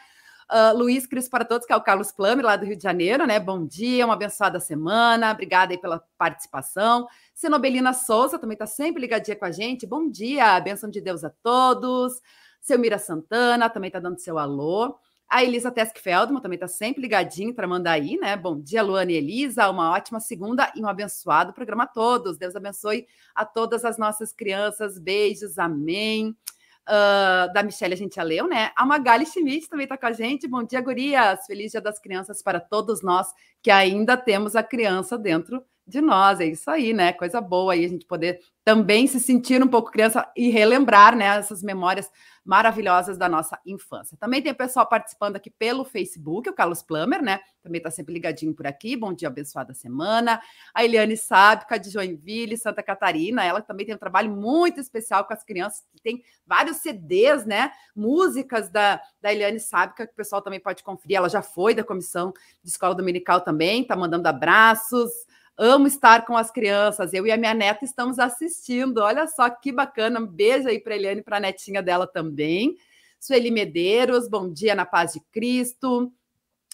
Uh, 0.53 0.77
Luiz 0.77 1.07
Cris 1.07 1.27
para 1.27 1.43
todos, 1.43 1.65
que 1.65 1.73
é 1.73 1.75
o 1.75 1.81
Carlos 1.81 2.11
Plame, 2.11 2.43
lá 2.43 2.55
do 2.55 2.63
Rio 2.63 2.75
de 2.75 2.83
Janeiro, 2.83 3.25
né? 3.25 3.39
Bom 3.39 3.65
dia, 3.65 4.05
uma 4.05 4.13
abençoada 4.13 4.59
semana. 4.59 5.31
Obrigada 5.31 5.73
aí 5.73 5.79
pela 5.79 6.03
participação. 6.15 7.07
Senobelina 7.33 7.91
Souza 7.91 8.37
também 8.37 8.53
está 8.53 8.67
sempre 8.67 9.01
ligadinha 9.01 9.35
com 9.35 9.45
a 9.45 9.51
gente. 9.51 9.87
Bom 9.87 10.07
dia, 10.07 10.59
bênção 10.59 10.91
de 10.91 11.01
Deus 11.01 11.23
a 11.23 11.31
todos. 11.31 12.21
Seu 12.61 12.77
Mira 12.77 12.99
Santana 12.99 13.67
também 13.67 13.87
está 13.87 13.99
dando 13.99 14.19
seu 14.19 14.37
alô. 14.37 14.95
A 15.27 15.43
Elisa 15.43 15.71
Tesk 15.71 15.97
Feldman 15.97 16.39
também 16.39 16.57
está 16.57 16.67
sempre 16.67 17.01
ligadinho 17.01 17.55
para 17.55 17.67
mandar 17.67 17.93
aí, 17.93 18.17
né? 18.17 18.37
Bom 18.37 18.61
dia, 18.61 18.83
Luana 18.83 19.11
e 19.11 19.15
Elisa. 19.15 19.67
Uma 19.71 19.89
ótima 19.89 20.19
segunda 20.19 20.71
e 20.75 20.83
um 20.83 20.87
abençoado 20.87 21.51
programa 21.51 21.85
a 21.85 21.87
todos. 21.87 22.37
Deus 22.37 22.55
abençoe 22.55 23.07
a 23.33 23.43
todas 23.43 23.83
as 23.83 23.97
nossas 23.97 24.31
crianças. 24.31 24.99
Beijos, 24.99 25.57
amém. 25.57 26.37
Uh, 26.87 27.53
da 27.53 27.63
Michelle 27.63 27.93
a 27.93 27.97
gente 27.97 28.15
já 28.15 28.23
leu, 28.23 28.47
né? 28.47 28.71
A 28.75 28.85
Magali 28.85 29.25
Schmidt 29.25 29.69
também 29.69 29.85
está 29.85 29.97
com 29.97 30.05
a 30.05 30.11
gente. 30.11 30.47
Bom 30.47 30.63
dia, 30.63 30.81
gurias. 30.81 31.45
Feliz 31.45 31.71
Dia 31.71 31.79
das 31.79 31.99
Crianças 31.99 32.41
para 32.41 32.59
todos 32.59 33.01
nós 33.01 33.27
que 33.61 33.71
ainda 33.71 34.17
temos 34.17 34.55
a 34.55 34.61
criança 34.61 35.17
dentro 35.17 35.63
de 35.85 36.01
nós. 36.01 36.39
É 36.39 36.45
isso 36.45 36.69
aí, 36.69 36.93
né? 36.93 37.13
Coisa 37.13 37.41
boa 37.41 37.73
aí 37.73 37.85
a 37.85 37.89
gente 37.89 38.05
poder 38.05 38.39
também 38.63 39.07
se 39.07 39.19
sentir 39.19 39.61
um 39.61 39.67
pouco 39.67 39.91
criança 39.91 40.25
e 40.37 40.49
relembrar, 40.49 41.15
né, 41.17 41.25
essas 41.25 41.61
memórias 41.61 42.09
maravilhosas 42.45 43.17
da 43.17 43.29
nossa 43.29 43.59
infância. 43.65 44.17
Também 44.17 44.41
tem 44.41 44.51
o 44.51 44.55
pessoal 44.55 44.87
participando 44.87 45.35
aqui 45.35 45.49
pelo 45.49 45.85
Facebook, 45.85 46.49
o 46.49 46.53
Carlos 46.53 46.81
Plummer, 46.81 47.21
né? 47.21 47.39
Também 47.61 47.79
está 47.79 47.89
sempre 47.89 48.13
ligadinho 48.13 48.53
por 48.53 48.67
aqui. 48.67 48.97
Bom 48.97 49.13
dia, 49.13 49.29
abençoada 49.29 49.73
semana. 49.73 50.41
A 50.73 50.83
Eliane 50.83 51.15
Sábica, 51.15 51.77
de 51.79 51.89
Joinville, 51.89 52.57
Santa 52.57 52.83
Catarina. 52.83 53.45
Ela 53.45 53.61
também 53.61 53.85
tem 53.85 53.95
um 53.95 53.97
trabalho 53.99 54.29
muito 54.29 54.79
especial 54.79 55.25
com 55.25 55.33
as 55.33 55.43
crianças, 55.43 55.85
tem 56.01 56.21
vários 56.45 56.77
CDs, 56.77 57.45
né? 57.45 57.71
Músicas 57.95 58.69
da, 58.69 59.01
da 59.21 59.31
Eliane 59.31 59.59
Sábica, 59.59 60.05
que 60.05 60.13
o 60.13 60.15
pessoal 60.15 60.41
também 60.41 60.59
pode 60.59 60.83
conferir. 60.83 61.17
Ela 61.17 61.29
já 61.29 61.41
foi 61.41 61.73
da 61.73 61.83
comissão 61.83 62.33
de 62.61 62.69
escola 62.69 62.93
dominical 62.93 63.39
também, 63.39 63.85
tá 63.85 63.95
mandando 63.95 64.27
abraços. 64.27 65.11
Amo 65.57 65.85
estar 65.85 66.25
com 66.25 66.35
as 66.35 66.49
crianças. 66.49 67.13
Eu 67.13 67.27
e 67.27 67.31
a 67.31 67.37
minha 67.37 67.53
neta 67.53 67.85
estamos 67.85 68.17
assistindo. 68.17 68.97
Olha 68.99 69.27
só 69.27 69.49
que 69.49 69.71
bacana. 69.71 70.19
Um 70.19 70.25
beijo 70.25 70.67
aí 70.67 70.79
para 70.79 70.95
Eliane 70.95 71.21
e 71.21 71.23
para 71.23 71.37
a 71.37 71.39
netinha 71.39 71.81
dela 71.81 72.07
também. 72.07 72.75
Sueli 73.19 73.51
Medeiros, 73.51 74.27
bom 74.27 74.51
dia 74.51 74.73
na 74.73 74.85
paz 74.85 75.13
de 75.13 75.19
Cristo. 75.31 76.11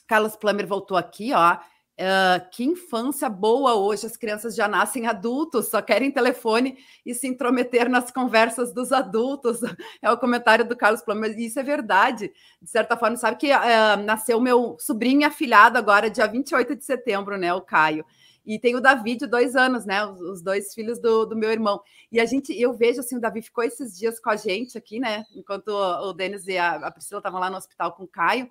Carlos 0.07 0.35
Plummer 0.35 0.65
voltou 0.65 0.97
aqui, 0.97 1.31
ó. 1.33 1.57
Uh, 1.99 2.49
que 2.51 2.63
infância 2.63 3.27
boa 3.27 3.75
hoje, 3.75 4.05
as 4.05 4.15
crianças 4.15 4.55
já 4.55 4.69
nascem 4.69 5.05
adultos, 5.05 5.67
só 5.67 5.81
querem 5.81 6.09
telefone 6.09 6.77
e 7.05 7.13
se 7.13 7.27
intrometer 7.27 7.89
nas 7.89 8.09
conversas 8.09 8.73
dos 8.73 8.93
adultos. 8.93 9.59
É 10.01 10.09
o 10.09 10.17
comentário 10.17 10.65
do 10.65 10.77
Carlos 10.77 11.01
Plummer, 11.01 11.37
isso 11.37 11.59
é 11.59 11.63
verdade. 11.63 12.31
De 12.61 12.69
certa 12.69 12.95
forma, 12.95 13.17
sabe 13.17 13.35
que 13.35 13.51
uh, 13.51 14.01
nasceu 14.05 14.39
meu 14.39 14.77
sobrinho 14.79 15.27
afilhado 15.27 15.77
agora, 15.77 16.09
dia 16.09 16.25
28 16.25 16.73
de 16.77 16.85
setembro, 16.85 17.37
né, 17.37 17.53
o 17.53 17.59
Caio. 17.59 18.05
E 18.49 18.57
tem 18.57 18.75
o 18.75 18.81
Davi 18.81 19.15
de 19.15 19.27
dois 19.27 19.55
anos, 19.55 19.85
né? 19.85 20.03
Os, 20.03 20.19
os 20.19 20.41
dois 20.41 20.73
filhos 20.73 20.99
do, 20.99 21.23
do, 21.23 21.37
meu 21.37 21.51
irmão. 21.51 21.79
E 22.11 22.19
a 22.19 22.25
gente, 22.25 22.51
eu 22.59 22.73
vejo 22.73 22.99
assim, 22.99 23.15
o 23.15 23.21
Davi 23.21 23.43
ficou 23.43 23.63
esses 23.63 23.95
dias 23.95 24.19
com 24.19 24.31
a 24.31 24.35
gente 24.35 24.75
aqui, 24.75 24.99
né? 24.99 25.23
Enquanto 25.35 25.67
o, 25.67 26.09
o 26.09 26.13
Denis 26.13 26.47
e 26.47 26.57
a, 26.57 26.77
a 26.77 26.89
Priscila 26.89 27.19
estavam 27.19 27.39
lá 27.39 27.51
no 27.51 27.57
hospital 27.57 27.93
com 27.93 28.05
o 28.05 28.07
Caio. 28.07 28.45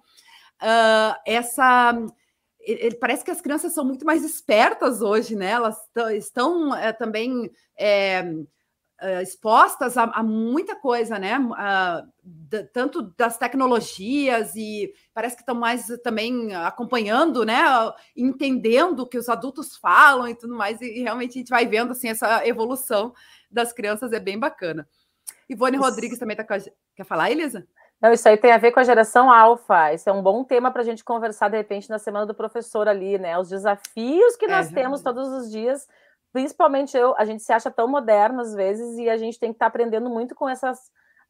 Uh, 0.62 1.18
essa 1.26 1.92
ele, 2.60 2.94
parece 2.94 3.24
que 3.24 3.30
as 3.32 3.40
crianças 3.40 3.72
são 3.72 3.84
muito 3.84 4.06
mais 4.06 4.24
espertas 4.24 5.02
hoje, 5.02 5.34
né? 5.34 5.50
Elas 5.50 5.76
estão 6.14 6.72
é, 6.76 6.92
também 6.92 7.50
é, 7.76 8.24
uh, 9.02 9.22
expostas 9.22 9.96
a, 9.96 10.04
a, 10.04 10.22
muita 10.22 10.76
coisa, 10.76 11.18
né? 11.18 11.38
Uh, 11.38 12.66
tanto 12.72 13.02
das 13.16 13.38
tecnologias 13.38 14.54
e 14.54 14.92
parece 15.14 15.36
que 15.36 15.42
estão 15.42 15.54
mais 15.54 15.86
também 16.02 16.54
acompanhando, 16.54 17.44
né? 17.44 17.62
Entendendo 18.16 19.00
o 19.00 19.06
que 19.06 19.18
os 19.18 19.28
adultos 19.28 19.76
falam 19.76 20.28
e 20.28 20.34
tudo 20.34 20.54
mais, 20.54 20.80
e, 20.80 20.98
e 20.98 21.02
realmente 21.02 21.32
a 21.32 21.40
gente 21.40 21.50
vai 21.50 21.66
vendo 21.66 21.92
assim 21.92 22.08
essa 22.08 22.46
evolução 22.46 23.12
das 23.50 23.72
crianças, 23.72 24.12
é 24.12 24.20
bem 24.20 24.38
bacana. 24.38 24.88
Ivone 25.48 25.76
isso. 25.76 25.84
Rodrigues 25.84 26.18
também 26.18 26.36
tá 26.36 26.44
com 26.44 26.54
a... 26.54 26.58
Quer 26.94 27.04
falar, 27.04 27.30
Elisa? 27.30 27.66
Não, 28.00 28.12
isso 28.12 28.28
aí 28.28 28.36
tem 28.36 28.52
a 28.52 28.58
ver 28.58 28.70
com 28.70 28.78
a 28.78 28.84
geração 28.84 29.30
alfa. 29.30 29.92
Isso 29.92 30.08
é 30.08 30.12
um 30.12 30.22
bom 30.22 30.44
tema 30.44 30.70
para 30.70 30.82
a 30.82 30.84
gente 30.84 31.02
conversar 31.02 31.48
de 31.48 31.56
repente 31.56 31.90
na 31.90 31.98
semana 31.98 32.26
do 32.26 32.34
professor 32.34 32.86
ali, 32.86 33.18
né? 33.18 33.36
Os 33.38 33.48
desafios 33.48 34.36
que 34.36 34.46
nós 34.46 34.70
é, 34.70 34.74
temos 34.74 35.02
todos 35.02 35.28
os 35.28 35.50
dias 35.50 35.88
principalmente 36.32 36.96
eu, 36.96 37.14
a 37.16 37.24
gente 37.24 37.42
se 37.42 37.52
acha 37.52 37.70
tão 37.70 37.88
moderno 37.88 38.40
às 38.40 38.54
vezes 38.54 38.98
e 38.98 39.08
a 39.08 39.16
gente 39.16 39.38
tem 39.38 39.50
que 39.50 39.56
estar 39.56 39.66
tá 39.66 39.68
aprendendo 39.68 40.08
muito 40.10 40.34
com 40.34 40.48
essas 40.48 40.78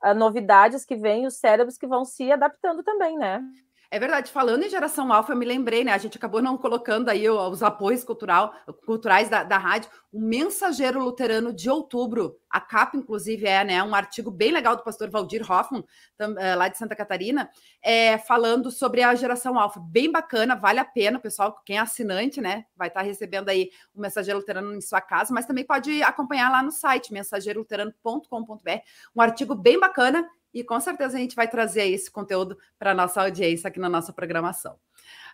uh, 0.04 0.14
novidades 0.14 0.84
que 0.84 0.96
vêm, 0.96 1.26
os 1.26 1.36
cérebros 1.36 1.76
que 1.76 1.86
vão 1.86 2.04
se 2.04 2.30
adaptando 2.30 2.82
também, 2.82 3.16
né? 3.16 3.42
É 3.90 3.98
verdade, 3.98 4.30
falando 4.30 4.64
em 4.64 4.68
geração 4.68 5.10
alfa, 5.10 5.32
eu 5.32 5.36
me 5.36 5.46
lembrei, 5.46 5.82
né? 5.82 5.92
A 5.92 5.98
gente 5.98 6.18
acabou 6.18 6.42
não 6.42 6.58
colocando 6.58 7.08
aí 7.08 7.26
os 7.30 7.62
apoios 7.62 8.04
cultural, 8.04 8.52
culturais 8.84 9.30
da, 9.30 9.42
da 9.42 9.56
rádio. 9.56 9.90
O 10.12 10.20
Mensageiro 10.20 11.02
Luterano 11.02 11.54
de 11.54 11.70
Outubro, 11.70 12.36
a 12.50 12.60
capa, 12.60 12.98
inclusive, 12.98 13.46
é 13.46 13.64
né, 13.64 13.82
um 13.82 13.94
artigo 13.94 14.30
bem 14.30 14.52
legal 14.52 14.76
do 14.76 14.84
pastor 14.84 15.08
Valdir 15.08 15.50
Hoffman, 15.50 15.82
eh, 16.18 16.54
lá 16.54 16.68
de 16.68 16.76
Santa 16.76 16.94
Catarina, 16.94 17.48
é, 17.82 18.18
falando 18.18 18.70
sobre 18.70 19.02
a 19.02 19.14
geração 19.14 19.58
alfa. 19.58 19.80
Bem 19.80 20.12
bacana, 20.12 20.54
vale 20.54 20.80
a 20.80 20.84
pena, 20.84 21.18
pessoal, 21.18 21.58
quem 21.64 21.78
é 21.78 21.80
assinante, 21.80 22.42
né? 22.42 22.66
Vai 22.76 22.88
estar 22.88 23.00
recebendo 23.00 23.48
aí 23.48 23.70
o 23.94 24.02
Mensageiro 24.02 24.40
Luterano 24.40 24.74
em 24.74 24.82
sua 24.82 25.00
casa, 25.00 25.32
mas 25.32 25.46
também 25.46 25.64
pode 25.64 26.02
acompanhar 26.02 26.50
lá 26.50 26.62
no 26.62 26.70
site, 26.70 27.10
mensageiroluterano.com.br. 27.10 28.70
Um 29.16 29.22
artigo 29.22 29.54
bem 29.54 29.80
bacana 29.80 30.28
e 30.52 30.64
com 30.64 30.78
certeza 30.80 31.16
a 31.16 31.20
gente 31.20 31.36
vai 31.36 31.48
trazer 31.48 31.88
esse 31.88 32.10
conteúdo 32.10 32.56
para 32.78 32.92
a 32.92 32.94
nossa 32.94 33.22
audiência 33.22 33.68
aqui 33.68 33.78
na 33.78 33.88
nossa 33.88 34.12
programação. 34.12 34.78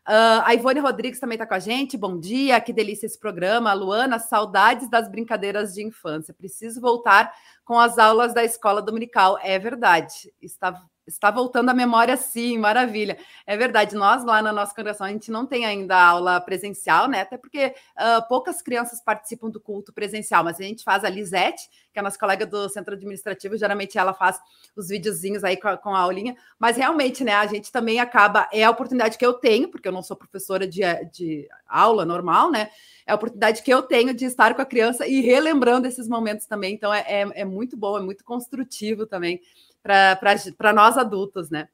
Uh, 0.07 0.45
a 0.45 0.53
Ivone 0.53 0.81
Rodrigues 0.81 1.19
também 1.19 1.37
está 1.37 1.47
com 1.47 1.55
a 1.55 1.59
gente. 1.59 1.97
Bom 1.97 2.21
dia, 2.21 2.61
que 2.61 2.75
delícia 2.75 3.07
esse 3.07 3.19
programa. 3.19 3.73
Luana, 3.73 4.19
saudades 4.19 4.89
das 4.91 5.09
brincadeiras 5.09 5.73
de 5.73 5.83
infância. 5.83 6.35
Preciso 6.35 6.79
voltar 6.79 7.33
com 7.65 7.79
as 7.79 7.99
aulas 7.99 8.35
da 8.35 8.45
escola 8.45 8.83
dominical. 8.83 9.39
É 9.43 9.59
verdade. 9.59 10.31
Está 10.43 10.79
Está 11.07 11.31
voltando 11.31 11.69
à 11.69 11.75
memória, 11.75 12.17
sim, 12.17 12.57
maravilha. 12.57 13.19
É 13.47 13.57
verdade, 13.59 13.95
nós 13.95 14.25
lá 14.25 14.41
na 14.41 14.53
nossa 14.53 14.75
congregação, 14.75 15.07
a 15.07 15.11
gente 15.11 15.31
não 15.31 15.45
tem 15.45 15.67
ainda 15.67 15.95
aula 15.97 16.41
presencial, 16.41 17.07
né? 17.07 17.21
Até 17.21 17.37
porque 17.37 17.75
uh, 17.97 18.27
poucas 18.27 18.63
crianças 18.63 19.03
participam 19.03 19.51
do 19.51 19.61
culto 19.61 19.93
presencial, 19.93 20.43
mas 20.43 20.59
a 20.59 20.63
gente 20.63 20.83
faz 20.83 21.05
a 21.05 21.11
Lisete, 21.11 21.69
que 21.93 21.99
é 21.99 22.01
a 22.01 22.03
nossa 22.03 22.19
colega 22.19 22.47
do 22.47 22.71
centro 22.71 22.95
administrativo, 22.95 23.57
geralmente 23.59 23.99
ela 23.99 24.15
faz 24.15 24.41
os 24.75 24.89
videozinhos 24.89 25.45
aí 25.45 25.59
com 25.59 25.69
a, 25.69 25.77
com 25.77 25.95
a 25.95 26.01
aulinha, 26.01 26.35
mas 26.59 26.79
realmente, 26.79 27.23
né, 27.23 27.35
a 27.35 27.47
gente 27.47 27.71
também 27.71 28.01
acaba, 28.01 28.49
é 28.51 28.65
a 28.65 28.71
oportunidade 28.71 29.19
que 29.19 29.27
eu 29.27 29.35
tenho, 29.35 29.69
porque 29.69 29.87
eu 29.87 29.93
não 29.93 30.03
sou 30.03 30.17
professora 30.17 30.67
de, 30.67 30.81
de 31.13 31.47
aula 31.69 32.07
normal, 32.07 32.51
né? 32.51 32.71
É 33.07 33.13
a 33.13 33.15
oportunidade 33.15 33.63
que 33.63 33.73
eu 33.73 33.83
tenho 33.83 34.15
de 34.15 34.25
estar 34.25 34.55
com 34.55 34.63
a 34.63 34.67
criança 34.67 35.07
e 35.07 35.21
relembrando 35.21 35.87
esses 35.87 36.09
momentos 36.09 36.47
também, 36.47 36.75
então 36.75 36.93
é, 36.93 37.05
é, 37.07 37.43
é 37.43 37.45
muito 37.45 37.77
bom, 37.77 37.99
é 37.99 38.03
muito 38.03 38.25
construtivo 38.25 39.07
também 39.07 39.43
para 39.85 40.73
nós 40.73 40.97
adultos, 40.97 41.51
né? 41.51 41.69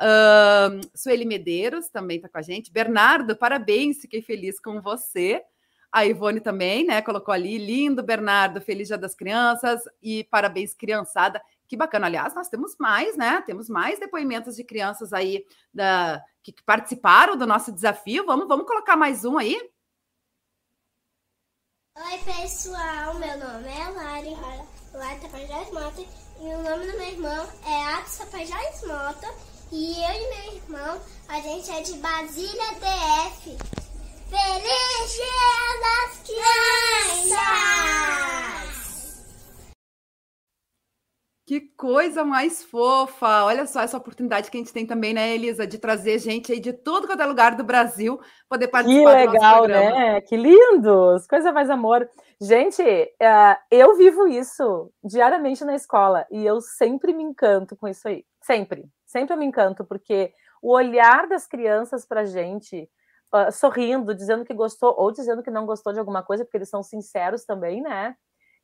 Uh, 0.00 0.80
Sueli 0.94 1.26
Medeiros 1.26 1.88
também 1.88 2.16
está 2.16 2.28
com 2.28 2.38
a 2.38 2.42
gente. 2.42 2.72
Bernardo, 2.72 3.36
parabéns, 3.36 4.00
fiquei 4.00 4.22
feliz 4.22 4.58
com 4.58 4.80
você. 4.80 5.42
A 5.92 6.06
Ivone 6.06 6.40
também, 6.40 6.86
né? 6.86 7.02
Colocou 7.02 7.34
ali, 7.34 7.58
lindo, 7.58 8.02
Bernardo, 8.02 8.62
feliz 8.62 8.88
dia 8.88 8.96
das 8.96 9.14
crianças 9.14 9.82
e 10.02 10.24
parabéns, 10.24 10.72
criançada. 10.72 11.40
Que 11.68 11.76
bacana. 11.76 12.06
Aliás, 12.06 12.34
nós 12.34 12.48
temos 12.48 12.74
mais, 12.78 13.16
né? 13.16 13.42
Temos 13.42 13.68
mais 13.68 14.00
depoimentos 14.00 14.56
de 14.56 14.64
crianças 14.64 15.12
aí 15.12 15.44
da, 15.72 16.22
que 16.42 16.54
participaram 16.64 17.36
do 17.36 17.46
nosso 17.46 17.70
desafio. 17.70 18.24
Vamos, 18.24 18.48
vamos 18.48 18.66
colocar 18.66 18.96
mais 18.96 19.24
um 19.26 19.36
aí? 19.36 19.56
Oi, 21.94 22.18
pessoal. 22.24 23.14
Meu 23.18 23.38
nome 23.38 23.68
é 23.68 23.88
Lari. 23.90 24.81
Lá 24.94 25.14
em 25.14 25.18
Tapajós 25.20 25.70
Mota. 25.72 26.02
E 26.40 26.44
o 26.44 26.62
nome 26.62 26.86
do 26.86 26.98
meu 26.98 27.08
irmão 27.08 27.48
é 27.66 27.84
Atos 27.94 28.16
Tapajós 28.16 28.82
Mota. 28.86 29.32
E 29.70 29.92
eu 29.94 30.10
e 30.10 30.28
meu 30.28 30.54
irmão, 30.56 31.00
a 31.28 31.40
gente 31.40 31.70
é 31.70 31.80
de 31.80 31.94
Basília 31.94 32.74
DF. 32.74 33.56
Feliz 34.28 35.12
Dia 35.12 35.80
das 35.80 36.18
Crianças! 37.28 38.61
Que 41.44 41.60
coisa 41.60 42.24
mais 42.24 42.62
fofa! 42.62 43.44
Olha 43.44 43.66
só 43.66 43.80
essa 43.80 43.96
oportunidade 43.96 44.48
que 44.48 44.56
a 44.56 44.60
gente 44.60 44.72
tem 44.72 44.86
também, 44.86 45.12
né, 45.12 45.34
Elisa, 45.34 45.66
de 45.66 45.76
trazer 45.76 46.18
gente 46.20 46.52
aí 46.52 46.60
de 46.60 46.72
todo 46.72 47.08
quanto 47.08 47.20
é 47.20 47.26
lugar 47.26 47.56
do 47.56 47.64
Brasil 47.64 48.20
poder 48.48 48.68
participar 48.68 49.16
que 49.16 49.26
legal, 49.26 49.66
né? 49.66 50.20
Que 50.20 50.36
lindos! 50.36 51.26
Coisa 51.26 51.50
mais 51.50 51.68
amor. 51.68 52.08
Gente, 52.40 52.80
uh, 52.82 53.56
eu 53.72 53.96
vivo 53.96 54.28
isso 54.28 54.92
diariamente 55.02 55.64
na 55.64 55.74
escola 55.74 56.24
e 56.30 56.46
eu 56.46 56.60
sempre 56.60 57.12
me 57.12 57.24
encanto 57.24 57.74
com 57.74 57.88
isso 57.88 58.06
aí. 58.06 58.24
Sempre, 58.40 58.84
sempre 59.04 59.34
eu 59.34 59.38
me 59.38 59.44
encanto, 59.44 59.84
porque 59.84 60.32
o 60.62 60.72
olhar 60.72 61.26
das 61.26 61.48
crianças 61.48 62.06
para 62.06 62.20
a 62.20 62.24
gente, 62.24 62.88
uh, 63.34 63.50
sorrindo, 63.50 64.14
dizendo 64.14 64.44
que 64.44 64.54
gostou 64.54 64.94
ou 64.96 65.10
dizendo 65.10 65.42
que 65.42 65.50
não 65.50 65.66
gostou 65.66 65.92
de 65.92 65.98
alguma 65.98 66.22
coisa, 66.22 66.44
porque 66.44 66.58
eles 66.58 66.68
são 66.68 66.84
sinceros 66.84 67.44
também, 67.44 67.82
né? 67.82 68.14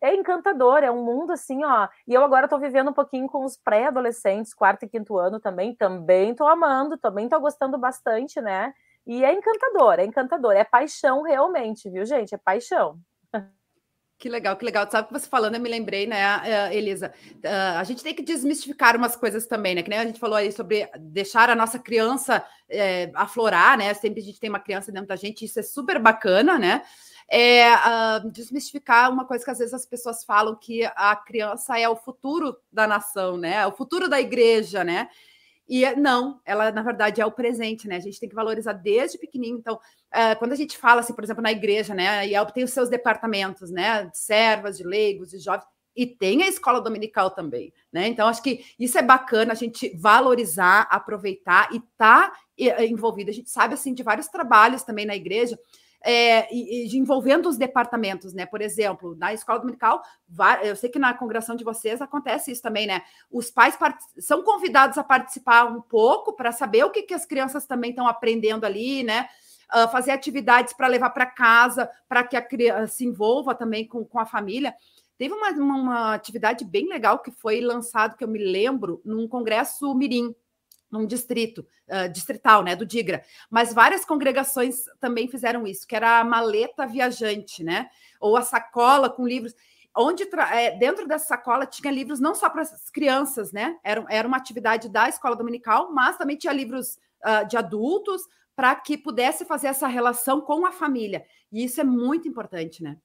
É 0.00 0.14
encantador, 0.14 0.78
é 0.82 0.90
um 0.90 1.04
mundo 1.04 1.32
assim, 1.32 1.64
ó. 1.64 1.88
E 2.06 2.14
eu 2.14 2.22
agora 2.24 2.46
estou 2.46 2.58
vivendo 2.58 2.90
um 2.90 2.92
pouquinho 2.92 3.28
com 3.28 3.44
os 3.44 3.56
pré-adolescentes, 3.56 4.54
quarto 4.54 4.84
e 4.84 4.88
quinto 4.88 5.18
ano 5.18 5.40
também, 5.40 5.74
também 5.74 6.30
estou 6.30 6.48
amando, 6.48 6.96
também 6.98 7.24
estou 7.26 7.40
gostando 7.40 7.78
bastante, 7.78 8.40
né? 8.40 8.72
E 9.06 9.24
é 9.24 9.32
encantador, 9.32 9.98
é 9.98 10.04
encantador, 10.04 10.52
é 10.52 10.64
paixão 10.64 11.22
realmente, 11.22 11.90
viu, 11.90 12.04
gente? 12.04 12.34
É 12.34 12.38
paixão. 12.38 12.98
Que 14.18 14.28
legal, 14.28 14.56
que 14.56 14.64
legal. 14.64 14.88
Sabe 14.90 15.04
o 15.04 15.06
que 15.14 15.20
você 15.20 15.28
falando, 15.28 15.54
eu 15.54 15.60
me 15.60 15.68
lembrei, 15.68 16.04
né, 16.04 16.18
eh, 16.44 16.76
Elisa? 16.76 17.14
Uh, 17.36 17.78
a 17.78 17.84
gente 17.84 18.02
tem 18.02 18.12
que 18.12 18.22
desmistificar 18.22 18.96
umas 18.96 19.14
coisas 19.14 19.46
também, 19.46 19.76
né? 19.76 19.82
Que 19.82 19.90
nem 19.90 19.98
a 20.00 20.04
gente 20.04 20.18
falou 20.18 20.36
aí 20.36 20.50
sobre 20.50 20.90
deixar 20.98 21.48
a 21.48 21.54
nossa 21.54 21.78
criança 21.78 22.44
é, 22.68 23.12
aflorar, 23.14 23.78
né? 23.78 23.94
Sempre 23.94 24.20
a 24.20 24.24
gente 24.24 24.40
tem 24.40 24.50
uma 24.50 24.58
criança 24.58 24.90
dentro 24.90 25.06
da 25.06 25.14
gente, 25.14 25.44
isso 25.44 25.60
é 25.60 25.62
super 25.62 26.00
bacana, 26.00 26.58
né? 26.58 26.82
é, 27.28 27.74
uh, 27.74 28.30
desmistificar 28.30 29.12
uma 29.12 29.26
coisa 29.26 29.44
que 29.44 29.50
às 29.50 29.58
vezes 29.58 29.74
as 29.74 29.84
pessoas 29.84 30.24
falam 30.24 30.56
que 30.56 30.84
a 30.96 31.14
criança 31.14 31.78
é 31.78 31.86
o 31.86 31.94
futuro 31.94 32.56
da 32.72 32.86
nação, 32.86 33.36
né? 33.36 33.56
É 33.56 33.66
o 33.66 33.72
futuro 33.72 34.08
da 34.08 34.18
igreja, 34.18 34.82
né? 34.82 35.08
E 35.68 35.90
não, 35.96 36.40
ela 36.44 36.72
na 36.72 36.82
verdade 36.82 37.20
é 37.20 37.26
o 37.26 37.32
presente, 37.32 37.86
né? 37.86 37.96
A 37.96 38.00
gente 38.00 38.18
tem 38.18 38.28
que 38.28 38.34
valorizar 38.34 38.72
desde 38.72 39.18
pequenininho. 39.18 39.58
Então, 39.58 39.74
uh, 39.74 40.38
quando 40.38 40.52
a 40.52 40.56
gente 40.56 40.78
fala 40.78 41.00
assim, 41.00 41.12
por 41.12 41.22
exemplo, 41.22 41.42
na 41.42 41.52
igreja, 41.52 41.94
né? 41.94 42.26
E 42.26 42.34
ela 42.34 42.50
tem 42.50 42.64
os 42.64 42.70
seus 42.70 42.88
departamentos, 42.88 43.70
né? 43.70 44.04
De 44.04 44.18
servas, 44.18 44.78
de 44.78 44.84
leigos, 44.84 45.30
de 45.30 45.38
jovens 45.38 45.66
e 45.98 46.06
tem 46.06 46.44
a 46.44 46.48
escola 46.48 46.80
dominical 46.80 47.28
também, 47.32 47.72
né? 47.92 48.06
Então 48.06 48.28
acho 48.28 48.40
que 48.40 48.64
isso 48.78 48.96
é 48.96 49.02
bacana 49.02 49.50
a 49.50 49.56
gente 49.56 49.90
valorizar, 49.96 50.86
aproveitar 50.92 51.70
e 51.72 51.78
estar 51.78 52.30
tá 52.30 52.84
envolvido. 52.84 53.30
A 53.30 53.34
gente 53.34 53.50
sabe 53.50 53.74
assim 53.74 53.92
de 53.92 54.04
vários 54.04 54.28
trabalhos 54.28 54.84
também 54.84 55.04
na 55.04 55.16
igreja 55.16 55.58
é, 56.04 56.52
e, 56.54 56.96
envolvendo 56.96 57.48
os 57.48 57.56
departamentos, 57.56 58.32
né? 58.32 58.46
Por 58.46 58.60
exemplo, 58.60 59.16
na 59.16 59.32
escola 59.32 59.58
dominical, 59.58 60.02
eu 60.62 60.76
sei 60.76 60.88
que 60.88 60.98
na 60.98 61.14
congregação 61.14 61.56
de 61.56 61.64
vocês 61.64 62.00
acontece 62.00 62.52
isso 62.52 62.62
também, 62.62 62.86
né? 62.86 63.02
Os 63.30 63.50
pais 63.50 63.76
são 64.18 64.42
convidados 64.42 64.96
a 64.98 65.04
participar 65.04 65.64
um 65.64 65.80
pouco 65.80 66.34
para 66.34 66.52
saber 66.52 66.84
o 66.84 66.90
que, 66.90 67.02
que 67.02 67.14
as 67.14 67.26
crianças 67.26 67.66
também 67.66 67.90
estão 67.90 68.06
aprendendo 68.06 68.64
ali, 68.64 69.02
né? 69.02 69.28
Uh, 69.74 69.88
fazer 69.90 70.12
atividades 70.12 70.72
para 70.72 70.86
levar 70.86 71.10
para 71.10 71.26
casa, 71.26 71.90
para 72.08 72.24
que 72.24 72.36
a 72.36 72.42
criança 72.42 72.94
se 72.94 73.04
envolva 73.04 73.54
também 73.54 73.86
com, 73.86 74.04
com 74.04 74.18
a 74.18 74.24
família. 74.24 74.74
Teve 75.18 75.34
uma, 75.34 75.50
uma, 75.50 75.74
uma 75.74 76.14
atividade 76.14 76.64
bem 76.64 76.88
legal 76.88 77.18
que 77.18 77.30
foi 77.30 77.60
lançado, 77.60 78.16
que 78.16 78.24
eu 78.24 78.28
me 78.28 78.38
lembro, 78.38 79.02
num 79.04 79.28
congresso 79.28 79.92
Mirim, 79.94 80.34
num 80.90 81.06
distrito, 81.06 81.66
uh, 81.88 82.08
distrital, 82.10 82.62
né, 82.62 82.74
do 82.74 82.86
Digra. 82.86 83.22
Mas 83.50 83.72
várias 83.72 84.04
congregações 84.04 84.84
também 85.00 85.28
fizeram 85.28 85.66
isso, 85.66 85.86
que 85.86 85.96
era 85.96 86.20
a 86.20 86.24
maleta 86.24 86.86
viajante, 86.86 87.62
né, 87.62 87.88
ou 88.20 88.36
a 88.36 88.42
sacola 88.42 89.10
com 89.10 89.26
livros, 89.26 89.54
onde 89.96 90.28
é, 90.52 90.76
dentro 90.78 91.06
dessa 91.06 91.26
sacola 91.26 91.66
tinha 91.66 91.92
livros 91.92 92.20
não 92.20 92.34
só 92.34 92.48
para 92.48 92.62
as 92.62 92.88
crianças, 92.90 93.52
né, 93.52 93.76
era, 93.82 94.04
era 94.08 94.28
uma 94.28 94.36
atividade 94.36 94.88
da 94.88 95.08
escola 95.08 95.36
dominical, 95.36 95.92
mas 95.92 96.16
também 96.16 96.36
tinha 96.36 96.52
livros 96.52 96.98
uh, 97.24 97.46
de 97.46 97.56
adultos 97.56 98.22
para 98.54 98.74
que 98.74 98.98
pudesse 98.98 99.44
fazer 99.44 99.68
essa 99.68 99.86
relação 99.86 100.40
com 100.40 100.66
a 100.66 100.72
família. 100.72 101.24
E 101.52 101.64
isso 101.64 101.80
é 101.80 101.84
muito 101.84 102.26
importante, 102.26 102.82
né? 102.82 102.96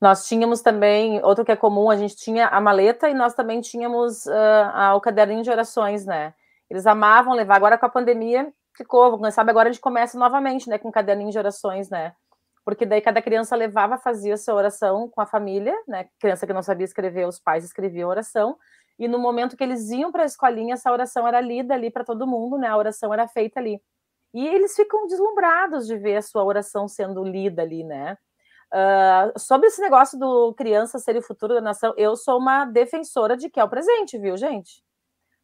Nós 0.00 0.26
tínhamos 0.26 0.60
também, 0.60 1.22
outro 1.24 1.44
que 1.44 1.52
é 1.52 1.56
comum, 1.56 1.90
a 1.90 1.96
gente 1.96 2.16
tinha 2.16 2.48
a 2.48 2.60
maleta 2.60 3.08
e 3.08 3.14
nós 3.14 3.34
também 3.34 3.60
tínhamos 3.60 4.26
uh, 4.26 4.94
o 4.94 5.00
caderninho 5.00 5.42
de 5.42 5.50
orações, 5.50 6.04
né? 6.04 6.34
Eles 6.70 6.86
amavam 6.86 7.34
levar. 7.34 7.56
Agora 7.56 7.78
com 7.78 7.86
a 7.86 7.88
pandemia 7.88 8.52
ficou, 8.76 9.18
sabe 9.30 9.50
agora 9.50 9.68
a 9.68 9.72
gente 9.72 9.80
começa 9.80 10.18
novamente, 10.18 10.68
né, 10.68 10.78
com 10.78 10.92
caderninho 10.92 11.30
de 11.30 11.38
orações, 11.38 11.88
né? 11.88 12.14
Porque 12.64 12.84
daí 12.84 13.00
cada 13.00 13.22
criança 13.22 13.54
levava, 13.54 13.96
fazia 13.96 14.36
sua 14.36 14.54
oração 14.54 15.08
com 15.08 15.20
a 15.20 15.26
família, 15.26 15.74
né? 15.86 16.08
Criança 16.18 16.46
que 16.46 16.52
não 16.52 16.62
sabia 16.62 16.84
escrever, 16.84 17.26
os 17.26 17.38
pais 17.38 17.64
escreviam 17.64 18.08
oração. 18.08 18.58
E 18.98 19.06
no 19.06 19.18
momento 19.18 19.56
que 19.56 19.62
eles 19.62 19.90
iam 19.90 20.10
para 20.10 20.24
a 20.24 20.26
escolinha, 20.26 20.74
essa 20.74 20.90
oração 20.90 21.28
era 21.28 21.40
lida 21.40 21.74
ali 21.74 21.90
para 21.90 22.04
todo 22.04 22.26
mundo, 22.26 22.58
né? 22.58 22.66
A 22.68 22.76
oração 22.76 23.14
era 23.14 23.28
feita 23.28 23.60
ali. 23.60 23.80
E 24.34 24.46
eles 24.46 24.74
ficam 24.74 25.06
deslumbrados 25.06 25.86
de 25.86 25.96
ver 25.96 26.16
a 26.16 26.22
sua 26.22 26.44
oração 26.44 26.88
sendo 26.88 27.22
lida 27.22 27.62
ali, 27.62 27.84
né? 27.84 28.18
Uh, 28.74 29.38
sobre 29.38 29.68
esse 29.68 29.80
negócio 29.80 30.18
do 30.18 30.52
criança 30.54 30.98
ser 30.98 31.16
o 31.16 31.22
futuro 31.22 31.54
da 31.54 31.60
nação, 31.60 31.94
eu 31.96 32.16
sou 32.16 32.38
uma 32.38 32.64
defensora 32.64 33.36
de 33.36 33.48
que 33.48 33.60
é 33.60 33.64
o 33.64 33.68
presente, 33.68 34.18
viu, 34.18 34.36
gente? 34.36 34.82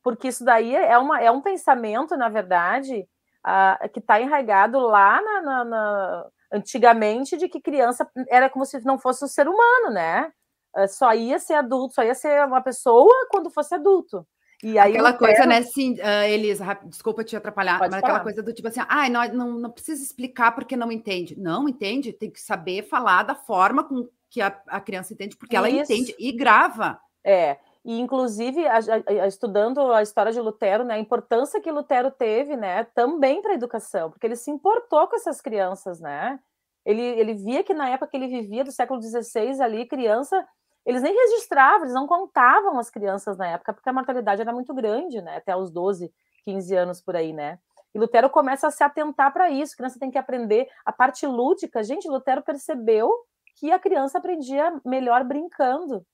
Porque 0.03 0.29
isso 0.29 0.45
daí 0.45 0.75
é, 0.75 0.99
uma, 0.99 1.21
é 1.21 1.31
um 1.31 1.41
pensamento, 1.41 2.17
na 2.17 2.29
verdade, 2.29 3.07
uh, 3.47 3.89
que 3.91 4.01
está 4.01 4.21
enraizado 4.21 4.79
lá 4.79 5.23
na, 5.23 5.43
na, 5.43 5.65
na, 5.65 6.27
antigamente 6.53 7.37
de 7.37 7.49
que 7.49 7.61
criança 7.61 8.09
era 8.29 8.51
como 8.51 8.65
se 8.65 8.81
não 8.85 8.99
fosse 8.99 9.25
um 9.25 9.29
ser 9.29 9.49
humano, 9.49 9.91
né? 9.91 10.33
Uh, 10.77 10.89
só 10.89 11.15
ia 11.15 11.39
ser 11.39 11.55
adulto, 11.55 11.95
só 11.95 12.03
ia 12.03 12.15
ser 12.15 12.45
uma 12.47 12.61
pessoa 12.61 13.29
quando 13.31 13.51
fosse 13.51 13.75
adulto. 13.75 14.27
E 14.63 14.79
aí 14.79 14.93
aquela 14.93 15.13
coisa, 15.13 15.35
quero... 15.35 15.49
né, 15.49 15.63
sim, 15.63 15.95
uh, 15.95 16.25
Elisa, 16.25 16.79
desculpa 16.85 17.25
te 17.25 17.35
atrapalhar, 17.35 17.79
Pode 17.79 17.91
mas 17.91 18.01
falar. 18.01 18.13
aquela 18.13 18.23
coisa 18.23 18.43
do 18.43 18.53
tipo 18.53 18.69
assim, 18.69 18.81
ah, 18.89 19.09
não, 19.09 19.29
não, 19.29 19.51
não 19.59 19.71
precisa 19.71 20.03
explicar 20.03 20.53
porque 20.53 20.77
não 20.77 20.93
entende. 20.93 21.39
Não 21.39 21.69
entende, 21.69 22.13
tem 22.13 22.31
que 22.31 22.41
saber 22.41 22.85
falar 22.85 23.25
da 23.25 23.35
forma 23.35 23.83
com 23.83 24.09
que 24.31 24.41
a, 24.41 24.57
a 24.69 24.81
criança 24.81 25.13
entende, 25.13 25.37
porque 25.37 25.57
Isso. 25.57 25.67
ela 25.67 25.69
entende 25.69 26.15
e 26.17 26.31
grava. 26.31 26.99
É, 27.25 27.59
e 27.85 27.99
inclusive 27.99 28.67
a, 28.67 28.79
a, 29.07 29.27
estudando 29.27 29.93
a 29.93 30.03
história 30.03 30.33
de 30.33 30.41
Lutero, 30.41 30.85
né, 30.85 30.95
a 30.95 30.99
importância 30.99 31.61
que 31.61 31.71
Lutero 31.71 32.11
teve, 32.11 32.57
né, 32.57 32.85
também 32.95 33.43
para 33.43 33.53
a 33.53 33.55
educação, 33.55 34.11
porque 34.11 34.27
ele 34.27 34.37
se 34.37 34.51
importou 34.51 35.09
com 35.09 35.17
essas 35.17 35.41
crianças, 35.41 36.01
né? 36.01 36.39
Ele, 36.85 37.03
ele 37.03 37.35
via 37.35 37.63
que 37.63 37.75
na 37.75 37.89
época 37.89 38.11
que 38.11 38.17
ele 38.17 38.29
vivia, 38.29 38.65
do 38.65 38.73
século 38.73 39.01
XVI 39.01 39.61
ali, 39.61 39.87
criança, 39.87 40.47
eles 40.85 41.03
nem 41.03 41.15
registravam, 41.15 41.83
eles 41.83 41.95
não 41.95 42.07
contavam 42.07 42.79
as 42.79 42.91
crianças 42.91 43.37
na 43.37 43.49
época, 43.49 43.73
porque 43.73 43.89
a 43.89 43.93
mortalidade 43.93 44.41
era 44.41 44.53
muito 44.53 44.73
grande, 44.75 45.21
né, 45.21 45.37
até 45.37 45.57
os 45.57 45.71
12, 45.71 46.13
15 46.45 46.75
anos 46.77 47.01
por 47.01 47.17
aí, 47.17 47.33
né? 47.33 47.59
E 47.95 47.99
Lutero 47.99 48.31
começa 48.31 48.67
a 48.67 48.71
se 48.71 48.83
atentar 48.83 49.33
para 49.33 49.51
isso, 49.51 49.77
criança 49.77 49.99
tem 49.99 50.11
que 50.11 50.19
aprender 50.19 50.67
a 50.85 50.91
parte 50.93 51.27
lúdica. 51.27 51.85
Gente, 51.85 52.09
Lutero 52.09 52.43
percebeu 52.43 53.13
que 53.57 53.71
a 53.71 53.79
criança 53.79 54.19
aprendia 54.19 54.81
melhor 54.85 55.23
brincando. 55.25 56.05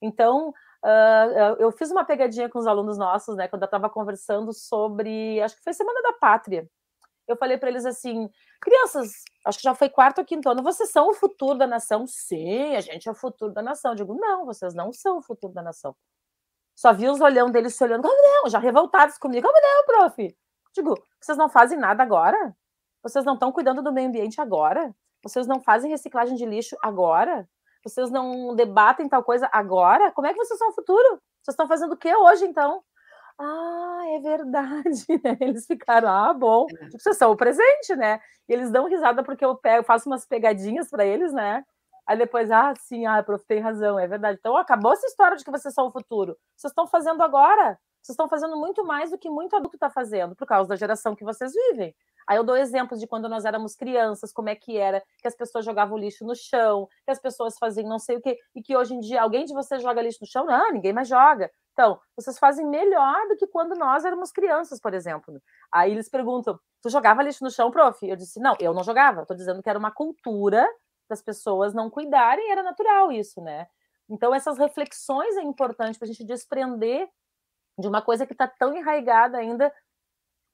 Então, 0.00 0.54
Uh, 0.84 1.56
eu 1.58 1.72
fiz 1.72 1.90
uma 1.90 2.04
pegadinha 2.04 2.46
com 2.50 2.58
os 2.58 2.66
alunos 2.66 2.98
nossos, 2.98 3.34
né, 3.36 3.48
quando 3.48 3.62
eu 3.62 3.66
estava 3.66 3.88
conversando 3.88 4.52
sobre, 4.52 5.40
acho 5.40 5.56
que 5.56 5.62
foi 5.62 5.72
Semana 5.72 6.02
da 6.02 6.12
Pátria. 6.12 6.68
Eu 7.26 7.36
falei 7.38 7.56
para 7.56 7.70
eles 7.70 7.86
assim, 7.86 8.28
crianças, 8.60 9.24
acho 9.46 9.58
que 9.58 9.64
já 9.64 9.74
foi 9.74 9.88
quarto 9.88 10.18
ou 10.18 10.26
quinto 10.26 10.46
ano, 10.46 10.62
vocês 10.62 10.90
são 10.90 11.08
o 11.08 11.14
futuro 11.14 11.58
da 11.58 11.66
nação? 11.66 12.06
Sim, 12.06 12.76
a 12.76 12.82
gente 12.82 13.08
é 13.08 13.12
o 13.12 13.14
futuro 13.14 13.50
da 13.50 13.62
nação. 13.62 13.92
Eu 13.92 13.96
digo, 13.96 14.14
não, 14.14 14.44
vocês 14.44 14.74
não 14.74 14.92
são 14.92 15.18
o 15.18 15.22
futuro 15.22 15.54
da 15.54 15.62
nação. 15.62 15.96
Só 16.76 16.92
vi 16.92 17.08
os 17.08 17.20
olhão 17.20 17.50
deles 17.50 17.74
se 17.74 17.82
olhando, 17.82 18.02
como 18.02 18.42
não? 18.42 18.50
Já 18.50 18.58
revoltados 18.58 19.16
comigo, 19.16 19.46
como 19.46 19.58
não, 19.58 19.84
prof? 19.86 20.36
Digo, 20.74 20.94
vocês 21.18 21.38
não 21.38 21.48
fazem 21.48 21.78
nada 21.78 22.02
agora? 22.02 22.54
Vocês 23.02 23.24
não 23.24 23.34
estão 23.34 23.52
cuidando 23.52 23.82
do 23.82 23.92
meio 23.92 24.08
ambiente 24.08 24.40
agora? 24.40 24.94
Vocês 25.22 25.46
não 25.46 25.60
fazem 25.60 25.90
reciclagem 25.90 26.36
de 26.36 26.44
lixo 26.44 26.76
agora? 26.82 27.48
Vocês 27.84 28.10
não 28.10 28.54
debatem 28.54 29.08
tal 29.08 29.22
coisa 29.22 29.48
agora? 29.52 30.10
Como 30.12 30.26
é 30.26 30.32
que 30.32 30.38
vocês 30.38 30.58
são 30.58 30.70
o 30.70 30.74
futuro? 30.74 31.20
Vocês 31.42 31.52
estão 31.52 31.68
fazendo 31.68 31.92
o 31.92 31.96
que 31.96 32.14
hoje, 32.14 32.46
então? 32.46 32.82
Ah, 33.38 34.02
é 34.08 34.20
verdade, 34.20 35.04
né? 35.22 35.36
Eles 35.40 35.66
ficaram, 35.66 36.08
ah, 36.08 36.32
bom, 36.32 36.66
é. 36.70 36.86
tipo, 36.86 37.00
vocês 37.00 37.16
são 37.16 37.32
o 37.32 37.36
presente, 37.36 37.94
né? 37.96 38.20
E 38.48 38.52
eles 38.52 38.70
dão 38.70 38.88
risada 38.88 39.22
porque 39.22 39.44
eu 39.44 39.56
pego, 39.56 39.84
faço 39.84 40.08
umas 40.08 40.24
pegadinhas 40.26 40.88
para 40.88 41.04
eles, 41.04 41.32
né? 41.32 41.64
Aí 42.06 42.16
depois, 42.18 42.50
ah, 42.50 42.72
sim, 42.78 43.06
ah, 43.06 43.22
prof, 43.22 43.44
tem 43.46 43.60
razão, 43.60 43.98
é 43.98 44.06
verdade. 44.06 44.38
Então 44.38 44.56
acabou 44.56 44.92
essa 44.92 45.06
história 45.06 45.36
de 45.36 45.44
que 45.44 45.50
vocês 45.50 45.74
são 45.74 45.88
o 45.88 45.92
futuro. 45.92 46.36
Vocês 46.56 46.70
estão 46.70 46.86
fazendo 46.86 47.22
agora. 47.22 47.78
Vocês 48.02 48.12
estão 48.14 48.28
fazendo 48.28 48.56
muito 48.56 48.84
mais 48.84 49.10
do 49.10 49.18
que 49.18 49.30
muito 49.30 49.56
adulto 49.56 49.76
está 49.76 49.88
fazendo, 49.88 50.36
por 50.36 50.46
causa 50.46 50.68
da 50.68 50.76
geração 50.76 51.16
que 51.16 51.24
vocês 51.24 51.52
vivem. 51.52 51.94
Aí 52.26 52.36
eu 52.36 52.44
dou 52.44 52.56
exemplos 52.56 53.00
de 53.00 53.06
quando 53.06 53.28
nós 53.28 53.44
éramos 53.44 53.74
crianças, 53.74 54.32
como 54.32 54.48
é 54.48 54.54
que 54.54 54.76
era, 54.76 55.02
que 55.20 55.28
as 55.28 55.36
pessoas 55.36 55.64
jogavam 55.64 55.98
lixo 55.98 56.24
no 56.24 56.34
chão, 56.34 56.88
que 57.04 57.10
as 57.10 57.18
pessoas 57.18 57.56
faziam 57.58 57.88
não 57.88 57.98
sei 57.98 58.16
o 58.16 58.20
quê, 58.20 58.38
e 58.54 58.62
que 58.62 58.76
hoje 58.76 58.94
em 58.94 59.00
dia 59.00 59.22
alguém 59.22 59.44
de 59.44 59.52
vocês 59.52 59.82
joga 59.82 60.02
lixo 60.02 60.18
no 60.22 60.26
chão? 60.26 60.46
Não, 60.46 60.72
ninguém 60.72 60.92
mais 60.92 61.08
joga. 61.08 61.50
Então, 61.72 62.00
vocês 62.16 62.38
fazem 62.38 62.64
melhor 62.64 63.28
do 63.28 63.36
que 63.36 63.46
quando 63.48 63.74
nós 63.74 64.04
éramos 64.04 64.30
crianças, 64.30 64.80
por 64.80 64.94
exemplo. 64.94 65.42
Aí 65.72 65.90
eles 65.90 66.08
perguntam: 66.08 66.58
tu 66.80 66.88
jogava 66.88 67.22
lixo 67.22 67.42
no 67.42 67.50
chão, 67.50 67.70
prof? 67.70 67.98
Eu 68.08 68.16
disse: 68.16 68.40
não, 68.40 68.56
eu 68.60 68.72
não 68.72 68.84
jogava. 68.84 69.22
Estou 69.22 69.36
dizendo 69.36 69.62
que 69.62 69.68
era 69.68 69.78
uma 69.78 69.90
cultura 69.90 70.66
das 71.08 71.20
pessoas 71.20 71.74
não 71.74 71.90
cuidarem, 71.90 72.50
era 72.50 72.62
natural 72.62 73.12
isso, 73.12 73.40
né? 73.42 73.66
Então, 74.08 74.34
essas 74.34 74.58
reflexões 74.58 75.36
é 75.36 75.42
importante 75.42 75.98
para 75.98 76.06
a 76.06 76.08
gente 76.08 76.24
desprender 76.24 77.08
de 77.78 77.88
uma 77.88 78.00
coisa 78.00 78.26
que 78.26 78.32
está 78.32 78.46
tão 78.46 78.76
enraigada 78.76 79.38
ainda. 79.38 79.72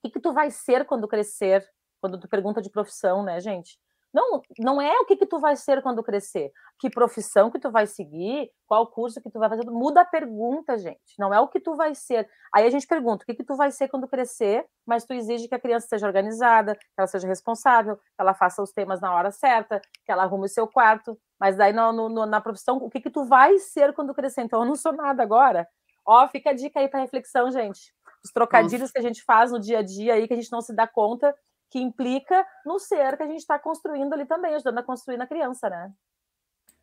O 0.00 0.08
que, 0.08 0.14
que 0.14 0.20
tu 0.20 0.32
vai 0.32 0.50
ser 0.50 0.86
quando 0.86 1.06
crescer? 1.06 1.68
Quando 2.00 2.18
tu 2.18 2.26
pergunta 2.26 2.62
de 2.62 2.70
profissão, 2.70 3.22
né, 3.22 3.38
gente? 3.40 3.78
Não, 4.12 4.42
não 4.58 4.82
é 4.82 4.92
o 4.98 5.04
que, 5.04 5.16
que 5.16 5.26
tu 5.26 5.38
vai 5.38 5.54
ser 5.54 5.82
quando 5.82 6.02
crescer, 6.02 6.50
que 6.80 6.90
profissão 6.90 7.48
que 7.48 7.60
tu 7.60 7.70
vai 7.70 7.86
seguir, 7.86 8.50
qual 8.66 8.84
curso 8.88 9.20
que 9.20 9.30
tu 9.30 9.38
vai 9.38 9.48
fazer, 9.48 9.64
muda 9.66 10.00
a 10.00 10.04
pergunta, 10.04 10.76
gente. 10.76 11.16
Não 11.16 11.32
é 11.32 11.38
o 11.38 11.46
que 11.46 11.60
tu 11.60 11.76
vai 11.76 11.94
ser. 11.94 12.28
Aí 12.52 12.66
a 12.66 12.70
gente 12.70 12.86
pergunta 12.88 13.22
o 13.22 13.26
que, 13.26 13.34
que 13.34 13.44
tu 13.44 13.54
vai 13.54 13.70
ser 13.70 13.88
quando 13.88 14.08
crescer, 14.08 14.66
mas 14.84 15.04
tu 15.04 15.12
exige 15.12 15.46
que 15.46 15.54
a 15.54 15.60
criança 15.60 15.86
seja 15.86 16.06
organizada, 16.06 16.74
que 16.74 16.84
ela 16.98 17.06
seja 17.06 17.28
responsável, 17.28 17.96
que 17.96 18.02
ela 18.18 18.34
faça 18.34 18.60
os 18.62 18.72
temas 18.72 19.00
na 19.00 19.14
hora 19.14 19.30
certa, 19.30 19.80
que 20.04 20.10
ela 20.10 20.24
arrume 20.24 20.46
o 20.46 20.48
seu 20.48 20.66
quarto. 20.66 21.16
Mas 21.38 21.56
daí 21.56 21.72
no, 21.72 21.92
no, 21.92 22.26
na 22.26 22.40
profissão, 22.40 22.78
o 22.78 22.90
que, 22.90 23.00
que 23.00 23.10
tu 23.10 23.24
vai 23.24 23.58
ser 23.58 23.92
quando 23.92 24.14
crescer? 24.14 24.42
Então 24.42 24.60
eu 24.60 24.66
não 24.66 24.74
sou 24.74 24.92
nada 24.92 25.22
agora. 25.22 25.68
Ó, 26.04 26.26
fica 26.28 26.50
a 26.50 26.54
dica 26.54 26.80
aí 26.80 26.88
para 26.88 27.00
reflexão, 27.00 27.50
gente. 27.52 27.94
Os 28.24 28.30
trocadilhos 28.30 28.82
Nossa. 28.82 28.92
que 28.92 28.98
a 28.98 29.02
gente 29.02 29.22
faz 29.22 29.50
no 29.50 29.60
dia 29.60 29.78
a 29.78 29.82
dia 29.82 30.14
aí, 30.14 30.26
que 30.26 30.34
a 30.34 30.36
gente 30.36 30.52
não 30.52 30.60
se 30.60 30.74
dá 30.74 30.86
conta, 30.86 31.34
que 31.70 31.78
implica 31.78 32.44
no 32.66 32.78
ser 32.78 33.16
que 33.16 33.22
a 33.22 33.26
gente 33.26 33.40
está 33.40 33.58
construindo 33.58 34.12
ali 34.12 34.26
também, 34.26 34.54
ajudando 34.54 34.78
a 34.78 34.82
construir 34.82 35.16
na 35.16 35.26
criança, 35.26 35.70
né? 35.70 35.92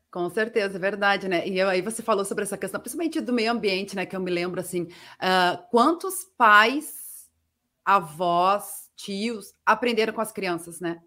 Com 0.10 0.30
certeza, 0.30 0.78
é 0.78 0.80
verdade, 0.80 1.28
né? 1.28 1.47
E 1.47 1.60
eu, 1.60 1.67
aí 1.67 1.82
você 1.82 2.02
falou 2.02 2.23
sobre 2.23 2.43
essa 2.43 2.58
questão, 2.58 2.80
principalmente 2.80 3.19
do 3.19 3.34
meio 3.34 3.52
ambiente, 3.52 3.95
né? 3.95 4.06
Que 4.06 4.15
eu 4.15 4.21
me 4.21 4.32
lembro 4.32 4.60
assim, 4.60 4.84
uh, 4.84 5.62
quantos 5.69 6.23
pais, 6.38 7.30
avós, 7.84 8.89
tios 8.95 9.54
aprenderam 9.65 10.13
com 10.13 10.21
as 10.21 10.32
crianças, 10.32 10.80
né? 10.80 11.02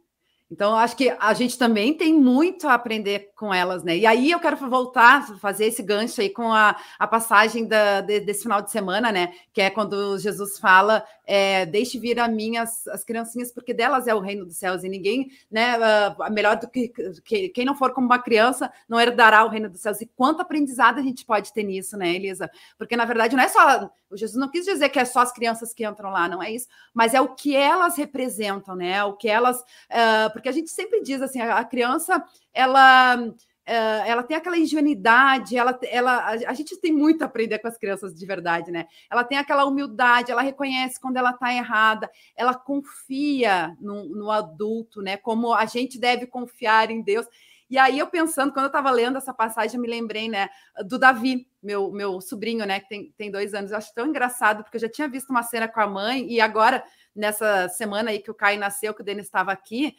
Então, 0.50 0.74
acho 0.74 0.96
que 0.96 1.14
a 1.20 1.32
gente 1.32 1.56
também 1.56 1.94
tem 1.94 2.12
muito 2.12 2.66
a 2.66 2.74
aprender 2.74 3.30
com 3.36 3.54
elas, 3.54 3.84
né? 3.84 3.96
E 3.96 4.04
aí 4.04 4.32
eu 4.32 4.40
quero 4.40 4.56
voltar, 4.68 5.24
fazer 5.38 5.66
esse 5.66 5.80
gancho 5.80 6.20
aí 6.20 6.28
com 6.28 6.52
a, 6.52 6.76
a 6.98 7.06
passagem 7.06 7.68
da, 7.68 8.00
de, 8.00 8.18
desse 8.18 8.42
final 8.42 8.60
de 8.60 8.70
semana, 8.70 9.12
né? 9.12 9.32
Que 9.52 9.60
é 9.60 9.70
quando 9.70 10.18
Jesus 10.18 10.58
fala: 10.58 11.04
é, 11.32 11.64
Deixe 11.64 11.96
vir 11.96 12.18
a 12.18 12.26
mim 12.26 12.56
as, 12.56 12.88
as 12.88 13.04
criancinhas, 13.04 13.52
porque 13.52 13.72
delas 13.72 14.08
é 14.08 14.14
o 14.14 14.18
reino 14.18 14.44
dos 14.44 14.56
céus, 14.56 14.82
e 14.82 14.88
ninguém, 14.88 15.30
né? 15.48 15.78
Uh, 15.78 16.32
melhor 16.32 16.56
do 16.56 16.68
que, 16.68 16.88
que, 17.24 17.50
quem 17.50 17.64
não 17.64 17.76
for 17.76 17.92
como 17.92 18.04
uma 18.04 18.18
criança 18.18 18.68
não 18.88 19.00
herdará 19.00 19.44
o 19.44 19.48
reino 19.48 19.70
dos 19.70 19.80
céus. 19.80 20.00
E 20.00 20.06
quanto 20.06 20.40
aprendizado 20.40 20.98
a 20.98 21.02
gente 21.02 21.24
pode 21.24 21.52
ter 21.52 21.62
nisso, 21.62 21.96
né, 21.96 22.16
Elisa? 22.16 22.50
Porque 22.76 22.96
na 22.96 23.04
verdade 23.04 23.36
não 23.36 23.44
é 23.44 23.48
só. 23.48 23.88
O 24.10 24.16
Jesus 24.16 24.36
não 24.36 24.50
quis 24.50 24.64
dizer 24.64 24.88
que 24.88 24.98
é 24.98 25.04
só 25.04 25.20
as 25.20 25.32
crianças 25.32 25.72
que 25.72 25.86
entram 25.86 26.10
lá, 26.10 26.28
não 26.28 26.42
é 26.42 26.50
isso, 26.50 26.66
mas 26.92 27.14
é 27.14 27.20
o 27.20 27.28
que 27.28 27.54
elas 27.54 27.96
representam, 27.96 28.74
né? 28.74 29.04
O 29.04 29.12
que 29.12 29.28
elas. 29.28 29.60
Uh, 29.60 30.32
porque 30.32 30.48
a 30.48 30.52
gente 30.52 30.68
sempre 30.68 31.00
diz 31.00 31.22
assim, 31.22 31.40
a 31.40 31.62
criança, 31.62 32.24
ela 32.52 33.32
ela 33.66 34.22
tem 34.22 34.36
aquela 34.36 34.58
ingenuidade, 34.58 35.56
ela, 35.56 35.78
ela, 35.84 36.26
a 36.26 36.54
gente 36.54 36.76
tem 36.80 36.92
muito 36.92 37.22
a 37.22 37.26
aprender 37.26 37.58
com 37.58 37.68
as 37.68 37.78
crianças 37.78 38.14
de 38.14 38.26
verdade, 38.26 38.70
né? 38.70 38.86
Ela 39.10 39.22
tem 39.22 39.38
aquela 39.38 39.64
humildade, 39.64 40.32
ela 40.32 40.42
reconhece 40.42 41.00
quando 41.00 41.16
ela 41.16 41.30
está 41.30 41.52
errada, 41.52 42.10
ela 42.34 42.54
confia 42.54 43.76
no, 43.80 44.04
no, 44.04 44.30
adulto, 44.30 45.02
né? 45.02 45.16
Como 45.16 45.52
a 45.54 45.66
gente 45.66 45.98
deve 45.98 46.26
confiar 46.26 46.90
em 46.90 47.02
Deus. 47.02 47.26
E 47.68 47.78
aí 47.78 48.00
eu 48.00 48.08
pensando, 48.08 48.52
quando 48.52 48.64
eu 48.64 48.70
estava 48.70 48.90
lendo 48.90 49.16
essa 49.16 49.32
passagem, 49.32 49.76
eu 49.76 49.80
me 49.80 49.88
lembrei, 49.88 50.28
né, 50.28 50.48
do 50.84 50.98
Davi, 50.98 51.46
meu, 51.62 51.92
meu 51.92 52.20
sobrinho, 52.20 52.66
né, 52.66 52.80
que 52.80 52.88
tem, 52.88 53.14
tem 53.16 53.30
dois 53.30 53.54
anos. 53.54 53.70
Eu 53.70 53.78
acho 53.78 53.94
tão 53.94 54.08
engraçado, 54.08 54.64
porque 54.64 54.76
eu 54.76 54.80
já 54.80 54.88
tinha 54.88 55.08
visto 55.08 55.30
uma 55.30 55.44
cena 55.44 55.68
com 55.68 55.80
a 55.80 55.86
mãe, 55.86 56.26
e 56.28 56.40
agora, 56.40 56.82
nessa 57.14 57.68
semana 57.68 58.10
aí 58.10 58.18
que 58.18 58.30
o 58.30 58.34
Caio 58.34 58.58
nasceu, 58.58 58.92
que 58.92 59.02
o 59.02 59.04
Denis 59.04 59.26
estava 59.26 59.52
aqui, 59.52 59.94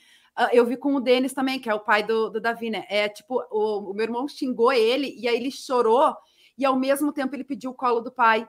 eu 0.52 0.66
vi 0.66 0.78
com 0.78 0.96
o 0.96 1.00
Denis 1.00 1.34
também, 1.34 1.60
que 1.60 1.70
é 1.70 1.74
o 1.74 1.80
pai 1.80 2.04
do, 2.04 2.30
do 2.30 2.42
Davi, 2.42 2.70
né? 2.70 2.86
É 2.90 3.10
tipo, 3.10 3.42
o, 3.52 3.92
o, 3.92 3.94
meu 3.94 4.04
irmão 4.04 4.28
xingou 4.28 4.72
ele 4.72 5.14
e 5.18 5.28
aí 5.28 5.36
ele 5.36 5.52
chorou 5.52 6.16
e 6.58 6.66
ao 6.66 6.76
mesmo 6.76 7.12
tempo 7.12 7.36
ele 7.36 7.44
pediu 7.44 7.72
o 7.72 7.76
colo 7.76 8.02
do 8.02 8.12
pai. 8.12 8.48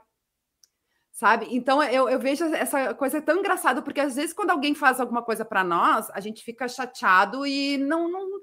Sabe? 1.11 1.47
Então 1.51 1.83
eu, 1.83 2.09
eu 2.09 2.19
vejo 2.19 2.45
essa 2.45 2.95
coisa 2.95 3.21
tão 3.21 3.39
engraçada, 3.39 3.83
porque 3.83 4.01
às 4.01 4.17
vezes 4.17 4.33
quando 4.33 4.51
alguém 4.51 4.75
faz 4.75 4.99
alguma 5.01 5.23
coisa 5.23 5.45
para 5.45 5.63
nós, 5.63 6.09
a 6.11 6.21
gente 6.21 6.43
fica 6.43 6.67
chateado 6.67 7.47
e 7.47 7.77
não, 7.79 8.11
não 8.11 8.41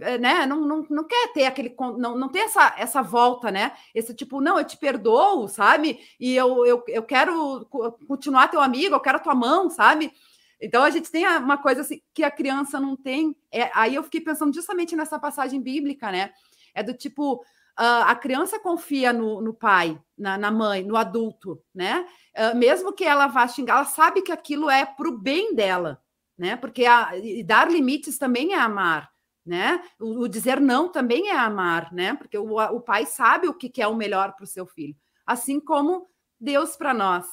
é, 0.00 0.16
né, 0.18 0.46
não, 0.46 0.60
não, 0.66 0.86
não 0.88 1.04
quer 1.04 1.32
ter 1.32 1.44
aquele 1.44 1.74
não, 1.98 2.16
não 2.16 2.28
tem 2.28 2.42
essa, 2.42 2.74
essa 2.78 3.02
volta, 3.02 3.50
né? 3.50 3.72
Esse 3.94 4.14
tipo, 4.14 4.40
não, 4.40 4.58
eu 4.58 4.64
te 4.64 4.76
perdoo, 4.76 5.48
sabe? 5.48 6.00
E 6.18 6.34
eu, 6.34 6.64
eu, 6.64 6.82
eu 6.88 7.02
quero 7.02 7.66
continuar 8.08 8.48
teu 8.48 8.60
amigo, 8.60 8.94
eu 8.94 9.00
quero 9.00 9.20
tua 9.20 9.34
mão, 9.34 9.68
sabe? 9.68 10.12
Então 10.62 10.84
a 10.84 10.90
gente 10.90 11.10
tem 11.10 11.26
uma 11.26 11.58
coisa 11.58 11.80
assim 11.80 12.00
que 12.14 12.22
a 12.22 12.30
criança 12.30 12.78
não 12.78 12.96
tem. 12.96 13.36
É, 13.50 13.68
aí 13.74 13.96
eu 13.96 14.02
fiquei 14.04 14.20
pensando 14.20 14.54
justamente 14.54 14.94
nessa 14.94 15.18
passagem 15.18 15.60
bíblica, 15.60 16.12
né? 16.12 16.32
É 16.72 16.84
do 16.84 16.94
tipo, 16.94 17.34
uh, 17.34 18.04
a 18.06 18.14
criança 18.14 18.60
confia 18.60 19.12
no, 19.12 19.42
no 19.42 19.52
pai, 19.52 20.00
na, 20.16 20.38
na, 20.38 20.52
mãe, 20.52 20.84
no 20.84 20.96
adulto, 20.96 21.60
né? 21.74 22.06
Uh, 22.36 22.56
mesmo 22.56 22.92
que 22.92 23.04
ela 23.04 23.26
vá 23.26 23.46
xingar, 23.48 23.74
ela 23.74 23.84
sabe 23.84 24.22
que 24.22 24.30
aquilo 24.30 24.70
é 24.70 24.86
para 24.86 25.08
o 25.08 25.18
bem 25.18 25.52
dela, 25.52 26.00
né? 26.38 26.54
Porque 26.54 26.86
a, 26.86 27.10
dar 27.44 27.68
limites 27.68 28.16
também 28.16 28.54
é 28.54 28.58
amar. 28.58 29.10
Né? 29.44 29.82
O, 29.98 30.20
o, 30.20 30.28
dizer 30.28 30.60
não 30.60 30.88
também 30.88 31.28
é 31.28 31.36
amar, 31.36 31.92
né? 31.92 32.14
Porque 32.14 32.38
o, 32.38 32.54
o 32.58 32.80
pai 32.80 33.04
sabe 33.04 33.48
o 33.48 33.54
que, 33.54 33.68
que 33.68 33.82
é 33.82 33.88
o 33.88 33.96
melhor 33.96 34.36
para 34.36 34.44
o 34.44 34.46
seu 34.46 34.64
filho, 34.64 34.94
assim 35.26 35.58
como 35.58 36.06
Deus 36.40 36.76
para 36.76 36.94
nós, 36.94 37.26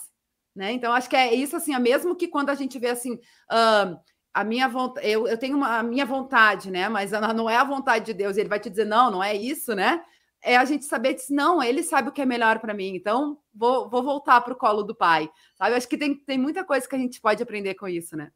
né? 0.55 0.71
Então, 0.71 0.91
acho 0.93 1.09
que 1.09 1.15
é 1.15 1.33
isso, 1.33 1.55
assim, 1.55 1.73
é 1.73 1.79
mesmo 1.79 2.15
que 2.15 2.27
quando 2.27 2.49
a 2.49 2.55
gente 2.55 2.77
vê 2.79 2.89
assim. 2.89 3.13
Uh, 3.13 3.99
a 4.33 4.43
minha 4.43 4.67
vontade, 4.67 5.09
eu, 5.09 5.27
eu 5.27 5.37
tenho 5.37 5.57
uma, 5.57 5.79
a 5.79 5.83
minha 5.83 6.05
vontade, 6.05 6.69
né? 6.69 6.87
Mas 6.87 7.11
não 7.11 7.49
é 7.49 7.57
a 7.57 7.63
vontade 7.63 8.05
de 8.05 8.13
Deus, 8.13 8.37
ele 8.37 8.47
vai 8.47 8.59
te 8.59 8.69
dizer, 8.69 8.85
não, 8.85 9.09
não 9.09 9.23
é 9.23 9.35
isso, 9.35 9.73
né? 9.75 10.01
É 10.41 10.55
a 10.55 10.63
gente 10.65 10.85
saber 10.85 11.15
que 11.15 11.33
não, 11.33 11.61
ele 11.61 11.83
sabe 11.83 12.09
o 12.09 12.11
que 12.11 12.21
é 12.21 12.25
melhor 12.25 12.59
para 12.59 12.73
mim, 12.73 12.95
então 12.95 13.37
vou, 13.53 13.89
vou 13.89 14.03
voltar 14.03 14.39
para 14.41 14.53
o 14.53 14.55
colo 14.55 14.83
do 14.83 14.95
pai. 14.95 15.29
Sabe? 15.57 15.75
Acho 15.75 15.87
que 15.87 15.97
tem, 15.97 16.15
tem 16.15 16.37
muita 16.37 16.63
coisa 16.63 16.87
que 16.87 16.95
a 16.95 16.99
gente 16.99 17.19
pode 17.19 17.43
aprender 17.43 17.73
com 17.75 17.87
isso, 17.87 18.15
né? 18.15 18.31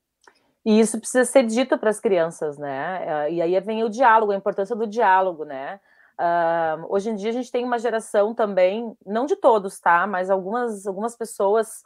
E 0.65 0.79
isso 0.79 0.99
precisa 0.99 1.25
ser 1.25 1.45
dito 1.45 1.77
para 1.77 1.89
as 1.89 1.99
crianças, 1.99 2.57
né? 2.57 3.29
E 3.31 3.41
aí 3.41 3.59
vem 3.59 3.83
o 3.83 3.89
diálogo, 3.89 4.31
a 4.31 4.35
importância 4.35 4.75
do 4.75 4.87
diálogo, 4.87 5.43
né? 5.43 5.79
Uh, 6.19 6.85
hoje 6.89 7.09
em 7.09 7.15
dia 7.15 7.29
a 7.31 7.33
gente 7.33 7.51
tem 7.51 7.65
uma 7.65 7.79
geração 7.79 8.33
também, 8.33 8.95
não 9.05 9.25
de 9.25 9.35
todos, 9.35 9.79
tá? 9.79 10.05
Mas 10.07 10.29
algumas, 10.29 10.85
algumas 10.87 11.17
pessoas 11.17 11.83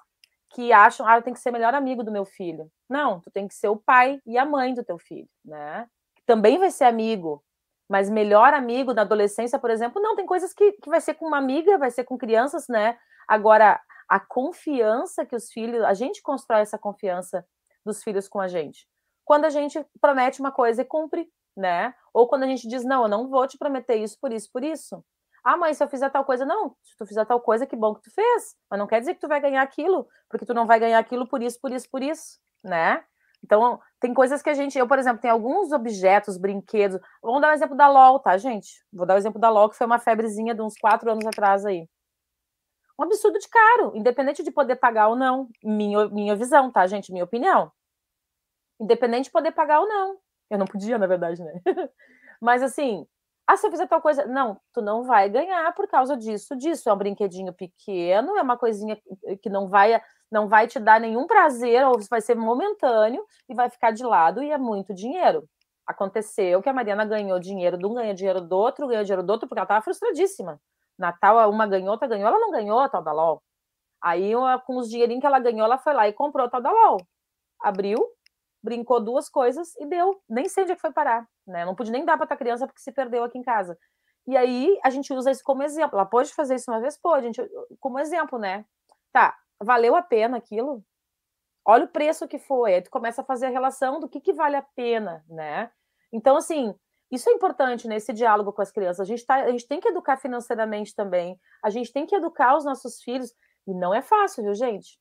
que 0.49 0.71
acham, 0.71 1.05
ah, 1.07 1.17
eu 1.17 1.21
tenho 1.21 1.36
que 1.36 1.41
ser 1.41 1.51
melhor 1.51 1.73
amigo 1.73 2.03
do 2.03 2.12
meu 2.12 2.25
filho. 2.25 2.71
Não, 2.89 3.19
tu 3.19 3.29
tem 3.29 3.47
que 3.47 3.53
ser 3.53 3.67
o 3.67 3.77
pai 3.77 4.21
e 4.25 4.38
a 4.38 4.45
mãe 4.45 4.73
do 4.73 4.83
teu 4.83 4.97
filho, 4.97 5.27
né? 5.43 5.88
Também 6.25 6.57
vai 6.57 6.71
ser 6.71 6.86
amigo, 6.86 7.43
mas 7.89 8.10
melhor 8.10 8.53
amigo 8.53 8.93
na 8.93 9.01
adolescência, 9.01 9.60
por 9.60 9.69
exemplo, 9.69 10.01
não, 10.01 10.15
tem 10.15 10.25
coisas 10.25 10.53
que, 10.53 10.73
que 10.73 10.89
vai 10.89 11.01
ser 11.01 11.15
com 11.15 11.25
uma 11.25 11.38
amiga, 11.38 11.77
vai 11.77 11.91
ser 11.91 12.03
com 12.03 12.17
crianças, 12.17 12.67
né? 12.67 12.97
Agora, 13.27 13.79
a 14.07 14.19
confiança 14.19 15.25
que 15.25 15.36
os 15.36 15.51
filhos, 15.51 15.83
a 15.83 15.93
gente 15.93 16.21
constrói 16.21 16.62
essa 16.62 16.77
confiança 16.77 17.45
dos 17.86 18.03
filhos 18.03 18.27
com 18.27 18.39
a 18.39 18.47
gente. 18.47 18.88
Quando 19.25 19.45
a 19.45 19.49
gente 19.49 19.86
promete 19.99 20.39
uma 20.39 20.51
coisa 20.51 20.81
e 20.81 20.86
cumpre, 20.86 21.29
né? 21.55 21.93
Ou 22.13 22.27
quando 22.27 22.43
a 22.43 22.47
gente 22.47 22.67
diz, 22.67 22.86
não, 22.86 23.03
eu 23.03 23.10
não 23.10 23.27
vou 23.29 23.45
te 23.47 23.57
prometer 23.57 23.95
isso 23.95 24.17
por 24.21 24.31
isso, 24.31 24.49
por 24.51 24.63
isso. 24.63 25.03
Ah, 25.47 25.55
mãe, 25.55 25.73
se 25.73 25.81
eu 25.81 25.88
fizer 25.88 26.10
tal 26.10 26.25
coisa, 26.25 26.43
não. 26.45 26.75
Se 26.83 26.97
tu 26.97 27.05
fizer 27.05 27.23
tal 27.23 27.39
coisa, 27.39 27.65
que 27.65 27.73
bom 27.73 27.95
que 27.95 28.01
tu 28.01 28.13
fez. 28.13 28.53
Mas 28.69 28.77
não 28.77 28.86
quer 28.86 28.99
dizer 28.99 29.13
que 29.13 29.21
tu 29.21 29.29
vai 29.29 29.39
ganhar 29.39 29.62
aquilo, 29.62 30.05
porque 30.29 30.45
tu 30.45 30.53
não 30.53 30.67
vai 30.67 30.77
ganhar 30.77 30.99
aquilo 30.99 31.25
por 31.25 31.41
isso, 31.41 31.57
por 31.62 31.71
isso, 31.71 31.89
por 31.89 32.03
isso, 32.03 32.38
né? 32.62 33.01
Então, 33.41 33.79
tem 33.97 34.13
coisas 34.13 34.41
que 34.41 34.49
a 34.49 34.53
gente. 34.53 34.77
Eu, 34.77 34.86
por 34.89 34.99
exemplo, 34.99 35.21
tem 35.21 35.31
alguns 35.31 35.71
objetos, 35.71 36.38
brinquedos. 36.38 36.99
Vamos 37.23 37.39
dar 37.39 37.47
o 37.47 37.51
um 37.51 37.53
exemplo 37.53 37.77
da 37.77 37.88
LOL, 37.88 38.19
tá, 38.19 38.38
gente? 38.38 38.83
Vou 38.91 39.05
dar 39.05 39.13
o 39.13 39.15
um 39.15 39.19
exemplo 39.19 39.39
da 39.39 39.49
LOL, 39.49 39.69
que 39.69 39.77
foi 39.77 39.88
uma 39.88 39.99
febrezinha 39.99 40.53
de 40.53 40.62
uns 40.62 40.77
quatro 40.77 41.10
anos 41.10 41.25
atrás 41.25 41.65
aí. 41.65 41.88
Um 42.99 43.05
absurdo 43.05 43.39
de 43.39 43.47
caro, 43.47 43.95
independente 43.95 44.43
de 44.43 44.51
poder 44.51 44.75
pagar 44.75 45.07
ou 45.07 45.15
não. 45.15 45.47
Minha, 45.63 46.10
minha 46.10 46.36
visão, 46.36 46.69
tá, 46.69 46.86
gente? 46.88 47.10
Minha 47.13 47.23
opinião. 47.23 47.71
Independente 48.81 49.25
de 49.25 49.31
poder 49.31 49.51
pagar 49.51 49.79
ou 49.79 49.88
não. 49.88 50.17
Eu 50.49 50.57
não 50.57 50.65
podia, 50.65 50.97
na 50.97 51.07
verdade, 51.07 51.41
né? 51.41 51.53
Mas 52.41 52.62
assim, 52.62 53.07
ah, 53.47 53.55
se 53.55 53.65
eu 53.65 53.71
fizer 53.71 53.88
tal 53.88 54.01
coisa. 54.01 54.25
Não, 54.25 54.60
tu 54.73 54.81
não 54.81 55.03
vai 55.03 55.29
ganhar 55.29 55.73
por 55.73 55.88
causa 55.88 56.17
disso, 56.17 56.55
disso. 56.55 56.89
É 56.89 56.93
um 56.93 56.97
brinquedinho 56.97 57.53
pequeno, 57.53 58.38
é 58.38 58.41
uma 58.41 58.57
coisinha 58.57 58.99
que 59.41 59.49
não 59.49 59.69
vai, 59.69 60.01
não 60.29 60.49
vai 60.49 60.67
te 60.67 60.79
dar 60.79 60.99
nenhum 60.99 61.25
prazer, 61.25 61.86
ou 61.88 61.97
vai 62.10 62.19
ser 62.19 62.36
momentâneo 62.36 63.25
e 63.47 63.55
vai 63.55 63.69
ficar 63.69 63.91
de 63.91 64.03
lado, 64.03 64.43
e 64.43 64.51
é 64.51 64.57
muito 64.57 64.93
dinheiro. 64.93 65.47
Aconteceu 65.86 66.62
que 66.62 66.67
a 66.67 66.73
Mariana 66.73 67.05
ganhou 67.05 67.39
dinheiro 67.39 67.77
de 67.77 67.86
um, 67.86 67.93
ganha 67.93 68.13
dinheiro 68.13 68.41
do 68.41 68.57
outro, 68.57 68.88
ganhou 68.88 69.03
dinheiro 69.05 69.23
do 69.23 69.31
outro, 69.31 69.47
porque 69.47 69.60
ela 69.60 69.65
estava 69.65 69.81
frustradíssima. 69.81 70.60
Natal, 70.99 71.49
uma 71.49 71.65
ganhou, 71.67 71.91
outra 71.91 72.07
ganhou, 72.07 72.27
ela 72.27 72.39
não 72.39 72.51
ganhou 72.51 72.79
a 72.79 72.89
tal 72.89 73.01
da 73.01 73.13
LOL. 73.13 73.41
Aí, 74.01 74.33
com 74.65 74.77
os 74.77 74.89
dinheirinhos 74.89 75.21
que 75.21 75.27
ela 75.27 75.39
ganhou, 75.39 75.65
ela 75.65 75.77
foi 75.77 75.93
lá 75.93 76.07
e 76.07 76.13
comprou 76.13 76.47
a 76.47 76.49
tal 76.49 76.62
da 76.62 76.71
LOL. 76.71 76.97
Abriu, 77.62 77.97
brincou 78.67 78.99
duas 78.99 79.30
coisas 79.30 79.73
e 79.77 79.86
deu. 79.86 80.21
Nem 80.27 80.49
sei 80.49 80.63
onde 80.63 80.73
é 80.73 80.75
que 80.75 80.82
foi 80.82 80.91
parar, 80.91 81.25
né? 81.47 81.63
Não 81.63 81.73
pude 81.73 81.89
nem 81.89 82.03
dar 82.03 82.17
para 82.17 82.25
a 82.25 82.38
criança 82.38 82.67
porque 82.67 82.82
se 82.82 82.91
perdeu 82.91 83.23
aqui 83.23 83.38
em 83.38 83.41
casa. 83.41 83.77
E 84.27 84.36
aí 84.36 84.77
a 84.84 84.89
gente 84.89 85.13
usa 85.13 85.32
isso 85.32 85.41
como 85.41 85.63
exemplo. 85.63 85.97
Ela 85.97 86.06
pode 86.06 86.34
fazer 86.34 86.56
isso 86.56 86.69
uma 86.69 86.82
vez? 86.82 86.97
Pode, 86.97 87.27
gente, 87.27 87.41
como 87.80 87.97
exemplo, 87.97 88.38
né? 88.38 88.65
Tá, 89.13 89.38
valeu 89.63 89.95
a 89.95 90.01
pena 90.01 90.36
aquilo? 90.36 90.84
Olha 91.65 91.86
o 91.86 91.88
preço 91.88 92.27
que 92.27 92.38
foi. 92.38 92.73
Aí 92.73 92.82
tu 92.82 92.89
começa 92.89 93.21
a 93.21 93.25
fazer 93.25 93.45
a 93.45 93.49
relação 93.49 94.01
do 94.01 94.10
que, 94.10 94.19
que 94.19 94.34
vale 94.34 94.58
a 94.58 94.62
pena, 94.75 95.23
né? 95.30 95.71
Então, 96.12 96.36
assim, 96.36 96.75
isso 97.10 97.30
é 97.30 97.34
importante 97.34 97.88
nesse 97.88 98.12
diálogo 98.12 98.51
com 98.51 98.62
as 98.62 98.71
crianças. 98.71 98.99
A 98.99 99.06
gente, 99.06 99.25
tá, 99.25 99.36
a 99.36 99.51
gente 99.51 99.67
tem 99.67 99.80
que 99.80 99.88
educar 99.88 100.17
financeiramente 100.17 100.93
também. 100.93 101.39
A 101.63 101.69
gente 101.69 101.93
tem 101.93 102.06
que 102.06 102.15
educar 102.15 102.58
os 102.58 102.65
nossos 102.65 103.01
filhos. 103.01 103.34
E 103.65 103.73
não 103.73 103.93
é 103.93 104.01
fácil, 104.01 104.43
viu, 104.43 104.53
gente? 104.53 104.99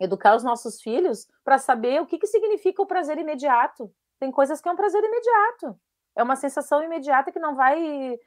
Educar 0.00 0.34
os 0.34 0.42
nossos 0.42 0.80
filhos 0.80 1.28
para 1.44 1.58
saber 1.58 2.00
o 2.00 2.06
que, 2.06 2.18
que 2.18 2.26
significa 2.26 2.82
o 2.82 2.86
prazer 2.86 3.18
imediato. 3.18 3.92
Tem 4.18 4.30
coisas 4.30 4.60
que 4.60 4.68
é 4.68 4.72
um 4.72 4.76
prazer 4.76 5.02
imediato. 5.02 5.78
É 6.16 6.22
uma 6.22 6.36
sensação 6.36 6.82
imediata 6.82 7.32
que 7.32 7.38
não 7.38 7.54
vai. 7.54 7.80
E, 7.80 8.20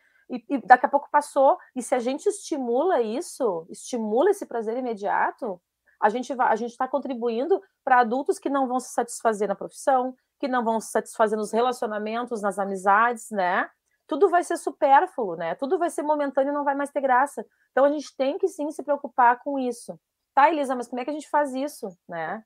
e 0.49 0.57
daqui 0.65 0.85
a 0.85 0.89
pouco 0.89 1.09
passou. 1.11 1.57
E 1.75 1.81
se 1.81 1.93
a 1.93 1.99
gente 1.99 2.27
estimula 2.27 3.01
isso, 3.01 3.65
estimula 3.69 4.31
esse 4.31 4.45
prazer 4.45 4.77
imediato, 4.77 5.61
a 6.01 6.09
gente 6.09 6.33
vai, 6.33 6.51
a 6.51 6.55
gente 6.55 6.71
está 6.71 6.87
contribuindo 6.87 7.61
para 7.83 7.99
adultos 7.99 8.39
que 8.39 8.49
não 8.49 8.67
vão 8.67 8.79
se 8.79 8.93
satisfazer 8.93 9.47
na 9.47 9.55
profissão, 9.55 10.15
que 10.39 10.47
não 10.47 10.63
vão 10.63 10.79
se 10.79 10.91
satisfazer 10.91 11.37
nos 11.37 11.51
relacionamentos, 11.51 12.41
nas 12.41 12.59
amizades, 12.59 13.29
né? 13.31 13.69
Tudo 14.07 14.29
vai 14.29 14.43
ser 14.43 14.57
supérfluo, 14.57 15.35
né? 15.35 15.55
Tudo 15.55 15.79
vai 15.79 15.89
ser 15.89 16.03
momentâneo 16.03 16.51
e 16.51 16.53
não 16.53 16.63
vai 16.63 16.75
mais 16.75 16.91
ter 16.91 17.01
graça. 17.01 17.45
Então 17.71 17.85
a 17.85 17.89
gente 17.89 18.15
tem 18.15 18.37
que 18.37 18.47
sim 18.47 18.69
se 18.71 18.83
preocupar 18.83 19.41
com 19.41 19.57
isso. 19.57 19.99
Tá, 20.35 20.49
Elisa, 20.49 20.75
mas 20.75 20.87
como 20.89 20.99
é 20.99 21.05
que 21.05 21.09
a 21.09 21.13
gente 21.13 21.29
faz 21.29 21.53
isso, 21.53 21.87
né? 22.07 22.43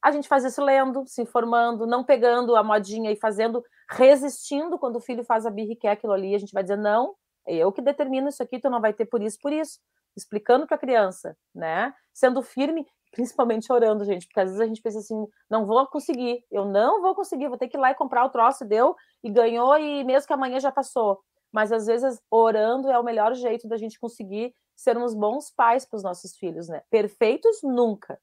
A 0.00 0.12
gente 0.12 0.28
faz 0.28 0.44
isso 0.44 0.62
lendo, 0.62 1.04
se 1.06 1.20
informando, 1.22 1.86
não 1.86 2.04
pegando 2.04 2.56
a 2.56 2.62
modinha 2.62 3.10
e 3.10 3.16
fazendo, 3.16 3.62
resistindo 3.90 4.78
quando 4.78 4.96
o 4.96 5.00
filho 5.00 5.24
faz 5.24 5.44
a 5.44 5.50
birra 5.50 5.72
e 5.72 5.76
quer 5.76 5.90
aquilo 5.90 6.12
ali. 6.12 6.34
A 6.34 6.38
gente 6.38 6.52
vai 6.52 6.62
dizer, 6.62 6.76
não, 6.78 7.14
é 7.46 7.56
eu 7.56 7.72
que 7.72 7.82
determino 7.82 8.28
isso 8.28 8.42
aqui, 8.42 8.60
tu 8.60 8.70
não 8.70 8.80
vai 8.80 8.92
ter 8.92 9.06
por 9.06 9.20
isso, 9.20 9.38
por 9.42 9.52
isso. 9.52 9.80
Explicando 10.16 10.66
para 10.66 10.76
a 10.76 10.78
criança, 10.80 11.36
né? 11.54 11.92
Sendo 12.14 12.42
firme 12.42 12.86
principalmente 13.12 13.70
orando, 13.70 14.04
gente, 14.04 14.26
porque 14.26 14.40
às 14.40 14.46
vezes 14.46 14.60
a 14.60 14.66
gente 14.66 14.80
pensa 14.80 14.98
assim, 14.98 15.26
não 15.50 15.66
vou 15.66 15.86
conseguir, 15.86 16.42
eu 16.50 16.64
não 16.64 17.02
vou 17.02 17.14
conseguir, 17.14 17.46
vou 17.46 17.58
ter 17.58 17.68
que 17.68 17.76
ir 17.76 17.80
lá 17.80 17.90
e 17.90 17.94
comprar 17.94 18.24
o 18.24 18.30
troço, 18.30 18.64
deu, 18.64 18.96
e 19.22 19.30
ganhou, 19.30 19.76
e 19.78 20.02
mesmo 20.02 20.26
que 20.26 20.32
amanhã 20.32 20.58
já 20.58 20.72
passou. 20.72 21.20
Mas 21.52 21.70
às 21.70 21.86
vezes 21.86 22.20
orando 22.30 22.90
é 22.90 22.98
o 22.98 23.04
melhor 23.04 23.34
jeito 23.34 23.68
da 23.68 23.76
gente 23.76 24.00
conseguir 24.00 24.54
sermos 24.74 25.14
bons 25.14 25.50
pais 25.50 25.84
para 25.84 25.96
os 25.96 26.02
nossos 26.02 26.34
filhos, 26.36 26.68
né? 26.68 26.82
Perfeitos 26.90 27.60
nunca, 27.62 28.18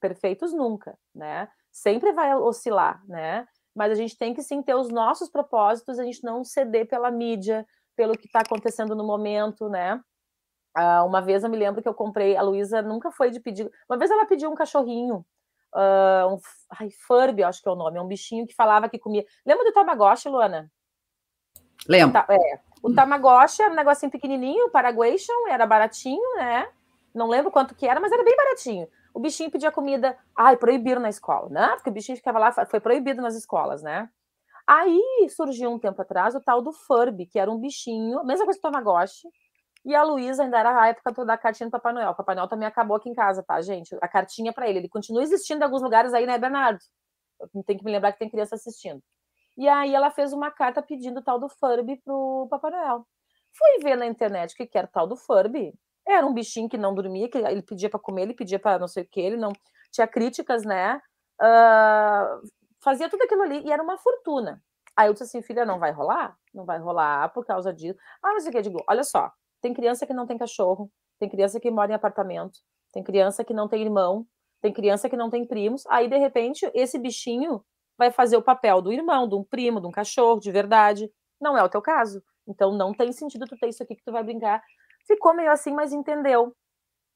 perfeitos 0.00 0.52
nunca, 0.52 0.98
né? 1.14 1.48
Sempre 1.70 2.12
vai 2.12 2.34
oscilar, 2.34 3.02
né? 3.06 3.46
Mas 3.74 3.92
a 3.92 3.94
gente 3.94 4.18
tem 4.18 4.34
que 4.34 4.42
sim 4.42 4.62
ter 4.62 4.74
os 4.74 4.90
nossos 4.90 5.30
propósitos, 5.30 5.98
a 5.98 6.04
gente 6.04 6.22
não 6.22 6.44
ceder 6.44 6.86
pela 6.88 7.10
mídia, 7.10 7.66
pelo 7.96 8.16
que 8.16 8.26
está 8.26 8.40
acontecendo 8.40 8.94
no 8.94 9.04
momento, 9.04 9.68
né? 9.68 10.00
Uh, 10.76 11.06
uma 11.06 11.20
vez 11.20 11.44
eu 11.44 11.50
me 11.50 11.56
lembro 11.56 11.82
que 11.82 11.88
eu 11.88 11.94
comprei, 11.94 12.36
a 12.36 12.42
Luísa 12.42 12.82
nunca 12.82 13.10
foi 13.10 13.30
de 13.30 13.40
pedir. 13.40 13.70
Uma 13.88 13.98
vez 13.98 14.10
ela 14.10 14.26
pediu 14.26 14.50
um 14.50 14.54
cachorrinho, 14.54 15.24
uh, 15.74 16.34
um 16.34 16.38
ai, 16.78 16.90
Furby, 17.06 17.42
acho 17.42 17.62
que 17.62 17.68
é 17.68 17.72
o 17.72 17.76
nome, 17.76 17.98
é 17.98 18.02
um 18.02 18.08
bichinho 18.08 18.46
que 18.46 18.54
falava 18.54 18.88
que 18.88 18.98
comia. 18.98 19.24
Lembra 19.46 19.64
do 19.64 19.72
Tamagotchi, 19.72 20.28
Luana? 20.28 20.70
Lembro. 21.88 22.18
É, 22.28 22.60
o 22.82 22.92
Tamagotchi 22.94 23.62
era 23.62 23.72
um 23.72 23.76
negocinho 23.76 24.10
pequenininho, 24.10 24.70
Paraguation, 24.70 25.48
era 25.48 25.66
baratinho, 25.66 26.36
né? 26.36 26.68
Não 27.14 27.28
lembro 27.28 27.50
quanto 27.50 27.74
que 27.74 27.86
era, 27.86 28.00
mas 28.00 28.10
era 28.10 28.24
bem 28.24 28.36
baratinho. 28.36 28.88
O 29.14 29.20
bichinho 29.20 29.50
pedia 29.50 29.70
comida, 29.70 30.18
ai, 30.36 30.56
proibiram 30.56 31.00
na 31.00 31.08
escola, 31.08 31.48
né? 31.48 31.68
Porque 31.76 31.90
o 31.90 31.92
bichinho 31.92 32.16
ficava 32.16 32.38
lá, 32.38 32.52
foi 32.66 32.80
proibido 32.80 33.22
nas 33.22 33.34
escolas, 33.34 33.82
né? 33.82 34.08
Aí 34.66 35.00
surgiu 35.30 35.70
um 35.70 35.78
tempo 35.78 36.00
atrás 36.00 36.34
o 36.34 36.40
tal 36.40 36.62
do 36.62 36.72
Furby, 36.72 37.26
que 37.26 37.38
era 37.38 37.50
um 37.50 37.58
bichinho, 37.58 38.24
mesma 38.24 38.44
coisa 38.44 38.58
que 38.58 38.66
o 38.66 38.70
Tamagotchi, 38.70 39.28
e 39.84 39.94
a 39.94 40.02
Luísa 40.02 40.44
ainda 40.44 40.58
era 40.58 40.80
a 40.80 40.88
época 40.88 41.24
da 41.24 41.36
cartinha 41.36 41.68
do 41.68 41.72
Papai 41.72 41.92
Noel. 41.92 42.10
O 42.10 42.14
Papai 42.14 42.34
Noel 42.34 42.48
também 42.48 42.68
acabou 42.68 42.96
aqui 42.96 43.08
em 43.08 43.14
casa, 43.14 43.42
tá, 43.42 43.60
gente? 43.60 43.96
A 44.00 44.08
cartinha 44.08 44.52
para 44.52 44.68
ele. 44.68 44.78
Ele 44.78 44.88
continua 44.88 45.22
existindo 45.22 45.60
em 45.60 45.64
alguns 45.64 45.82
lugares 45.82 46.14
aí, 46.14 46.24
né, 46.24 46.38
Bernardo? 46.38 46.78
Tem 47.66 47.76
que 47.76 47.84
me 47.84 47.90
lembrar 47.90 48.12
que 48.12 48.18
tem 48.18 48.30
criança 48.30 48.54
assistindo. 48.54 49.02
E 49.56 49.68
aí 49.68 49.94
ela 49.94 50.10
fez 50.10 50.32
uma 50.32 50.50
carta 50.50 50.82
pedindo 50.82 51.22
tal 51.22 51.38
do 51.38 51.48
Furby 51.48 51.96
pro 52.04 52.46
Papai 52.50 52.70
Noel. 52.70 53.06
Fui 53.56 53.82
ver 53.82 53.96
na 53.96 54.06
internet 54.06 54.52
o 54.52 54.56
que, 54.56 54.66
que 54.66 54.78
era 54.78 54.86
tal 54.86 55.06
do 55.06 55.16
Furby. 55.16 55.74
Era 56.06 56.26
um 56.26 56.32
bichinho 56.32 56.68
que 56.68 56.78
não 56.78 56.94
dormia, 56.94 57.28
que 57.28 57.38
ele 57.38 57.62
pedia 57.62 57.90
para 57.90 58.00
comer, 58.00 58.22
ele 58.22 58.34
pedia 58.34 58.58
para 58.58 58.78
não 58.78 58.88
sei 58.88 59.04
o 59.04 59.08
que, 59.08 59.20
ele 59.20 59.36
não 59.36 59.52
tinha 59.92 60.06
críticas, 60.06 60.64
né? 60.64 61.00
Uh, 61.40 62.48
fazia 62.82 63.08
tudo 63.08 63.22
aquilo 63.22 63.42
ali 63.42 63.62
e 63.64 63.70
era 63.70 63.82
uma 63.82 63.98
fortuna. 63.98 64.60
Aí 64.96 65.08
eu 65.08 65.12
disse 65.12 65.24
assim, 65.24 65.42
filha, 65.42 65.64
não 65.64 65.78
vai 65.78 65.92
rolar? 65.92 66.36
Não 66.52 66.64
vai 66.64 66.78
rolar 66.78 67.28
por 67.32 67.46
causa 67.46 67.72
disso. 67.72 67.98
Ah, 68.22 68.32
mas 68.32 68.46
o 68.46 68.50
que? 68.50 68.60
Digo, 68.60 68.82
olha 68.88 69.04
só, 69.04 69.30
tem 69.60 69.72
criança 69.72 70.06
que 70.06 70.12
não 70.12 70.26
tem 70.26 70.36
cachorro, 70.36 70.90
tem 71.18 71.28
criança 71.28 71.60
que 71.60 71.70
mora 71.70 71.92
em 71.92 71.94
apartamento, 71.94 72.58
tem 72.92 73.02
criança 73.02 73.44
que 73.44 73.54
não 73.54 73.68
tem 73.68 73.82
irmão, 73.82 74.26
tem 74.60 74.72
criança 74.72 75.08
que 75.08 75.16
não 75.16 75.30
tem 75.30 75.46
primos. 75.46 75.84
Aí, 75.86 76.08
de 76.08 76.16
repente, 76.16 76.70
esse 76.74 76.98
bichinho 76.98 77.64
vai 78.02 78.10
fazer 78.10 78.36
o 78.36 78.42
papel 78.42 78.80
do 78.82 78.92
irmão, 78.92 79.28
de 79.28 79.34
um 79.34 79.44
primo, 79.44 79.80
de 79.80 79.86
um 79.86 79.90
cachorro, 79.90 80.40
de 80.40 80.50
verdade. 80.50 81.10
Não 81.40 81.56
é 81.56 81.62
o 81.62 81.68
teu 81.68 81.80
caso. 81.80 82.22
Então, 82.46 82.72
não 82.72 82.92
tem 82.92 83.12
sentido 83.12 83.46
tu 83.46 83.56
ter 83.56 83.68
isso 83.68 83.82
aqui 83.82 83.96
que 83.96 84.04
tu 84.04 84.12
vai 84.12 84.22
brincar. 84.22 84.62
Ficou 85.06 85.34
meio 85.34 85.50
assim, 85.50 85.72
mas 85.72 85.92
entendeu. 85.92 86.54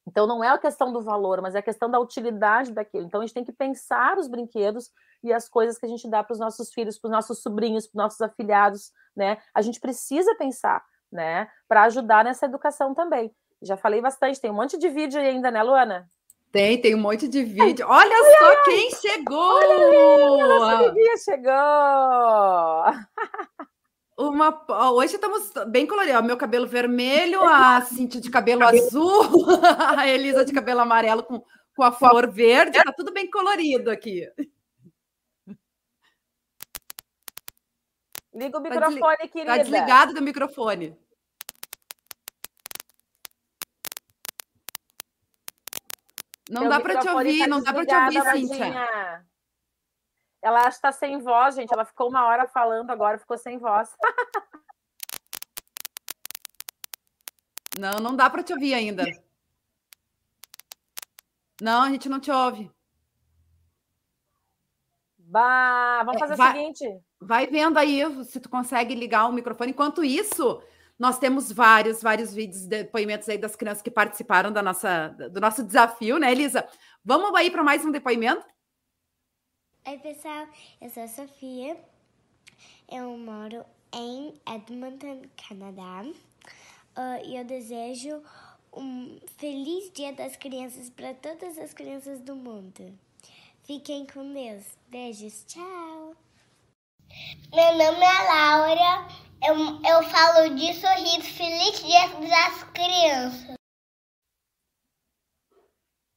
Então, 0.09 0.27
não 0.27 0.43
é 0.43 0.49
a 0.49 0.59
questão 0.59 0.93
do 0.93 1.03
valor, 1.03 1.43
mas 1.43 1.55
é 1.55 1.59
a 1.59 1.63
questão 1.63 1.91
da 1.91 1.99
utilidade 1.99 2.73
daquilo. 2.73 3.07
Então, 3.07 3.21
a 3.21 3.27
gente 3.27 3.35
tem 3.35 3.45
que 3.45 3.53
pensar 3.53 4.19
os 4.19 4.29
brinquedos 4.29 4.91
e 5.23 5.33
as 5.33 5.49
coisas 5.49 5.79
que 5.79 5.87
a 5.87 5.89
gente 5.89 6.09
dá 6.09 6.23
para 6.23 6.33
os 6.33 6.39
nossos 6.39 6.73
filhos, 6.73 6.99
para 6.99 7.09
os 7.09 7.13
nossos 7.13 7.43
sobrinhos, 7.43 7.87
para 7.87 7.99
os 7.99 8.03
nossos 8.05 8.21
afilhados, 8.21 8.93
né? 9.17 9.39
A 9.53 9.63
gente 9.63 9.81
precisa 9.81 10.35
pensar 10.37 10.85
né? 11.11 11.49
Para 11.69 11.85
ajudar 11.85 12.25
nessa 12.25 12.47
educação 12.47 12.95
também. 12.95 13.35
Já 13.63 13.77
falei 13.77 14.01
bastante, 14.01 14.41
tem 14.41 14.51
um 14.51 14.55
monte 14.55 14.79
de 14.79 14.89
vídeo 14.89 15.21
ainda, 15.21 15.51
né, 15.51 15.63
Luana? 15.63 16.07
Tem, 16.57 16.81
tem 16.81 16.95
um 16.95 16.99
monte 16.99 17.29
de 17.29 17.45
vídeo. 17.45 17.87
Olha 17.87 18.17
ai, 18.17 18.39
só 18.39 18.65
quem 18.65 18.91
chegou! 18.93 19.37
Olha 19.37 20.43
a 20.43 20.49
nossa 20.49 21.19
chegou! 21.19 21.53
Uma, 24.19 24.65
hoje 24.93 25.17
estamos 25.17 25.53
bem 25.69 25.87
coloridos. 25.87 26.25
Meu 26.25 26.39
cabelo 26.39 26.67
vermelho, 26.67 27.43
a 27.43 27.83
Cintia 27.83 28.23
de 28.23 28.31
cabelo 28.31 28.65
azul, 28.65 29.45
a 29.99 30.09
Elisa 30.09 30.47
de 30.47 30.55
cabelo 30.55 30.81
amarelo 30.81 31.23
com, 31.23 31.45
com 31.77 31.83
a 31.83 31.93
flor 31.93 32.33
verde. 32.33 32.83
Tá 32.83 32.91
tudo 32.91 33.13
bem 33.13 33.29
colorido 33.29 33.91
aqui. 33.91 34.27
Liga 38.33 38.59
o 38.59 38.63
tá 38.63 38.71
microfone, 38.71 39.17
tá 39.19 39.29
querida. 39.29 39.57
Tá 39.57 39.59
desligado 39.59 40.15
do 40.15 40.23
microfone. 40.23 40.97
Não 46.51 46.69
dá 46.69 46.81
para 46.81 46.99
te 47.01 47.09
ouvir, 47.09 47.41
tá 47.41 47.47
não 47.47 47.63
dá 47.63 47.73
para 47.73 47.87
te 47.87 47.95
ouvir, 47.95 48.23
Cíntia. 48.33 49.27
Ela 50.43 50.69
está 50.69 50.93
sem 50.93 51.19
voz, 51.19 51.57
gente. 51.57 51.73
Ela 51.73 51.85
ficou 51.85 52.09
uma 52.09 52.25
hora 52.27 52.47
falando, 52.47 52.91
agora 52.91 53.19
ficou 53.19 53.37
sem 53.37 53.59
voz. 53.59 53.91
Não, 57.79 57.93
não 58.01 58.17
dá 58.17 58.31
para 58.31 58.43
te 58.43 58.55
ouvir 58.55 58.73
ainda. 58.73 59.05
Não, 61.61 61.83
a 61.83 61.91
gente 61.91 62.09
não 62.09 62.19
te 62.19 62.31
ouve. 62.31 62.71
Bah, 65.19 66.03
vamos 66.05 66.17
é, 66.17 66.19
fazer 66.21 66.37
vai, 66.37 66.51
o 66.51 66.55
seguinte. 66.55 67.01
Vai 67.21 67.47
vendo 67.47 67.79
aí 67.79 68.25
se 68.25 68.41
tu 68.41 68.49
consegue 68.49 68.95
ligar 68.95 69.27
o 69.27 69.33
microfone. 69.33 69.73
Enquanto 69.73 70.03
isso, 70.05 70.63
nós 70.99 71.19
temos 71.19 71.53
vários, 71.53 72.03
vários 72.03 72.33
vídeos, 72.35 72.67
depoimentos 72.67 73.29
aí 73.29 73.37
das 73.37 73.55
crianças 73.55 73.83
que 73.83 73.91
participaram 73.91 74.51
da 74.51 74.63
nossa, 74.63 75.09
do 75.09 75.41
nosso 75.41 75.63
desafio, 75.63 76.19
né, 76.19 76.33
Elisa? 76.33 76.67
Vamos 77.05 77.35
aí 77.35 77.51
para 77.51 77.63
mais 77.63 77.85
um 77.85 77.91
depoimento? 77.91 78.45
Oi, 79.87 79.99
pessoal. 79.99 80.49
Eu 80.81 80.91
sou 80.91 81.03
a 81.03 81.09
Sofia. 81.09 81.77
Eu 82.91 83.17
moro 83.17 83.65
em 83.93 84.35
Edmonton, 84.49 85.23
Canadá. 85.49 86.03
Uh, 86.03 87.25
e 87.25 87.37
eu 87.37 87.45
desejo 87.45 88.23
um 88.73 89.21
feliz 89.37 89.93
Dia 89.93 90.13
das 90.13 90.35
Crianças 90.37 90.91
para 90.91 91.15
todas 91.15 91.59
as 91.59 91.73
crianças 91.73 92.21
do 92.21 92.35
mundo. 92.35 92.99
Fiquem 93.65 94.07
com 94.07 94.33
Deus. 94.33 94.65
Beijos. 94.89 95.45
Tchau. 95.47 96.15
Meu 97.55 97.73
nome 97.73 98.05
é 98.05 98.23
Laura. 98.33 99.09
Eu, 99.45 99.55
eu 99.89 100.03
falo 100.11 100.55
de 100.55 100.75
sorriso. 100.75 101.35
Feliz 101.35 101.83
Dia 101.83 102.09
das 102.29 102.65
Crianças. 102.73 103.57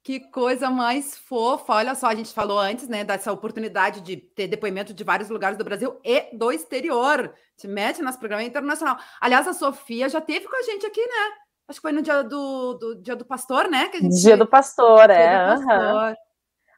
Que 0.04 0.20
coisa 0.20 0.72
mais 0.72 1.16
fofa. 1.16 1.74
Olha 1.74 1.94
só, 1.94 2.08
a 2.08 2.16
gente 2.16 2.34
falou 2.34 2.58
antes, 2.58 2.88
né, 2.88 3.04
dessa 3.04 3.32
oportunidade 3.32 4.02
de 4.02 4.18
ter 4.18 4.47
depoimento 4.47 4.91
de 4.91 5.04
vários 5.04 5.30
lugares 5.30 5.58
do 5.58 5.64
Brasil 5.64 6.00
e 6.04 6.36
do 6.36 6.52
exterior. 6.52 7.32
Se 7.56 7.68
mete 7.68 8.02
nas 8.02 8.18
programas 8.18 8.47
internacional. 8.47 8.97
Aliás, 9.22 9.47
a 9.47 9.54
Sofia 9.54 10.10
já 10.10 10.20
teve 10.20 10.47
com 10.47 10.56
a 10.56 10.64
gente 10.64 10.86
aqui, 10.86 11.02
né? 11.02 11.36
Acho 11.68 11.78
que 11.78 11.84
foi 11.84 11.91
no 11.91 12.02
dia 12.02 12.24
do, 12.24 12.74
do 12.74 12.95
dia 13.02 13.16
do 13.16 13.24
pastor, 13.24 13.70
né? 13.70 13.91
Gente... 13.93 14.22
Dia 14.22 14.36
do 14.36 14.47
pastor, 14.47 15.08
dia 15.10 15.16
é. 15.16 15.56
Do 15.56 15.66
pastor. 15.66 16.10
Uhum. 16.10 16.16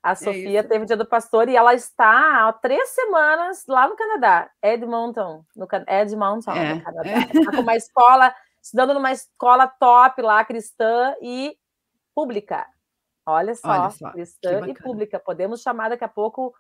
A 0.03 0.15
Sofia 0.15 0.61
é 0.61 0.63
teve 0.63 0.83
o 0.83 0.87
dia 0.87 0.97
do 0.97 1.05
pastor 1.05 1.47
e 1.47 1.55
ela 1.55 1.75
está 1.75 2.47
há 2.47 2.53
três 2.53 2.89
semanas 2.89 3.65
lá 3.67 3.87
no 3.87 3.95
Canadá, 3.95 4.49
Edmonton, 4.61 5.45
no 5.55 5.67
Edmonton, 5.87 6.51
é. 6.51 6.73
no 6.73 6.81
Canadá. 6.81 7.09
Está 7.31 7.51
com 7.51 7.61
uma 7.61 7.75
escola, 7.75 8.33
estudando 8.61 8.95
numa 8.95 9.11
escola 9.11 9.67
top 9.67 10.21
lá, 10.23 10.43
cristã 10.43 11.15
e 11.21 11.55
pública. 12.15 12.65
Olha 13.25 13.53
só, 13.53 13.69
Olha 13.69 13.89
só 13.91 14.11
cristã 14.11 14.67
e 14.67 14.73
pública. 14.73 15.19
Podemos 15.19 15.61
chamar 15.61 15.89
daqui 15.89 16.03
a 16.03 16.09
pouco 16.09 16.51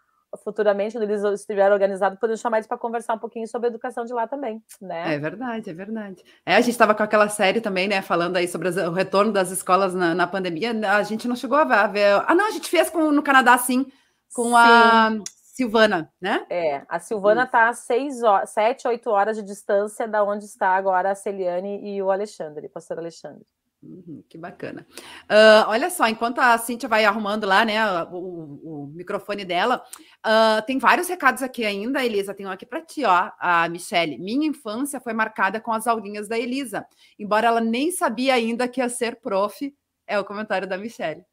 futuramente, 0.43 0.93
quando 0.93 1.03
eles 1.03 1.23
estiverem 1.23 1.73
organizados, 1.73 2.19
podemos 2.19 2.39
chamar 2.39 2.57
eles 2.57 2.67
para 2.67 2.77
conversar 2.77 3.13
um 3.13 3.19
pouquinho 3.19 3.47
sobre 3.47 3.67
a 3.67 3.69
educação 3.69 4.05
de 4.05 4.13
lá 4.13 4.27
também, 4.27 4.63
né? 4.81 5.15
É 5.15 5.19
verdade, 5.19 5.69
é 5.69 5.73
verdade. 5.73 6.23
É, 6.45 6.55
a 6.55 6.61
gente 6.61 6.71
estava 6.71 6.95
com 6.95 7.03
aquela 7.03 7.27
série 7.29 7.61
também, 7.61 7.87
né, 7.87 8.01
falando 8.01 8.37
aí 8.37 8.47
sobre 8.47 8.69
o 8.69 8.91
retorno 8.91 9.31
das 9.31 9.51
escolas 9.51 9.93
na, 9.93 10.15
na, 10.15 10.27
pandemia, 10.27 10.71
a 10.91 11.03
gente 11.03 11.27
não 11.27 11.35
chegou 11.35 11.57
a 11.57 11.87
ver. 11.87 12.23
Ah, 12.25 12.33
não, 12.33 12.47
a 12.47 12.51
gente 12.51 12.69
fez 12.69 12.89
com, 12.89 13.11
no 13.11 13.21
Canadá, 13.21 13.57
sim, 13.57 13.85
com 14.33 14.49
sim. 14.49 14.55
a 14.55 15.11
Silvana, 15.53 16.11
né? 16.19 16.45
É, 16.49 16.83
a 16.87 16.99
Silvana 16.99 17.43
está 17.43 17.69
a 17.69 17.73
seis, 17.73 18.21
sete, 18.47 18.87
oito 18.87 19.09
horas 19.09 19.37
de 19.37 19.43
distância 19.43 20.07
da 20.07 20.23
onde 20.23 20.45
está 20.45 20.69
agora 20.69 21.11
a 21.11 21.15
Celiane 21.15 21.81
e 21.83 22.01
o 22.01 22.09
Alexandre, 22.09 22.67
o 22.67 22.69
pastor 22.69 22.99
Alexandre. 22.99 23.45
Uhum, 23.83 24.23
que 24.29 24.37
bacana. 24.37 24.85
Uh, 25.23 25.67
olha 25.67 25.89
só, 25.89 26.07
enquanto 26.07 26.37
a 26.37 26.55
Cintia 26.59 26.87
vai 26.87 27.03
arrumando 27.03 27.47
lá, 27.47 27.65
né, 27.65 27.83
o, 28.11 28.83
o 28.85 28.91
microfone 28.93 29.43
dela, 29.43 29.83
uh, 30.19 30.63
tem 30.67 30.77
vários 30.77 31.07
recados 31.07 31.41
aqui 31.41 31.65
ainda, 31.65 32.05
Elisa. 32.05 32.33
Tem 32.33 32.45
um 32.45 32.51
aqui 32.51 32.65
para 32.65 32.81
ti, 32.81 33.03
ó, 33.03 33.31
a 33.39 33.67
Michelle. 33.69 34.19
Minha 34.19 34.47
infância 34.47 34.99
foi 34.99 35.13
marcada 35.13 35.59
com 35.59 35.71
as 35.73 35.87
aulinhas 35.87 36.27
da 36.27 36.37
Elisa, 36.37 36.85
embora 37.17 37.47
ela 37.47 37.59
nem 37.59 37.91
sabia 37.91 38.35
ainda 38.35 38.67
que 38.67 38.81
ia 38.81 38.89
ser 38.89 39.19
prof. 39.19 39.75
É 40.05 40.19
o 40.19 40.25
comentário 40.25 40.67
da 40.67 40.77
Michelle. 40.77 41.25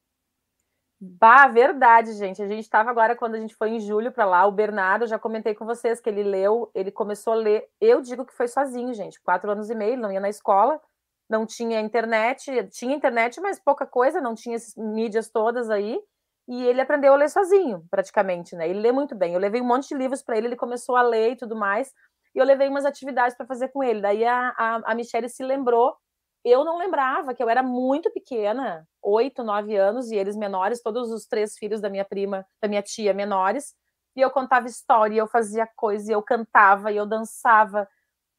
Bah, 0.99 1.49
verdade, 1.49 2.15
gente. 2.15 2.43
A 2.43 2.49
gente 2.49 2.63
estava 2.63 2.91
agora, 2.91 3.15
quando 3.15 3.35
a 3.35 3.41
gente 3.41 3.55
foi 3.55 3.71
em 3.71 3.81
julho 3.81 4.11
para 4.11 4.25
lá, 4.25 4.47
o 4.47 4.53
Bernardo, 4.53 5.07
já 5.07 5.19
comentei 5.19 5.55
com 5.55 5.67
vocês 5.67 6.01
que 6.01 6.09
ele 6.09 6.23
leu, 6.23 6.71
ele 6.75 6.91
começou 6.91 7.35
a 7.35 7.37
ler. 7.37 7.69
Eu 7.79 8.01
digo 8.01 8.25
que 8.25 8.33
foi 8.33 8.49
sozinho, 8.49 8.93
gente. 8.95 9.21
Quatro 9.21 9.51
anos 9.51 9.69
e 9.69 9.75
meio, 9.75 9.93
ele 9.93 10.03
não 10.03 10.11
ia 10.11 10.19
na 10.19 10.31
escola 10.31 10.81
não 11.29 11.45
tinha 11.47 11.81
internet, 11.81 12.51
tinha 12.71 12.95
internet, 12.95 13.41
mas 13.41 13.61
pouca 13.61 13.87
coisa, 13.87 14.21
não 14.21 14.35
tinha 14.35 14.57
essas 14.57 14.75
mídias 14.77 15.29
todas 15.29 15.71
aí. 15.71 16.01
E 16.49 16.65
ele 16.67 16.81
aprendeu 16.81 17.13
a 17.13 17.17
ler 17.17 17.29
sozinho, 17.29 17.85
praticamente, 17.91 18.57
né? 18.57 18.69
Ele 18.69 18.81
lê 18.81 18.91
muito 18.91 19.15
bem. 19.15 19.35
Eu 19.35 19.41
levei 19.41 19.61
um 19.61 19.67
monte 19.67 19.89
de 19.89 19.95
livros 19.95 20.23
para 20.23 20.39
ele, 20.39 20.47
ele 20.47 20.57
começou 20.57 20.97
a 20.97 21.03
ler 21.03 21.33
e 21.33 21.37
tudo 21.37 21.55
mais. 21.55 21.93
E 22.35 22.39
eu 22.39 22.45
levei 22.45 22.69
umas 22.69 22.87
atividades 22.87 23.37
para 23.37 23.47
fazer 23.47 23.69
com 23.69 23.85
ele. 23.85 24.01
Daí 24.01 24.25
a, 24.25 24.55
a, 24.57 24.93
a 24.93 24.95
Michelle 24.95 25.29
se 25.29 25.43
lembrou. 25.43 25.95
Eu 26.43 26.65
não 26.65 26.79
lembrava 26.79 27.35
que 27.35 27.43
eu 27.43 27.51
era 27.51 27.63
muito 27.63 28.11
pequena, 28.11 28.89
oito, 29.03 29.43
nove 29.43 29.77
anos, 29.77 30.11
e 30.11 30.17
eles 30.17 30.37
menores, 30.37 30.81
todos 30.83 31.11
os 31.11 31.27
três 31.27 31.59
filhos 31.59 31.81
da 31.81 31.91
minha 31.91 32.05
prima, 32.05 32.47
da 32.63 32.69
minha 32.69 32.81
tia 32.83 33.13
menores. 33.13 33.75
E 34.17 34.21
eu 34.23 34.31
contava 34.31 34.67
história, 34.67 35.19
eu 35.21 35.27
fazia 35.27 35.69
coisa, 35.77 36.13
eu 36.13 36.23
cantava, 36.23 36.91
eu 36.91 37.05
dançava 37.05 37.87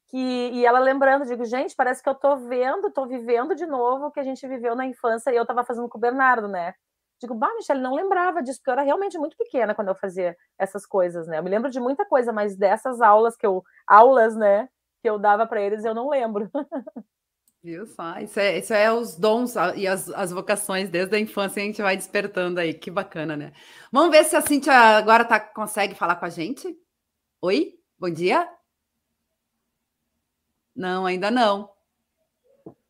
que 0.10 0.18
e 0.18 0.66
ela 0.66 0.80
lembrando, 0.80 1.26
digo, 1.26 1.46
gente, 1.46 1.76
parece 1.76 2.02
que 2.02 2.10
eu 2.10 2.16
tô 2.16 2.36
vendo, 2.38 2.92
tô 2.92 3.06
vivendo 3.06 3.56
de 3.56 3.66
novo 3.66 4.08
o 4.08 4.12
que 4.12 4.20
a 4.20 4.24
gente 4.24 4.48
viveu 4.48 4.76
na 4.76 4.86
infância 4.86 5.32
e 5.32 5.36
eu 5.36 5.46
tava 5.46 5.64
fazendo 5.64 5.88
com 5.88 5.98
o 5.98 6.02
Bernardo, 6.02 6.48
né? 6.48 6.74
Digo, 7.22 7.36
bah, 7.36 7.54
Michelle, 7.56 7.82
não 7.82 7.96
lembrava 7.96 8.42
disso, 8.42 8.60
porque 8.60 8.70
eu 8.70 8.74
era 8.74 8.82
realmente 8.82 9.18
muito 9.18 9.36
pequena 9.38 9.76
quando 9.76 9.90
eu 9.90 9.96
fazia 9.96 10.36
essas 10.58 10.86
coisas, 10.86 11.28
né? 11.28 11.38
Eu 11.38 11.44
me 11.44 11.50
lembro 11.50 11.70
de 11.70 11.80
muita 11.80 12.06
coisa, 12.06 12.32
mas 12.32 12.56
dessas 12.56 13.02
aulas 13.02 13.36
que 13.36 13.46
eu, 13.46 13.64
aulas, 13.86 14.36
né, 14.36 14.70
que 15.02 15.10
eu 15.10 15.20
dava 15.20 15.46
para 15.46 15.62
eles, 15.62 15.84
eu 15.84 15.94
não 15.94 16.10
lembro. 16.10 16.50
Viu 17.62 17.86
só? 17.86 18.18
Isso 18.20 18.40
é, 18.40 18.58
isso 18.58 18.74
é 18.74 18.92
os 18.92 19.18
dons 19.18 19.56
e 19.76 19.86
as, 19.86 20.10
as 20.12 20.32
vocações 20.32 20.90
desde 20.90 21.14
a 21.16 21.20
infância 21.20 21.62
a 21.62 21.66
gente 21.66 21.82
vai 21.82 21.98
despertando 21.98 22.60
aí. 22.60 22.74
Que 22.74 22.90
bacana, 22.90 23.36
né? 23.36 23.52
Vamos 23.92 24.12
ver 24.12 24.24
se 24.24 24.36
a 24.36 24.42
Cintia 24.42 24.74
agora 24.74 25.26
tá, 25.26 25.42
consegue 25.42 25.94
falar 25.94 26.16
com 26.16 26.26
a 26.26 26.30
gente. 26.30 26.74
Oi, 27.42 27.74
bom 27.98 28.10
dia. 28.10 28.48
Não, 30.80 31.06
ainda 31.06 31.30
não. 31.30 31.70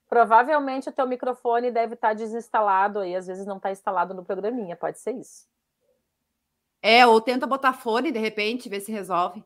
Provavelmente 0.08 0.88
o 0.88 0.92
teu 0.92 1.08
microfone 1.08 1.72
deve 1.72 1.96
estar 1.96 2.14
desinstalado 2.14 3.00
aí, 3.00 3.16
às 3.16 3.26
vezes 3.26 3.48
não 3.48 3.58
está 3.58 3.72
instalado 3.72 4.14
no 4.14 4.24
programinha, 4.24 4.76
pode 4.76 5.00
ser 5.00 5.14
isso. 5.14 5.48
É, 6.84 7.08
ou 7.08 7.20
tenta 7.20 7.48
botar 7.48 7.74
fone 7.74 8.12
de 8.12 8.20
repente, 8.20 8.70
ver 8.70 8.82
se 8.82 8.92
resolve. 8.92 9.44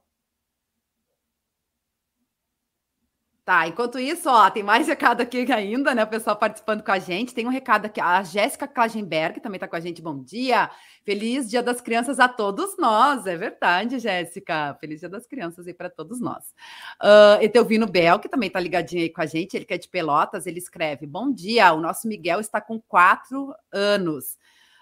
Tá, 3.45 3.67
enquanto 3.67 3.99
isso, 3.99 4.29
ó, 4.29 4.49
tem 4.49 4.63
mais 4.63 4.87
recado 4.87 5.19
aqui 5.19 5.51
ainda, 5.51 5.93
né? 5.93 6.05
O 6.05 6.07
pessoal 6.07 6.33
participando 6.33 6.81
com 6.81 6.91
a 6.93 6.97
gente. 6.97 7.33
Tem 7.33 7.45
um 7.45 7.49
recado 7.49 7.87
aqui, 7.87 7.99
a 7.99 8.23
Jéssica 8.23 8.65
Klagenberg 8.65 9.41
também 9.41 9.57
está 9.57 9.67
com 9.67 9.75
a 9.75 9.81
gente. 9.81 10.01
Bom 10.01 10.23
dia. 10.23 10.71
Feliz 11.03 11.49
Dia 11.49 11.61
das 11.61 11.81
Crianças 11.81 12.21
a 12.21 12.29
todos 12.29 12.77
nós. 12.77 13.27
É 13.27 13.35
verdade, 13.35 13.99
Jéssica. 13.99 14.77
Feliz 14.79 15.01
Dia 15.01 15.09
das 15.09 15.27
Crianças 15.27 15.67
aí 15.67 15.73
para 15.73 15.89
todos 15.89 16.21
nós. 16.21 16.53
Uh, 17.01 17.41
Etelvino 17.41 17.85
Bel, 17.85 18.17
que 18.17 18.29
também 18.29 18.47
está 18.47 18.61
ligadinho 18.61 19.01
aí 19.01 19.09
com 19.09 19.21
a 19.21 19.25
gente, 19.25 19.57
ele 19.57 19.65
que 19.65 19.73
é 19.73 19.77
de 19.77 19.89
Pelotas, 19.89 20.47
ele 20.47 20.59
escreve: 20.59 21.05
Bom 21.05 21.29
dia, 21.29 21.73
o 21.73 21.81
nosso 21.81 22.07
Miguel 22.07 22.39
está 22.39 22.61
com 22.61 22.79
quatro 22.79 23.53
anos. 23.73 24.37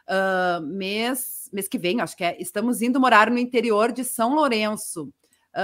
Uh, 0.07 0.62
mês, 0.62 1.49
mês 1.51 1.68
que 1.68 1.80
vem, 1.80 1.99
acho 1.99 2.16
que 2.16 2.24
é, 2.24 2.39
estamos 2.39 2.84
indo 2.84 2.99
morar 2.99 3.32
no 3.32 3.39
interior 3.39 3.91
de 3.91 4.03
São 4.03 4.36
Lourenço 4.36 5.12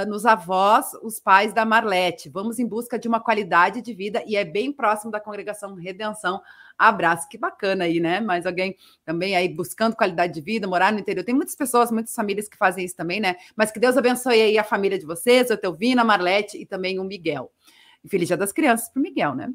nos 0.07 0.25
avós, 0.25 0.93
os 1.01 1.19
pais 1.19 1.53
da 1.53 1.65
Marlete. 1.65 2.29
Vamos 2.29 2.59
em 2.59 2.67
busca 2.67 2.99
de 2.99 3.07
uma 3.07 3.19
qualidade 3.19 3.81
de 3.81 3.93
vida 3.93 4.23
e 4.27 4.35
é 4.35 4.43
bem 4.43 4.71
próximo 4.71 5.11
da 5.11 5.19
congregação 5.19 5.73
Redenção. 5.75 6.41
Abraço, 6.77 7.27
que 7.29 7.37
bacana 7.37 7.85
aí, 7.85 7.99
né? 7.99 8.19
Mais 8.19 8.45
alguém 8.45 8.75
também 9.05 9.35
aí 9.35 9.47
buscando 9.47 9.95
qualidade 9.95 10.33
de 10.33 10.41
vida, 10.41 10.67
morar 10.67 10.91
no 10.91 10.99
interior. 10.99 11.23
Tem 11.23 11.33
muitas 11.33 11.55
pessoas, 11.55 11.91
muitas 11.91 12.13
famílias 12.13 12.47
que 12.47 12.57
fazem 12.57 12.85
isso 12.85 12.95
também, 12.95 13.19
né? 13.19 13.35
Mas 13.55 13.71
que 13.71 13.79
Deus 13.79 13.97
abençoe 13.97 14.41
aí 14.41 14.57
a 14.57 14.63
família 14.63 14.99
de 14.99 15.05
vocês, 15.05 15.49
o 15.49 15.57
Teuvina, 15.57 16.01
a 16.01 16.05
Marlete 16.05 16.57
e 16.57 16.65
também 16.65 16.99
o 16.99 17.03
Miguel. 17.03 17.51
E 18.03 18.09
feliz 18.09 18.27
dia 18.27 18.37
das 18.37 18.51
crianças 18.51 18.89
para 18.89 18.99
o 18.99 19.03
Miguel, 19.03 19.33
né? 19.35 19.51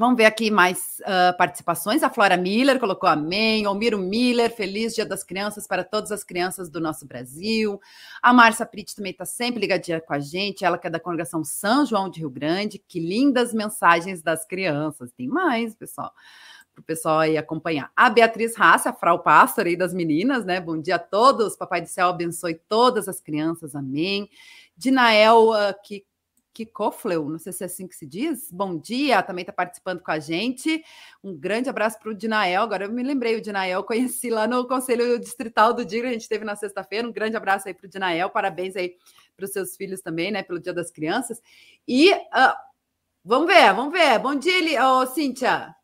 Vamos 0.00 0.16
ver 0.16 0.24
aqui 0.24 0.50
mais 0.50 0.98
uh, 1.00 1.36
participações. 1.36 2.02
A 2.02 2.08
Flora 2.08 2.34
Miller 2.34 2.80
colocou 2.80 3.06
amém. 3.06 3.66
Almiro 3.66 3.98
Miller, 3.98 4.50
feliz 4.50 4.94
Dia 4.94 5.04
das 5.04 5.22
Crianças 5.22 5.66
para 5.66 5.84
todas 5.84 6.10
as 6.10 6.24
crianças 6.24 6.70
do 6.70 6.80
nosso 6.80 7.06
Brasil. 7.06 7.78
A 8.22 8.32
Márcia 8.32 8.64
Prit 8.64 8.96
também 8.96 9.12
está 9.12 9.26
sempre 9.26 9.60
ligadinha 9.60 10.00
com 10.00 10.14
a 10.14 10.18
gente. 10.18 10.64
Ela 10.64 10.78
que 10.78 10.86
é 10.86 10.90
da 10.90 10.98
congregação 10.98 11.44
São 11.44 11.84
João 11.84 12.08
de 12.08 12.20
Rio 12.20 12.30
Grande. 12.30 12.78
Que 12.78 12.98
lindas 12.98 13.52
mensagens 13.52 14.22
das 14.22 14.46
crianças. 14.46 15.12
Tem 15.12 15.28
mais, 15.28 15.74
pessoal 15.74 16.14
para 16.72 16.80
o 16.80 16.84
pessoal 16.84 17.18
aí 17.18 17.36
acompanhar. 17.36 17.90
A 17.94 18.08
Beatriz 18.08 18.56
Raça, 18.56 18.88
a 18.88 18.92
Frau 18.94 19.18
Pastor 19.18 19.66
aí 19.66 19.76
das 19.76 19.92
meninas, 19.92 20.46
né? 20.46 20.60
Bom 20.60 20.80
dia 20.80 20.94
a 20.94 20.98
todos. 20.98 21.56
Papai 21.56 21.82
do 21.82 21.88
céu 21.88 22.08
abençoe 22.08 22.54
todas 22.54 23.06
as 23.06 23.20
crianças. 23.20 23.74
Amém. 23.74 24.30
Dinael, 24.78 25.50
uh, 25.50 25.74
que 25.84 26.06
Kikofleu, 26.52 27.28
não 27.28 27.38
sei 27.38 27.52
se 27.52 27.62
é 27.62 27.66
assim 27.66 27.86
que 27.86 27.94
se 27.94 28.06
diz. 28.06 28.50
Bom 28.50 28.76
dia, 28.78 29.22
também 29.22 29.42
está 29.42 29.52
participando 29.52 30.00
com 30.00 30.10
a 30.10 30.18
gente. 30.18 30.82
Um 31.22 31.36
grande 31.36 31.68
abraço 31.68 31.98
para 31.98 32.10
o 32.10 32.14
Dinael. 32.14 32.62
Agora 32.62 32.84
eu 32.84 32.92
me 32.92 33.02
lembrei, 33.02 33.36
o 33.36 33.40
Dinael 33.40 33.82
conheci 33.84 34.30
lá 34.30 34.46
no 34.46 34.66
Conselho 34.66 35.18
Distrital 35.18 35.72
do 35.72 35.84
Diga, 35.84 36.08
a 36.08 36.12
gente 36.12 36.28
teve 36.28 36.44
na 36.44 36.56
sexta-feira. 36.56 37.06
Um 37.06 37.12
grande 37.12 37.36
abraço 37.36 37.68
aí 37.68 37.74
para 37.74 37.86
o 37.86 37.90
Dinael, 37.90 38.30
parabéns 38.30 38.76
aí 38.76 38.96
para 39.36 39.44
os 39.44 39.52
seus 39.52 39.76
filhos 39.76 40.00
também, 40.00 40.30
né, 40.30 40.42
pelo 40.42 40.60
Dia 40.60 40.74
das 40.74 40.90
Crianças. 40.90 41.40
E 41.86 42.12
uh, 42.12 42.54
vamos 43.24 43.46
ver, 43.46 43.72
vamos 43.72 43.92
ver. 43.92 44.18
Bom 44.18 44.34
dia, 44.34 44.86
oh, 44.86 45.06
Cíntia. 45.06 45.74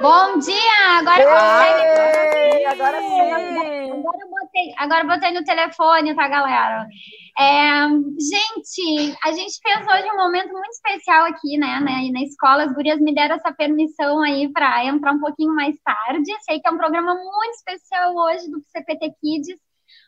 Bom 0.00 0.38
dia! 0.38 0.98
Agora 0.98 1.22
Ei, 1.22 2.64
agora 2.64 2.98
sim! 2.98 3.30
Agora 3.92 4.18
eu 4.18 4.30
botei, 4.30 4.74
agora 4.78 5.04
eu 5.04 5.08
botei 5.08 5.32
no 5.32 5.44
telefone, 5.44 6.14
tá, 6.14 6.28
galera? 6.28 6.86
É, 7.38 7.86
gente, 8.18 9.18
a 9.22 9.32
gente 9.32 9.58
fez 9.62 9.86
hoje 9.86 10.10
um 10.10 10.16
momento 10.16 10.50
muito 10.52 10.70
especial 10.70 11.26
aqui, 11.26 11.58
né, 11.58 11.78
né? 11.80 12.08
Na 12.10 12.22
escola, 12.22 12.64
as 12.64 12.72
gurias 12.72 12.98
me 13.00 13.14
deram 13.14 13.36
essa 13.36 13.52
permissão 13.52 14.22
aí 14.22 14.50
para 14.50 14.86
entrar 14.86 15.12
um 15.12 15.20
pouquinho 15.20 15.54
mais 15.54 15.76
tarde. 15.84 16.32
Sei 16.42 16.58
que 16.58 16.66
é 16.66 16.70
um 16.70 16.78
programa 16.78 17.14
muito 17.14 17.54
especial 17.56 18.14
hoje 18.14 18.50
do 18.50 18.62
CPT 18.68 19.14
Kids, 19.20 19.58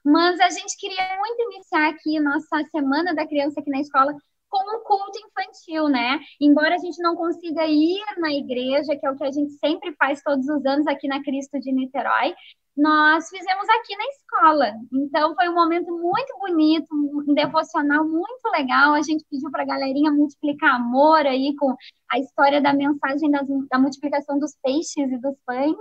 mas 0.03 0.40
a 0.40 0.48
gente 0.48 0.78
queria 0.78 1.18
muito 1.18 1.42
iniciar 1.53 1.90
aqui 1.90 2.18
nossa 2.18 2.64
Semana 2.70 3.14
da 3.14 3.26
Criança 3.26 3.61
aqui 3.61 3.70
na 3.70 3.80
escola 3.80 4.16
com 4.53 4.76
um 4.76 4.80
culto 4.84 5.18
infantil, 5.26 5.88
né? 5.88 6.20
Embora 6.38 6.74
a 6.74 6.78
gente 6.78 7.00
não 7.03 7.16
consiga 7.16 7.64
ir 7.66 8.05
na 8.18 8.30
igreja, 8.30 8.94
que 8.94 9.07
é 9.07 9.11
o 9.11 9.16
que 9.16 9.24
a 9.24 9.30
gente 9.32 9.53
sempre 9.53 9.94
faz 9.94 10.22
todos 10.22 10.46
os 10.46 10.66
anos 10.66 10.86
aqui 10.86 11.09
na 11.09 11.22
Cristo 11.22 11.59
de 11.59 11.72
Niterói, 11.72 12.34
nós 12.76 13.28
fizemos 13.30 13.66
aqui 13.68 13.96
na 13.96 14.05
escola. 14.05 14.72
Então 14.92 15.34
foi 15.34 15.48
um 15.48 15.55
momento 15.55 15.90
muito 15.90 16.38
bonito, 16.38 16.86
um 16.92 17.32
devocional 17.34 18.07
muito 18.07 18.46
legal. 18.55 18.92
A 18.92 19.03
gente 19.03 19.24
pediu 19.30 19.50
para 19.50 19.62
a 19.62 19.66
galerinha 19.66 20.12
multiplicar 20.12 20.76
amor 20.76 21.26
aí 21.26 21.55
com 21.57 21.74
a 22.11 22.18
história 22.18 22.61
da 22.61 22.74
mensagem 22.74 23.30
das, 23.30 23.46
da 23.70 23.78
multiplicação 23.78 24.38
dos 24.38 24.55
peixes 24.62 25.11
e 25.11 25.18
dos 25.18 25.36
pães. 25.46 25.76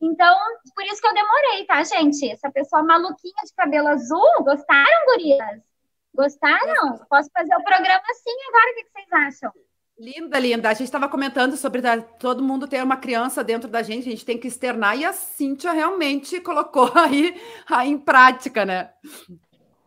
Então, 0.00 0.36
por 0.74 0.84
isso 0.84 1.00
que 1.00 1.08
eu 1.08 1.14
demorei, 1.14 1.66
tá, 1.66 1.82
gente? 1.82 2.30
Essa 2.30 2.50
pessoa 2.50 2.84
maluquinha 2.84 3.42
de 3.44 3.54
cabelo 3.56 3.88
azul, 3.88 4.44
gostaram, 4.44 5.06
gurias? 5.06 5.71
Gostaram? 6.14 6.98
Posso 7.08 7.30
fazer 7.32 7.54
o 7.54 7.64
programa 7.64 8.02
assim 8.10 8.30
agora? 8.48 8.70
O 8.70 8.74
que 8.74 8.90
vocês 8.90 9.12
acham? 9.12 9.52
Linda, 9.98 10.38
linda. 10.38 10.68
A 10.68 10.74
gente 10.74 10.86
estava 10.86 11.08
comentando 11.08 11.56
sobre 11.56 11.82
todo 12.18 12.42
mundo 12.42 12.66
ter 12.66 12.82
uma 12.82 12.96
criança 12.96 13.44
dentro 13.44 13.68
da 13.68 13.82
gente, 13.82 14.08
a 14.08 14.10
gente 14.10 14.24
tem 14.24 14.38
que 14.38 14.48
externar, 14.48 14.98
e 14.98 15.04
a 15.04 15.12
Cíntia 15.12 15.72
realmente 15.72 16.40
colocou 16.40 16.90
aí, 16.96 17.40
aí 17.70 17.90
em 17.90 17.98
prática, 17.98 18.64
né? 18.64 18.90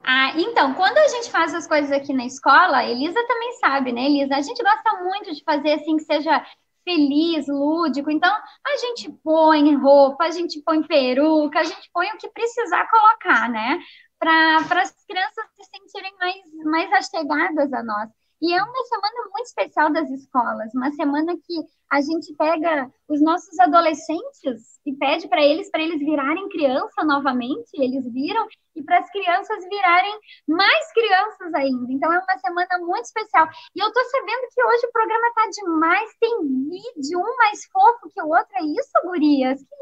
Ah, 0.04 0.32
então, 0.38 0.74
quando 0.76 0.98
a 0.98 1.08
gente 1.08 1.32
faz 1.32 1.54
as 1.54 1.66
coisas 1.68 1.92
aqui 1.92 2.14
na 2.14 2.26
escola, 2.26 2.84
Elisa 2.84 3.20
também 3.28 3.54
sabe, 3.54 3.92
né, 3.92 4.06
Elisa? 4.06 4.36
A 4.36 4.42
gente 4.42 4.62
gosta 4.62 5.04
muito 5.04 5.34
de 5.34 5.44
fazer 5.44 5.74
assim 5.74 5.98
que 5.98 6.04
seja 6.04 6.46
feliz, 6.84 7.48
lúdico. 7.48 8.12
Então, 8.12 8.32
a 8.32 8.78
gente 8.78 9.12
põe 9.24 9.76
roupa, 9.76 10.26
a 10.26 10.32
gente 10.32 10.62
põe 10.62 10.84
peruca, 10.84 11.60
a 11.60 11.64
gente 11.64 11.90
põe 11.92 12.08
o 12.12 12.18
que 12.18 12.30
precisar 12.30 12.88
colocar, 12.90 13.50
né? 13.50 13.80
Para 14.26 14.82
as 14.82 15.06
crianças 15.06 15.46
se 15.54 15.64
sentirem 15.66 16.12
mais, 16.18 16.36
mais 16.66 16.92
achegadas 16.94 17.72
a 17.72 17.84
nós. 17.84 18.10
E 18.42 18.54
é 18.54 18.62
uma 18.62 18.84
semana 18.86 19.30
muito 19.32 19.46
especial 19.46 19.94
das 19.94 20.10
escolas, 20.10 20.74
uma 20.74 20.92
semana 20.94 21.34
que 21.46 21.62
a 21.92 22.02
gente 22.02 22.34
pega 22.36 22.92
os 23.08 23.22
nossos 23.22 23.58
adolescentes 23.60 24.80
e 24.84 24.94
pede 24.94 25.28
para 25.28 25.44
eles 25.44 25.70
para 25.70 25.84
eles 25.84 26.00
virarem 26.00 26.50
criança 26.50 27.04
novamente, 27.04 27.70
eles 27.76 28.12
viram, 28.12 28.48
e 28.76 28.84
para 28.84 28.98
as 28.98 29.10
crianças 29.12 29.64
virarem 29.70 30.20
mais 30.48 30.92
crianças 30.92 31.54
ainda. 31.54 31.94
Então 31.94 32.12
é 32.12 32.18
uma 32.18 32.38
semana 32.40 32.80
muito 32.80 33.06
especial. 33.06 33.48
E 33.76 33.80
eu 33.80 33.88
estou 33.88 34.04
sabendo 34.06 34.48
que 34.54 34.64
hoje 34.64 34.88
o 34.88 34.92
programa 34.92 35.28
está 35.28 35.62
demais, 35.62 36.10
tem 36.20 36.42
vídeo, 36.42 37.20
um 37.20 37.38
mais 37.38 37.64
fofo 37.72 38.10
que 38.12 38.22
o 38.24 38.30
outro. 38.30 38.56
É 38.56 38.64
isso, 38.64 38.92
gurias? 39.04 39.60
Que 39.62 39.76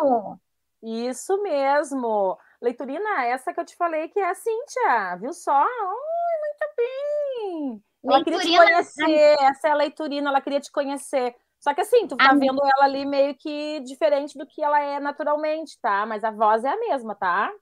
lindo! 0.00 0.40
Isso 0.82 1.42
mesmo. 1.42 2.38
Leiturina, 2.62 3.24
essa 3.24 3.54
que 3.54 3.60
eu 3.60 3.64
te 3.64 3.74
falei 3.74 4.08
que 4.08 4.18
é 4.18 4.28
a 4.28 4.34
Cíntia, 4.34 5.16
viu 5.18 5.32
só? 5.32 5.64
Oh, 5.64 6.40
muito 6.40 6.74
bem! 6.76 7.84
Ela 8.04 8.24
queria 8.24 8.38
te 8.38 8.56
conhecer, 8.56 9.36
essa 9.40 9.68
é 9.68 9.70
a 9.70 9.74
leiturina, 9.74 10.30
ela 10.30 10.40
queria 10.40 10.60
te 10.60 10.72
conhecer. 10.72 11.34
Só 11.58 11.74
que 11.74 11.82
assim, 11.82 12.06
tu 12.06 12.16
tá 12.16 12.30
a 12.30 12.34
vendo 12.34 12.60
ela 12.62 12.84
ali 12.84 13.04
meio 13.04 13.34
que 13.34 13.80
diferente 13.80 14.36
do 14.38 14.46
que 14.46 14.62
ela 14.62 14.80
é 14.80 14.98
naturalmente, 14.98 15.78
tá? 15.80 16.06
Mas 16.06 16.24
a 16.24 16.30
voz 16.30 16.64
é 16.64 16.70
a 16.70 16.78
mesma, 16.78 17.14
tá? 17.14 17.52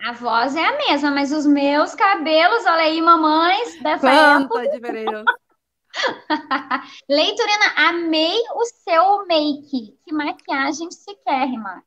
A 0.00 0.12
voz 0.12 0.54
é 0.54 0.64
a 0.64 0.76
mesma, 0.76 1.10
mas 1.10 1.32
os 1.32 1.46
meus 1.46 1.94
cabelos, 1.94 2.64
olha 2.66 2.82
aí, 2.82 3.00
mamães 3.00 3.82
dessa 3.82 4.06
Quanta 4.06 4.44
época. 4.44 4.70
diferença. 4.70 5.24
Leiturina, 7.08 7.64
amei 7.76 8.38
o 8.54 8.64
seu 8.66 9.26
make. 9.26 9.98
Que 10.04 10.12
maquiagem 10.12 10.88
chiquérrima. 10.90 11.82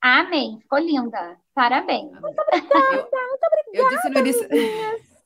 Amei, 0.00 0.58
ficou 0.60 0.78
linda. 0.80 1.40
Parabéns. 1.56 2.12
Muito 2.20 2.38
obrigada, 2.38 2.94
eu, 2.94 3.28
muito 3.28 3.46
obrigada. 3.46 3.72
Eu 3.72 3.88
disse 3.88 4.08
no 4.10 4.18
início. 4.18 4.48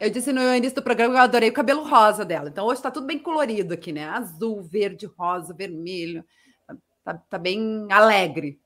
Eu 0.00 0.10
disse 0.10 0.32
no 0.32 0.54
início 0.54 0.74
do 0.74 0.82
programa 0.82 1.14
que 1.14 1.20
eu 1.20 1.22
adorei 1.22 1.48
o 1.50 1.52
cabelo 1.52 1.84
rosa 1.84 2.24
dela. 2.24 2.48
Então 2.48 2.66
hoje 2.66 2.78
está 2.78 2.90
tudo 2.90 3.06
bem 3.06 3.16
colorido 3.16 3.72
aqui, 3.72 3.92
né? 3.92 4.04
Azul, 4.08 4.60
verde, 4.60 5.06
rosa, 5.06 5.54
vermelho. 5.54 6.24
Tá, 7.04 7.14
tá 7.30 7.38
bem 7.38 7.86
alegre. 7.90 8.60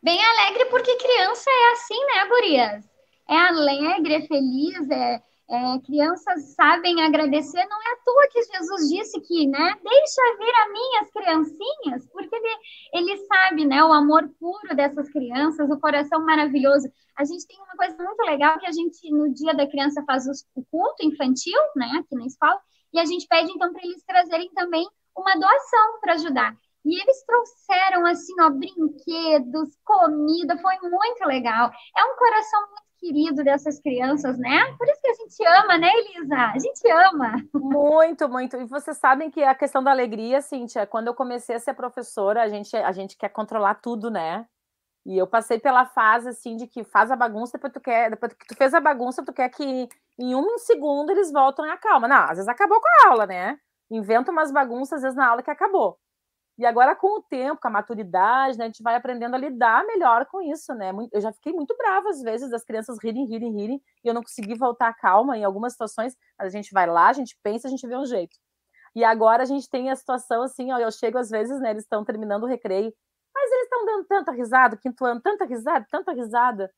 Bem 0.00 0.18
alegre 0.24 0.66
porque 0.66 0.96
criança 0.96 1.50
é 1.50 1.72
assim, 1.72 1.98
né, 2.06 2.28
gurias? 2.28 2.84
É 3.28 3.36
alegre, 3.36 4.14
é 4.14 4.20
feliz, 4.22 4.90
é, 4.90 5.20
é, 5.48 5.78
crianças 5.80 6.54
sabem 6.54 7.02
agradecer. 7.02 7.64
Não 7.66 7.82
é 7.82 7.92
à 7.92 7.96
toa 8.04 8.28
que 8.30 8.42
Jesus 8.42 8.88
disse 8.88 9.20
que, 9.20 9.46
né? 9.46 9.74
Deixa 9.82 10.36
vir 10.38 10.54
a 10.54 10.68
mim 10.72 10.96
as 11.00 11.10
criancinhas, 11.10 12.06
porque 12.12 12.34
ele, 12.34 12.56
ele 12.92 13.26
sabe, 13.26 13.64
né? 13.64 13.82
O 13.84 13.92
amor 13.92 14.28
puro 14.40 14.74
dessas 14.74 15.08
crianças, 15.10 15.70
o 15.70 15.80
coração 15.80 16.24
maravilhoso. 16.24 16.88
A 17.16 17.24
gente 17.24 17.46
tem 17.46 17.56
uma 17.58 17.76
coisa 17.76 17.96
muito 18.02 18.20
legal 18.22 18.58
que 18.58 18.66
a 18.66 18.72
gente, 18.72 19.10
no 19.10 19.32
dia 19.32 19.54
da 19.54 19.68
criança, 19.68 20.04
faz 20.04 20.26
o 20.26 20.64
culto 20.70 21.04
infantil, 21.04 21.58
né? 21.76 21.86
Aqui 22.00 22.14
na 22.16 22.26
escola, 22.26 22.60
e 22.92 22.98
a 22.98 23.04
gente 23.04 23.26
pede, 23.28 23.50
então, 23.52 23.72
para 23.72 23.84
eles 23.84 24.02
trazerem 24.04 24.50
também 24.52 24.86
uma 25.16 25.34
doação 25.38 26.00
para 26.00 26.14
ajudar. 26.14 26.56
E 26.84 27.00
eles 27.00 27.24
trouxeram, 27.24 28.06
assim, 28.06 28.32
ó, 28.40 28.50
brinquedos, 28.50 29.76
comida, 29.84 30.56
foi 30.58 30.78
muito 30.88 31.24
legal. 31.26 31.70
É 31.96 32.04
um 32.04 32.16
coração 32.16 32.60
muito 32.60 32.85
querido 33.06 33.44
dessas 33.44 33.80
crianças, 33.80 34.38
né? 34.38 34.74
Por 34.76 34.88
isso 34.88 35.00
que 35.00 35.08
a 35.08 35.14
gente 35.14 35.46
ama, 35.46 35.78
né, 35.78 35.88
Elisa? 35.94 36.36
A 36.36 36.58
gente 36.58 36.90
ama. 36.90 37.36
Muito, 37.54 38.28
muito. 38.28 38.56
E 38.56 38.64
vocês 38.64 38.96
sabem 38.98 39.30
que 39.30 39.42
a 39.42 39.54
questão 39.54 39.82
da 39.82 39.92
alegria, 39.92 40.40
Cíntia, 40.40 40.86
quando 40.86 41.06
eu 41.06 41.14
comecei 41.14 41.54
a 41.54 41.60
ser 41.60 41.74
professora, 41.74 42.42
a 42.42 42.48
gente, 42.48 42.76
a 42.76 42.92
gente 42.92 43.16
quer 43.16 43.28
controlar 43.28 43.76
tudo, 43.76 44.10
né? 44.10 44.44
E 45.04 45.16
eu 45.16 45.26
passei 45.26 45.58
pela 45.60 45.86
fase 45.86 46.30
assim 46.30 46.56
de 46.56 46.66
que 46.66 46.82
faz 46.82 47.12
a 47.12 47.16
bagunça, 47.16 47.52
depois 47.52 47.72
tu 47.72 47.80
quer, 47.80 48.10
depois 48.10 48.32
que 48.32 48.46
tu 48.46 48.56
fez 48.56 48.74
a 48.74 48.80
bagunça, 48.80 49.24
tu 49.24 49.32
quer 49.32 49.48
que 49.50 49.88
em 50.18 50.34
um 50.34 50.58
segundo 50.58 51.10
eles 51.10 51.30
voltam 51.30 51.64
à 51.64 51.76
calma. 51.76 52.08
Não, 52.08 52.24
às 52.24 52.30
vezes 52.30 52.48
acabou 52.48 52.80
com 52.80 52.88
a 52.88 53.10
aula, 53.10 53.26
né? 53.26 53.56
Inventa 53.88 54.32
umas 54.32 54.50
bagunças 54.50 54.94
às 54.94 55.02
vezes 55.02 55.16
na 55.16 55.28
aula 55.28 55.44
que 55.44 55.50
acabou. 55.50 55.96
E 56.58 56.64
agora, 56.64 56.96
com 56.96 57.18
o 57.18 57.22
tempo, 57.22 57.60
com 57.60 57.68
a 57.68 57.70
maturidade, 57.70 58.56
né, 58.56 58.64
a 58.64 58.68
gente 58.68 58.82
vai 58.82 58.94
aprendendo 58.94 59.34
a 59.34 59.38
lidar 59.38 59.84
melhor 59.84 60.24
com 60.26 60.40
isso, 60.40 60.74
né? 60.74 60.90
Eu 61.12 61.20
já 61.20 61.30
fiquei 61.30 61.52
muito 61.52 61.76
brava, 61.76 62.08
às 62.08 62.22
vezes, 62.22 62.50
das 62.50 62.64
crianças 62.64 62.96
rirem, 63.02 63.26
rirem, 63.26 63.52
rirem, 63.52 63.82
e 64.02 64.08
eu 64.08 64.14
não 64.14 64.22
consegui 64.22 64.54
voltar 64.54 64.94
calma 64.94 65.36
em 65.36 65.44
algumas 65.44 65.72
situações, 65.72 66.16
mas 66.38 66.48
a 66.48 66.50
gente 66.50 66.72
vai 66.72 66.86
lá, 66.86 67.08
a 67.08 67.12
gente 67.12 67.38
pensa, 67.42 67.68
a 67.68 67.70
gente 67.70 67.86
vê 67.86 67.94
um 67.94 68.06
jeito. 68.06 68.36
E 68.94 69.04
agora 69.04 69.42
a 69.42 69.46
gente 69.46 69.68
tem 69.68 69.90
a 69.90 69.96
situação 69.96 70.42
assim, 70.42 70.72
ó, 70.72 70.78
eu 70.78 70.90
chego 70.90 71.18
às 71.18 71.28
vezes, 71.28 71.60
né, 71.60 71.70
eles 71.70 71.82
estão 71.82 72.02
terminando 72.02 72.44
o 72.44 72.46
recreio, 72.46 72.90
mas 73.34 73.52
eles 73.52 73.64
estão 73.64 73.84
dando 73.84 74.06
tanta 74.06 74.32
risada, 74.32 74.78
quinto 74.78 75.04
ano, 75.04 75.20
tanta 75.20 75.44
risada, 75.44 75.86
tanta 75.90 76.12
risada, 76.12 76.72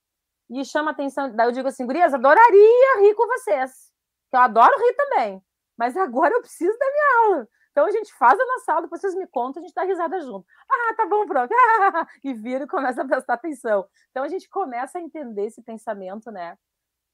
e 0.50 0.64
chama 0.64 0.90
atenção, 0.90 1.30
daí 1.36 1.46
eu 1.46 1.52
digo 1.52 1.68
assim, 1.68 1.86
gurias, 1.86 2.12
adoraria 2.12 3.00
rir 3.00 3.14
com 3.14 3.28
vocês, 3.28 3.92
que 4.30 4.36
eu 4.36 4.40
adoro 4.40 4.76
rir 4.76 4.94
também, 4.94 5.40
mas 5.78 5.96
agora 5.96 6.34
eu 6.34 6.40
preciso 6.40 6.76
da 6.76 6.86
minha 6.90 7.26
aula, 7.26 7.48
então 7.78 7.86
a 7.86 7.92
gente 7.92 8.12
faz 8.14 8.36
a 8.40 8.44
nossa 8.44 8.72
aula, 8.72 8.82
depois 8.82 9.00
vocês 9.00 9.14
me 9.14 9.24
contam, 9.28 9.62
a 9.62 9.64
gente 9.64 9.72
dá 9.72 9.84
risada 9.84 10.20
junto. 10.20 10.44
Ah, 10.68 10.94
tá 10.96 11.06
bom, 11.06 11.24
pronto. 11.24 11.48
e 12.24 12.34
vira 12.34 12.64
e 12.64 12.66
começa 12.66 13.02
a 13.02 13.06
prestar 13.06 13.34
atenção. 13.34 13.86
Então 14.10 14.24
a 14.24 14.28
gente 14.28 14.50
começa 14.50 14.98
a 14.98 15.00
entender 15.00 15.46
esse 15.46 15.62
pensamento, 15.62 16.28
né? 16.32 16.58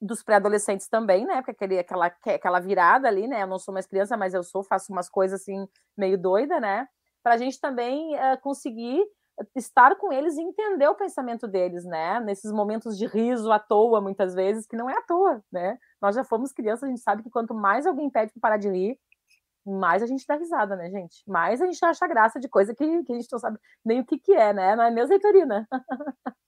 Dos 0.00 0.22
pré-adolescentes 0.22 0.88
também, 0.88 1.26
né? 1.26 1.42
Porque 1.42 1.50
aquele, 1.50 1.78
aquela, 1.78 2.06
aquela 2.06 2.60
virada 2.60 3.06
ali, 3.06 3.28
né? 3.28 3.42
Eu 3.42 3.46
não 3.46 3.58
sou 3.58 3.74
mais 3.74 3.86
criança, 3.86 4.16
mas 4.16 4.32
eu 4.32 4.42
sou, 4.42 4.64
faço 4.64 4.90
umas 4.90 5.10
coisas 5.10 5.42
assim, 5.42 5.68
meio 5.94 6.16
doida, 6.16 6.58
né? 6.58 6.88
Para 7.22 7.34
a 7.34 7.36
gente 7.36 7.60
também 7.60 8.14
uh, 8.14 8.40
conseguir 8.40 9.04
estar 9.54 9.94
com 9.96 10.10
eles 10.14 10.38
e 10.38 10.40
entender 10.40 10.88
o 10.88 10.94
pensamento 10.94 11.46
deles, 11.46 11.84
né? 11.84 12.20
Nesses 12.20 12.50
momentos 12.50 12.96
de 12.96 13.04
riso 13.04 13.52
à 13.52 13.58
toa, 13.58 14.00
muitas 14.00 14.34
vezes, 14.34 14.66
que 14.66 14.76
não 14.76 14.88
é 14.88 14.96
à 14.96 15.02
toa, 15.02 15.44
né? 15.52 15.76
Nós 16.00 16.14
já 16.14 16.24
fomos 16.24 16.52
crianças, 16.52 16.84
a 16.84 16.88
gente 16.88 17.02
sabe 17.02 17.22
que 17.22 17.28
quanto 17.28 17.52
mais 17.52 17.86
alguém 17.86 18.08
pede 18.08 18.32
para 18.32 18.40
parar 18.40 18.56
de 18.56 18.70
rir, 18.70 18.98
mais 19.64 20.02
a 20.02 20.06
gente 20.06 20.26
dá 20.26 20.36
risada, 20.36 20.76
né, 20.76 20.90
gente? 20.90 21.22
Mais 21.26 21.60
a 21.60 21.66
gente 21.66 21.84
acha 21.84 22.06
graça 22.06 22.38
de 22.38 22.48
coisa 22.48 22.74
que, 22.74 23.04
que 23.04 23.12
a 23.12 23.16
gente 23.16 23.32
não 23.32 23.38
sabe 23.38 23.58
nem 23.84 24.00
o 24.00 24.04
que, 24.04 24.18
que 24.18 24.32
é, 24.32 24.52
né? 24.52 24.76
Não 24.76 24.84
é 24.84 24.90
mesmo, 24.90 25.14
Heitorina? 25.14 25.66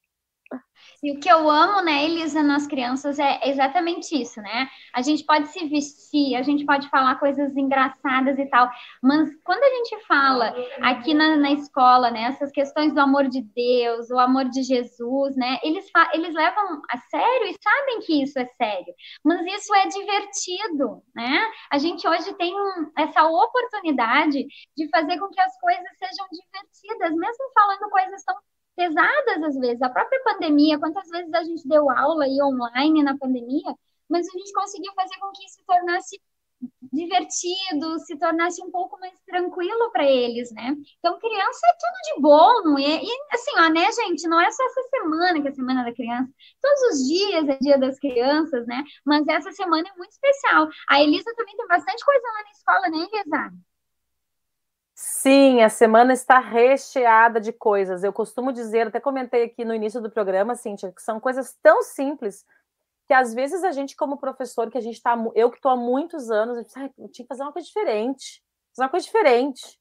E 1.03 1.13
o 1.13 1.21
que 1.21 1.29
eu 1.29 1.49
amo, 1.51 1.83
né, 1.83 2.05
Elisa, 2.05 2.43
nas 2.43 2.67
crianças 2.67 3.19
é 3.19 3.49
exatamente 3.49 4.21
isso, 4.21 4.41
né? 4.41 4.69
A 4.95 5.03
gente 5.03 5.25
pode 5.25 5.49
se 5.49 5.67
vestir, 5.67 6.37
a 6.37 6.43
gente 6.43 6.65
pode 6.65 6.89
falar 6.89 7.17
coisas 7.17 7.57
engraçadas 7.57 8.39
e 8.39 8.47
tal, 8.47 8.71
mas 9.03 9.31
quando 9.45 9.63
a 9.63 9.69
gente 9.77 10.05
fala 10.07 10.55
aqui 10.83 11.13
na, 11.13 11.37
na 11.37 11.53
escola, 11.53 12.11
né, 12.11 12.23
essas 12.25 12.51
questões 12.51 12.95
do 12.95 13.01
amor 13.01 13.29
de 13.29 13.43
Deus, 13.43 14.11
o 14.11 14.19
amor 14.19 14.49
de 14.49 14.63
Jesus, 14.63 15.37
né, 15.37 15.59
eles, 15.63 15.87
eles 16.15 16.35
levam 16.35 16.83
a 16.91 16.99
sério 16.99 17.47
e 17.47 17.57
sabem 17.63 18.01
que 18.01 18.23
isso 18.23 18.39
é 18.39 18.47
sério, 18.57 18.95
mas 19.25 19.41
isso 19.47 19.75
é 19.75 19.87
divertido, 19.89 21.03
né? 21.15 21.41
A 21.71 21.79
gente 21.79 22.07
hoje 22.09 22.33
tem 22.35 22.55
essa 22.97 23.25
oportunidade 23.25 24.47
de 24.77 24.89
fazer 24.89 25.19
com 25.19 25.29
que 25.29 25.41
as 25.41 25.59
coisas 25.61 25.99
sejam 25.99 26.27
divertidas, 26.31 27.11
mesmo 27.17 27.53
falando 27.55 27.91
coisas 27.91 28.25
tão 28.25 28.37
pesadas 28.77 29.43
às 29.43 29.57
vezes. 29.57 29.83
A 29.83 29.91
própria 29.91 30.23
pandemia, 30.23 30.79
quantas 30.79 31.09
vezes 31.09 31.33
a 31.33 31.43
gente 31.43 31.67
deu 31.67 31.91
aula 31.91 32.25
aí 32.25 32.39
online 32.43 33.03
na 33.03 33.17
pandemia, 33.17 33.75
mas 34.09 34.27
a 34.29 34.39
gente 34.39 34.53
conseguiu 34.53 34.93
fazer 34.95 35.17
com 35.19 35.33
que 35.33 35.45
isso 35.45 35.57
se 35.57 35.65
tornasse 35.65 36.21
divertido, 36.93 37.99
se 38.01 38.17
tornasse 38.19 38.63
um 38.63 38.71
pouco 38.71 38.99
mais 38.99 39.13
tranquilo 39.27 39.91
para 39.93 40.05
eles, 40.05 40.51
né? 40.53 40.75
Então, 40.99 41.19
criança 41.19 41.61
é 41.67 41.73
tudo 41.73 42.15
de 42.15 42.23
bom, 42.23 42.79
e, 42.79 43.05
e 43.05 43.19
assim, 43.33 43.51
ó, 43.59 43.69
né, 43.69 43.93
gente, 43.93 44.27
não 44.27 44.41
é 44.41 44.51
só 44.51 44.65
essa 44.65 44.83
semana 44.89 45.41
que 45.41 45.49
é 45.49 45.51
a 45.51 45.55
semana 45.55 45.85
da 45.85 45.93
criança, 45.95 46.33
todos 46.61 46.81
os 46.93 47.09
dias 47.09 47.49
é 47.49 47.59
dia 47.59 47.79
das 47.79 47.99
crianças, 47.99 48.67
né? 48.67 48.83
Mas 49.05 49.27
essa 49.29 49.53
semana 49.53 49.87
é 49.89 49.99
muito 49.99 50.13
especial. 50.13 50.69
A 50.89 51.03
Elisa 51.03 51.33
também 51.37 51.57
tem 51.57 51.67
bastante 51.67 52.05
coisa 52.05 52.27
lá 52.27 52.43
na 52.43 52.51
escola, 52.51 52.89
né, 52.89 53.07
Elisa? 53.13 53.53
Sim, 54.99 55.63
a 55.63 55.69
semana 55.69 56.15
está 56.15 56.39
recheada 56.39 57.39
de 57.39 57.53
coisas. 57.53 58.03
Eu 58.03 58.15
costumo 58.15 58.51
dizer, 58.51 58.87
até 58.87 58.99
comentei 58.99 59.45
aqui 59.45 59.63
no 59.63 59.75
início 59.75 60.01
do 60.01 60.11
programa, 60.11 60.57
Cíntia, 60.57 60.91
que 60.91 61.03
são 61.03 61.21
coisas 61.21 61.55
tão 61.63 61.83
simples 61.83 62.47
que 63.07 63.13
às 63.13 63.35
vezes 63.35 63.63
a 63.63 63.73
gente, 63.73 63.95
como 63.95 64.17
professor, 64.17 64.71
que 64.71 64.79
a 64.79 64.81
gente 64.81 64.95
está, 64.95 65.15
eu 65.35 65.51
que 65.51 65.59
estou 65.59 65.71
há 65.71 65.77
muitos 65.77 66.31
anos, 66.31 66.57
eu, 66.57 66.83
ah, 66.83 66.91
eu 66.97 67.09
tinha 67.11 67.25
que 67.25 67.29
fazer 67.29 67.43
uma 67.43 67.53
coisa 67.53 67.69
diferente, 67.69 68.43
fazer 68.75 68.85
uma 68.85 68.89
coisa 68.89 69.05
diferente. 69.05 69.79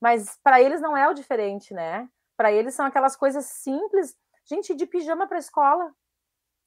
Mas 0.00 0.36
para 0.42 0.60
eles 0.60 0.80
não 0.80 0.96
é 0.96 1.08
o 1.08 1.14
diferente, 1.14 1.72
né? 1.72 2.08
Para 2.36 2.50
eles 2.50 2.74
são 2.74 2.84
aquelas 2.84 3.14
coisas 3.14 3.44
simples. 3.46 4.16
Gente, 4.44 4.74
de 4.74 4.86
pijama 4.86 5.28
para 5.28 5.38
a 5.38 5.40
escola. 5.40 5.94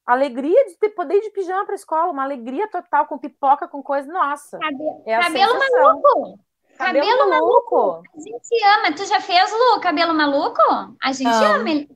Alegria 0.05 0.65
de 0.67 0.77
ter 0.77 0.91
poder 0.91 1.15
ir 1.15 1.21
de 1.23 1.31
pijama 1.31 1.65
para 1.65 1.75
escola, 1.75 2.11
uma 2.11 2.23
alegria 2.23 2.69
total, 2.69 3.05
com 3.05 3.17
pipoca, 3.17 3.67
com 3.67 3.83
coisa. 3.83 4.09
Nossa. 4.11 4.57
Cabelo, 4.59 5.03
é 5.05 5.13
a 5.13 5.23
cabelo 5.23 5.59
maluco. 5.59 6.39
Cabelo, 6.85 7.05
Cabelo 7.07 7.29
maluco. 7.29 8.03
A 8.15 8.19
gente 8.19 8.65
ama. 8.65 8.95
Tu 8.95 9.05
já 9.05 9.21
fez, 9.21 9.51
Lu, 9.51 9.79
cabelo 9.79 10.13
maluco? 10.13 10.61
A 11.01 11.11
gente 11.11 11.23
Não. 11.29 11.55
ama. 11.55 11.69
ele. 11.69 11.89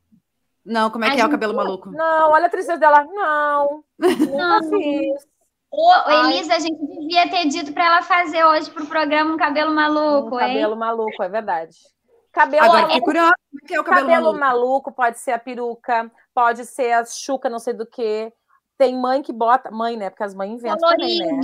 Não, 0.66 0.90
como 0.90 1.06
é 1.06 1.10
A 1.10 1.12
que 1.12 1.18
é 1.18 1.20
o 1.20 1.26
gente- 1.28 1.32
cabelo 1.32 1.54
maluco? 1.56 1.92
Não, 1.92 2.32
olha 2.32 2.48
a 2.48 2.50
tristeza 2.50 2.78
dela. 2.80 3.04
Não, 3.06 3.84
Não. 4.00 4.70
fiz. 4.70 5.24
Ô, 5.72 5.92
Ai. 6.06 6.34
Elisa, 6.34 6.56
a 6.56 6.60
gente 6.60 6.80
devia 6.88 7.30
ter 7.30 7.46
dito 7.48 7.74
para 7.74 7.86
ela 7.86 8.02
fazer 8.02 8.44
hoje 8.46 8.72
pro 8.72 8.86
programa 8.88 9.34
um 9.34 9.38
cabelo 9.38 9.74
maluco, 9.76 10.36
Um 10.36 10.40
hein? 10.40 10.48
cabelo 10.54 10.76
maluco, 10.76 11.22
é 11.22 11.30
verdade. 11.30 11.76
Cabelo, 12.32 12.66
Agora 12.66 12.88
maluco, 12.88 13.06
como 13.06 13.18
é 13.18 13.68
que 13.68 13.76
é 13.76 13.80
o 13.80 13.84
cabelo, 13.84 14.08
cabelo 14.08 14.24
maluco? 14.26 14.40
maluco 14.40 14.92
pode 14.92 15.20
ser 15.20 15.32
a 15.32 15.40
peruca, 15.40 16.12
pode 16.34 16.66
ser 16.66 16.94
a 16.94 17.06
chuca, 17.06 17.50
não 17.50 17.60
sei 17.60 17.74
do 17.74 17.86
que. 17.86 18.32
Tem 18.78 18.94
mãe 19.00 19.22
que 19.22 19.32
bota, 19.32 19.70
mãe, 19.72 19.96
né? 19.98 20.10
Porque 20.10 20.24
as 20.24 20.34
mães 20.34 20.52
inventam 20.52 20.90
também, 20.90 21.20
né? 21.20 21.42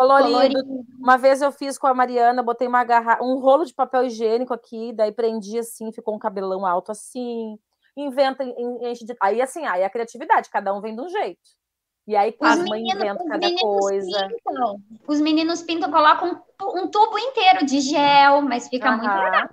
Colorido, 0.00 0.32
Colorido. 0.32 0.86
Uma 0.98 1.18
vez 1.18 1.42
eu 1.42 1.52
fiz 1.52 1.76
com 1.78 1.86
a 1.86 1.94
Mariana, 1.94 2.42
botei 2.42 2.66
uma 2.66 2.82
garra... 2.84 3.18
um 3.22 3.38
rolo 3.38 3.64
de 3.64 3.74
papel 3.74 4.04
higiênico 4.04 4.54
aqui, 4.54 4.92
daí 4.92 5.12
prendi 5.12 5.58
assim, 5.58 5.92
ficou 5.92 6.14
um 6.14 6.18
cabelão 6.18 6.64
alto 6.64 6.90
assim. 6.90 7.58
Inventa, 7.96 8.42
en- 8.42 8.90
enche 8.90 9.04
de... 9.04 9.14
Aí 9.20 9.42
assim, 9.42 9.66
aí 9.66 9.84
a 9.84 9.90
criatividade, 9.90 10.48
cada 10.48 10.72
um 10.74 10.80
vem 10.80 10.94
de 10.94 11.02
um 11.02 11.08
jeito. 11.08 11.40
E 12.06 12.16
aí 12.16 12.34
Os 12.40 12.58
meninos, 12.58 12.94
inventam 12.94 13.24
os 13.26 13.30
cada 13.30 13.60
coisa. 13.60 14.28
pintam. 14.28 14.76
Os 15.06 15.20
meninos 15.20 15.62
pintam, 15.62 15.90
colocam 15.90 16.30
um, 16.30 16.34
tu- 16.56 16.78
um 16.78 16.88
tubo 16.90 17.18
inteiro 17.18 17.66
de 17.66 17.80
gel, 17.80 18.40
mas 18.42 18.68
fica 18.68 18.92
muito 18.92 19.06
legal. 19.14 19.48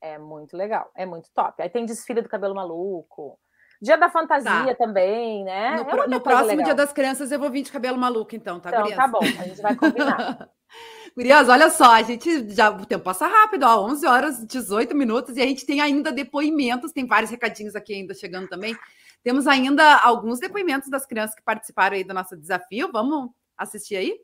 É 0.00 0.18
muito 0.18 0.56
legal, 0.56 0.90
é 0.94 1.06
muito 1.06 1.30
top. 1.34 1.60
Aí 1.62 1.70
tem 1.70 1.86
desfile 1.86 2.20
do 2.20 2.28
cabelo 2.28 2.54
maluco. 2.54 3.38
Dia 3.80 3.96
da 3.96 4.08
fantasia 4.08 4.74
também, 4.74 5.44
né? 5.44 5.76
No, 5.82 5.90
É 6.02 6.06
no 6.08 6.20
próximo 6.20 6.48
legal. 6.50 6.64
dia 6.64 6.74
das 6.74 6.92
crianças 6.92 7.30
eu 7.30 7.38
vou 7.38 7.50
vir 7.50 7.62
de 7.62 7.70
cabelo 7.72 7.98
maluco, 7.98 8.34
então, 8.34 8.58
tá, 8.58 8.70
Então, 8.70 8.82
gurias? 8.82 8.96
tá 8.98 9.08
bom, 9.08 9.20
a 9.20 9.44
gente 9.44 9.60
vai 9.60 9.76
combinar. 9.76 10.48
Gurias, 11.16 11.48
olha 11.48 11.70
só, 11.70 11.92
a 11.92 12.02
gente 12.02 12.50
já 12.54 12.68
o 12.70 12.84
tempo 12.84 13.04
passa 13.04 13.26
rápido, 13.26 13.62
ó, 13.64 13.86
11 13.86 14.06
horas 14.06 14.38
e 14.40 14.46
18 14.46 14.94
minutos 14.94 15.36
e 15.36 15.40
a 15.40 15.46
gente 15.46 15.64
tem 15.64 15.80
ainda 15.80 16.12
depoimentos, 16.12 16.92
tem 16.92 17.06
vários 17.06 17.30
recadinhos 17.30 17.74
aqui 17.74 17.94
ainda 17.94 18.12
chegando 18.12 18.48
também. 18.48 18.76
Temos 19.22 19.46
ainda 19.46 19.96
alguns 20.02 20.38
depoimentos 20.38 20.90
das 20.90 21.06
crianças 21.06 21.34
que 21.34 21.42
participaram 21.42 21.96
aí 21.96 22.04
do 22.04 22.12
nosso 22.12 22.36
desafio. 22.36 22.90
Vamos 22.92 23.30
assistir 23.56 23.96
aí? 23.96 24.20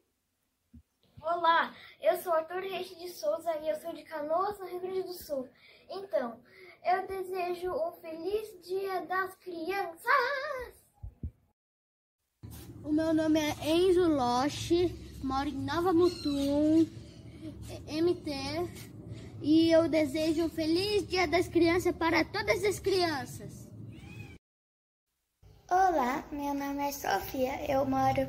Olá, 1.20 1.72
eu 2.00 2.16
sou 2.18 2.32
Arthur 2.32 2.61
Reis 2.61 2.88
de 2.98 3.09
Souza 3.09 3.50
e 3.62 3.68
eu 3.68 3.76
sou 3.76 3.92
de 3.94 4.03
Canoas, 4.03 4.59
no 4.59 4.66
Rio 4.66 4.80
Grande 4.80 5.03
do 5.05 5.12
Sul. 5.14 5.48
Então, 5.88 6.40
eu 6.84 7.06
desejo 7.06 7.70
um 7.72 7.92
feliz 7.92 8.66
Dia 8.66 9.02
das 9.06 9.34
Crianças! 9.36 10.82
O 12.84 12.92
meu 12.92 13.14
nome 13.14 13.38
é 13.40 13.70
Enzo 13.70 14.08
Loche, 14.08 14.92
moro 15.22 15.48
em 15.48 15.52
Nova 15.52 15.92
Mutum, 15.92 16.84
MT, 17.86 18.30
e 19.40 19.70
eu 19.70 19.88
desejo 19.88 20.44
um 20.44 20.48
feliz 20.48 21.06
Dia 21.06 21.28
das 21.28 21.46
Crianças 21.46 21.94
para 21.94 22.24
todas 22.24 22.64
as 22.64 22.80
crianças. 22.80 23.68
Olá, 25.70 26.24
meu 26.32 26.52
nome 26.52 26.88
é 26.88 26.92
Sofia. 26.92 27.70
Eu 27.70 27.86
moro 27.86 28.26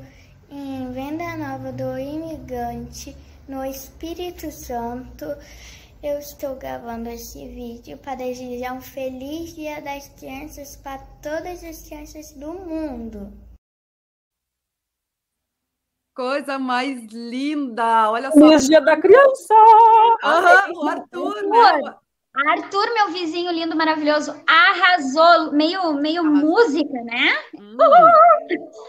em 0.48 0.92
Venda 0.92 1.36
Nova 1.36 1.72
do 1.72 1.98
Imigrante, 1.98 3.16
no 3.48 3.64
Espírito 3.64 4.50
Santo. 4.52 5.26
Eu 6.06 6.18
estou 6.18 6.54
gravando 6.56 7.08
esse 7.08 7.48
vídeo 7.48 7.96
para 7.96 8.16
desejar 8.16 8.74
um 8.74 8.80
feliz 8.82 9.54
Dia 9.54 9.80
das 9.80 10.06
Crianças 10.08 10.76
para 10.76 10.98
todas 11.22 11.64
as 11.64 11.80
crianças 11.80 12.30
do 12.32 12.52
mundo. 12.52 13.32
Coisa 16.14 16.58
mais 16.58 17.10
linda! 17.10 18.10
Olha 18.10 18.30
só. 18.30 18.38
Feliz 18.38 18.66
dia 18.66 18.82
da 18.82 19.00
criança! 19.00 19.54
Aham, 20.22 20.72
o 20.74 20.88
Arthur, 20.88 21.42
né? 21.48 21.96
Arthur, 22.34 22.84
meu 22.94 23.12
vizinho 23.12 23.52
lindo, 23.52 23.76
maravilhoso, 23.76 24.34
arrasou. 24.44 25.52
Meio, 25.52 25.92
meio 25.94 26.20
Arrasou. 26.22 26.40
música, 26.50 27.02
né? 27.04 27.32
Hum, 27.60 27.76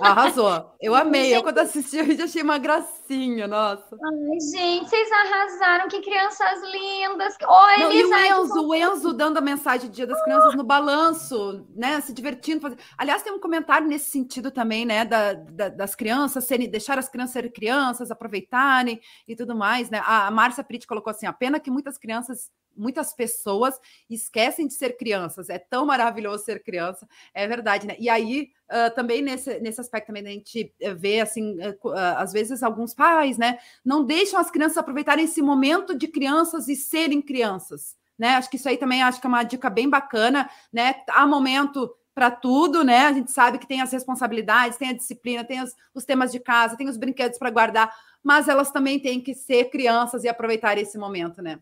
arrasou. 0.01 0.71
Eu 0.81 0.95
amei. 0.95 1.35
Eu, 1.35 1.43
quando 1.43 1.59
assisti 1.59 1.99
o 2.01 2.05
vídeo, 2.05 2.25
achei 2.25 2.41
uma 2.41 2.57
gracinha, 2.57 3.47
nossa. 3.47 3.95
Ai, 4.03 4.39
gente, 4.39 4.89
vocês 4.89 5.11
arrasaram. 5.11 5.87
Que 5.87 6.01
crianças 6.01 6.59
lindas. 6.71 7.35
Oi, 7.39 7.77
Não, 7.77 7.91
e 7.91 8.03
o 8.03 8.07
Elisa. 8.07 8.15
que 8.17 8.27
Enzo, 8.29 8.67
o 8.67 8.73
Enzo 8.75 9.13
dando 9.13 9.37
a 9.37 9.41
mensagem 9.41 9.89
do 9.89 9.93
Dia 9.93 10.07
das 10.07 10.23
Crianças 10.23 10.55
no 10.55 10.63
balanço, 10.63 11.67
né? 11.75 12.01
Se 12.01 12.13
divertindo. 12.13 12.61
fazendo- 12.61 12.81
Aliás, 12.97 13.21
tem 13.21 13.31
um 13.31 13.39
comentário 13.39 13.87
nesse 13.87 14.09
sentido 14.09 14.49
também, 14.49 14.85
né? 14.85 15.05
Da, 15.05 15.33
da- 15.33 15.69
das 15.69 15.93
crianças 15.93 16.45
serem, 16.45 16.67
deixar 16.69 16.97
as 16.97 17.07
crianças 17.07 17.33
serem 17.33 17.51
crianças, 17.51 18.09
aproveitarem 18.09 18.99
e 19.27 19.35
tudo 19.35 19.55
mais, 19.55 19.89
né? 19.91 20.01
A, 20.03 20.25
a 20.27 20.31
Márcia 20.31 20.63
Pritt 20.63 20.87
colocou 20.87 21.11
assim: 21.11 21.27
a 21.27 21.33
pena 21.33 21.59
que 21.59 21.69
muitas 21.69 21.97
crianças, 21.97 22.49
muitas 22.75 23.13
pessoas 23.13 23.79
esquecem 24.09 24.67
de 24.67 24.73
ser 24.73 24.97
crianças. 24.97 25.49
É 25.49 25.57
tão 25.59 25.85
maravilhoso 25.85 26.43
ser 26.45 26.61
criança, 26.63 27.07
é 27.33 27.47
verdade, 27.47 27.87
né? 27.87 27.95
E 27.99 28.09
aí. 28.09 28.49
ah, 28.69 28.89
também 28.89 29.21
nesse, 29.21 29.59
nesse 29.59 29.79
aspecto 29.81 30.07
também 30.07 30.25
a 30.25 30.29
gente 30.31 30.73
eh, 30.79 30.93
vê 30.93 31.19
assim 31.21 31.57
co- 31.79 31.91
ah, 31.91 32.19
às 32.21 32.33
vezes 32.33 32.63
alguns 32.63 32.93
pais 32.95 33.37
né 33.37 33.59
não 33.83 34.03
deixam 34.03 34.39
as 34.39 34.49
crianças 34.49 34.77
aproveitarem 34.77 35.25
esse 35.25 35.41
momento 35.41 35.95
de 35.95 36.07
crianças 36.07 36.67
e 36.67 36.75
serem 36.75 37.21
crianças 37.21 37.95
né? 38.17 38.29
Acho 38.35 38.49
que 38.49 38.55
isso 38.55 38.69
aí 38.69 38.77
também 38.77 39.03
acho 39.03 39.19
que 39.19 39.27
é 39.27 39.29
uma 39.29 39.43
dica 39.43 39.69
bem 39.69 39.89
bacana, 39.89 40.49
né? 40.71 40.95
Há 41.09 41.27
momento 41.27 41.93
para 42.13 42.31
tudo, 42.31 42.81
né? 42.81 42.99
A 43.07 43.11
gente 43.13 43.29
sabe 43.29 43.57
que 43.59 43.67
tem 43.67 43.81
as 43.81 43.91
responsabilidades, 43.91 44.77
tem 44.77 44.87
a 44.89 44.93
disciplina, 44.93 45.43
tem 45.43 45.61
os, 45.61 45.75
os 45.93 46.05
temas 46.05 46.31
de 46.31 46.39
casa, 46.39 46.77
tem 46.77 46.87
os 46.87 46.95
brinquedos 46.95 47.37
para 47.37 47.49
guardar, 47.49 47.93
mas 48.23 48.47
elas 48.47 48.71
também 48.71 48.99
têm 49.01 49.19
que 49.19 49.33
ser 49.35 49.65
crianças 49.65 50.23
e 50.23 50.29
aproveitar 50.29 50.77
esse 50.77 50.97
momento, 50.97 51.41
né? 51.41 51.59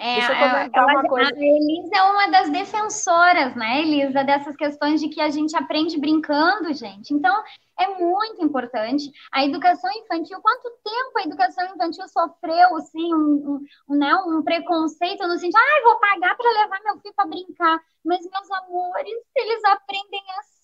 É, 0.00 0.14
Deixa 0.14 0.32
eu 0.32 0.36
ela- 0.36 0.50
comentar 0.60 0.82
ela- 0.84 0.92
uma 0.92 1.08
coisa. 1.08 1.34
A 1.34 1.36
Elisa 1.36 1.96
é 1.96 2.02
uma 2.04 2.28
das 2.30 2.50
defensoras, 2.50 3.56
né, 3.56 3.80
Elisa, 3.82 4.22
dessas 4.22 4.54
questões 4.56 5.00
de 5.00 5.08
que 5.08 5.20
a 5.20 5.28
gente 5.28 5.56
aprende 5.56 5.98
brincando, 5.98 6.72
gente. 6.72 7.12
Então, 7.12 7.34
é 7.80 7.88
muito 7.98 8.44
importante. 8.44 9.10
A 9.32 9.44
educação 9.44 9.90
infantil, 9.92 10.40
quanto 10.40 10.70
tempo 10.84 11.18
a 11.18 11.22
educação 11.22 11.66
infantil 11.66 12.06
sofreu, 12.08 12.76
assim, 12.76 13.12
um, 13.12 13.60
um, 13.88 13.96
né, 13.96 14.14
um 14.26 14.40
preconceito 14.42 15.26
no 15.26 15.36
sentido, 15.36 15.56
ah, 15.58 15.82
vou 15.82 15.98
pagar 15.98 16.36
para 16.36 16.50
levar 16.62 16.80
meu 16.84 16.98
filho 17.00 17.14
para 17.16 17.26
brincar. 17.26 17.80
Mas, 18.04 18.20
meus 18.20 18.50
amores, 18.52 19.18
eles 19.36 19.64
aprendem 19.64 20.22
assim. 20.38 20.58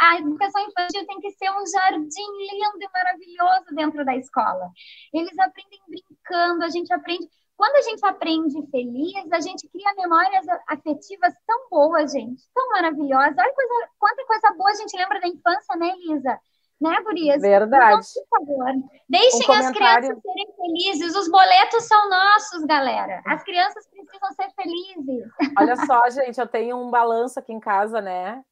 A 0.00 0.08
a 0.08 0.18
educação 0.18 0.60
infantil 0.62 1.06
tem 1.06 1.20
que 1.20 1.30
ser 1.30 1.48
um 1.50 1.64
jardim 1.64 2.26
lindo 2.50 2.78
e 2.80 2.88
maravilhoso 2.92 3.66
dentro 3.72 4.04
da 4.04 4.16
escola. 4.16 4.68
Eles 5.14 5.38
aprendem 5.38 5.78
brincando, 5.86 6.64
a 6.64 6.68
gente 6.68 6.92
aprende. 6.92 7.28
Quando 7.58 7.74
a 7.74 7.82
gente 7.82 8.06
aprende 8.06 8.70
feliz, 8.70 9.32
a 9.32 9.40
gente 9.40 9.68
cria 9.68 9.92
memórias 9.96 10.46
afetivas 10.68 11.34
tão 11.44 11.68
boas, 11.68 12.12
gente, 12.12 12.40
tão 12.54 12.68
maravilhosas. 12.70 13.36
Olha 13.36 13.52
coisa, 13.52 13.88
quanta 13.98 14.24
coisa 14.26 14.54
boa 14.56 14.70
a 14.70 14.74
gente 14.74 14.96
lembra 14.96 15.20
da 15.20 15.26
infância, 15.26 15.76
né, 15.76 15.88
Elisa? 15.90 16.38
Né, 16.80 17.02
Gurias? 17.02 17.42
Verdade. 17.42 18.06
Então, 18.12 18.22
por 18.30 18.46
favor, 18.46 18.72
deixem 19.08 19.40
Um 19.40 19.40
as 19.40 19.46
comentário- 19.46 19.74
crianças 19.74 20.22
serem 20.22 20.54
felizes. 20.54 21.16
Os 21.16 21.28
boletos 21.28 21.82
são 21.88 22.08
nossos, 22.08 22.64
galera. 22.64 23.20
As 23.26 23.42
crianças 23.42 23.84
precisam 23.88 24.30
ser 24.34 24.48
felizes. 24.54 25.28
Olha 25.58 25.74
só, 25.84 26.08
gente, 26.10 26.38
eu 26.40 26.46
tenho 26.46 26.76
um 26.76 26.88
balanço 26.88 27.40
aqui 27.40 27.52
em 27.52 27.58
casa, 27.58 28.00
né? 28.00 28.44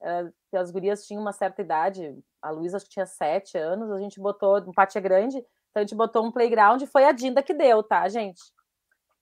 que 0.50 0.56
As 0.56 0.72
gurias 0.72 1.06
tinham 1.06 1.22
uma 1.22 1.32
certa 1.32 1.62
idade, 1.62 2.18
a 2.42 2.50
Luísa 2.50 2.78
tinha 2.80 3.06
sete 3.06 3.56
anos, 3.56 3.88
a 3.92 4.00
gente 4.00 4.18
botou, 4.20 4.58
um 4.58 4.72
pátio 4.72 4.98
é 4.98 5.02
grande, 5.02 5.36
então 5.70 5.80
a 5.80 5.80
gente 5.82 5.94
botou 5.94 6.24
um 6.26 6.32
playground 6.32 6.82
e 6.82 6.86
foi 6.88 7.04
a 7.04 7.12
Dinda 7.12 7.40
que 7.44 7.54
deu, 7.54 7.80
tá, 7.84 8.08
gente? 8.08 8.42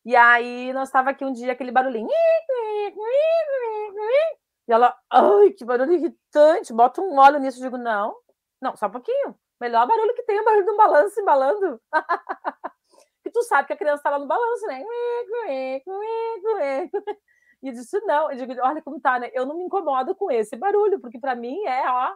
E 0.04 0.14
aí 0.14 0.72
nós 0.72 0.88
estava 0.88 1.10
aqui 1.10 1.24
um 1.24 1.32
dia 1.32 1.52
aquele 1.52 1.72
barulhinho. 1.72 2.08
E 4.68 4.72
ela, 4.72 4.96
ai, 5.10 5.50
que 5.50 5.64
barulho 5.64 5.92
irritante, 5.92 6.72
bota 6.72 7.00
um 7.00 7.18
óleo 7.18 7.38
nisso, 7.38 7.58
eu 7.58 7.64
digo, 7.64 7.76
não, 7.76 8.14
não, 8.60 8.76
só 8.76 8.86
um 8.86 8.90
pouquinho. 8.90 9.34
Melhor 9.60 9.86
barulho 9.86 10.14
que 10.14 10.22
tem 10.24 10.36
é 10.36 10.42
o 10.42 10.44
barulho 10.44 10.64
de 10.64 10.70
um 10.70 10.76
balanço 10.76 11.20
embalando. 11.20 11.80
que 13.22 13.30
tu 13.30 13.42
sabe 13.42 13.66
que 13.66 13.72
a 13.72 13.76
criança 13.76 14.02
tá 14.02 14.10
lá 14.10 14.18
no 14.18 14.26
balanço, 14.26 14.66
né? 14.66 14.82
E 17.62 17.68
eu 17.68 17.72
disse, 17.72 17.98
não, 18.00 18.30
eu 18.30 18.36
digo, 18.36 18.52
olha 18.62 18.82
como 18.82 19.00
tá, 19.00 19.18
né? 19.18 19.30
Eu 19.32 19.46
não 19.46 19.56
me 19.56 19.64
incomodo 19.64 20.14
com 20.14 20.30
esse 20.30 20.54
barulho, 20.54 21.00
porque 21.00 21.18
para 21.18 21.34
mim 21.34 21.64
é, 21.64 21.88
ó, 21.90 22.14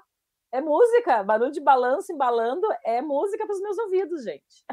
é 0.52 0.60
música. 0.60 1.22
Barulho 1.22 1.52
de 1.52 1.60
balanço 1.60 2.12
embalando 2.12 2.66
é 2.84 3.00
música 3.00 3.46
para 3.46 3.54
os 3.54 3.60
meus 3.62 3.78
ouvidos, 3.78 4.24
gente. 4.24 4.64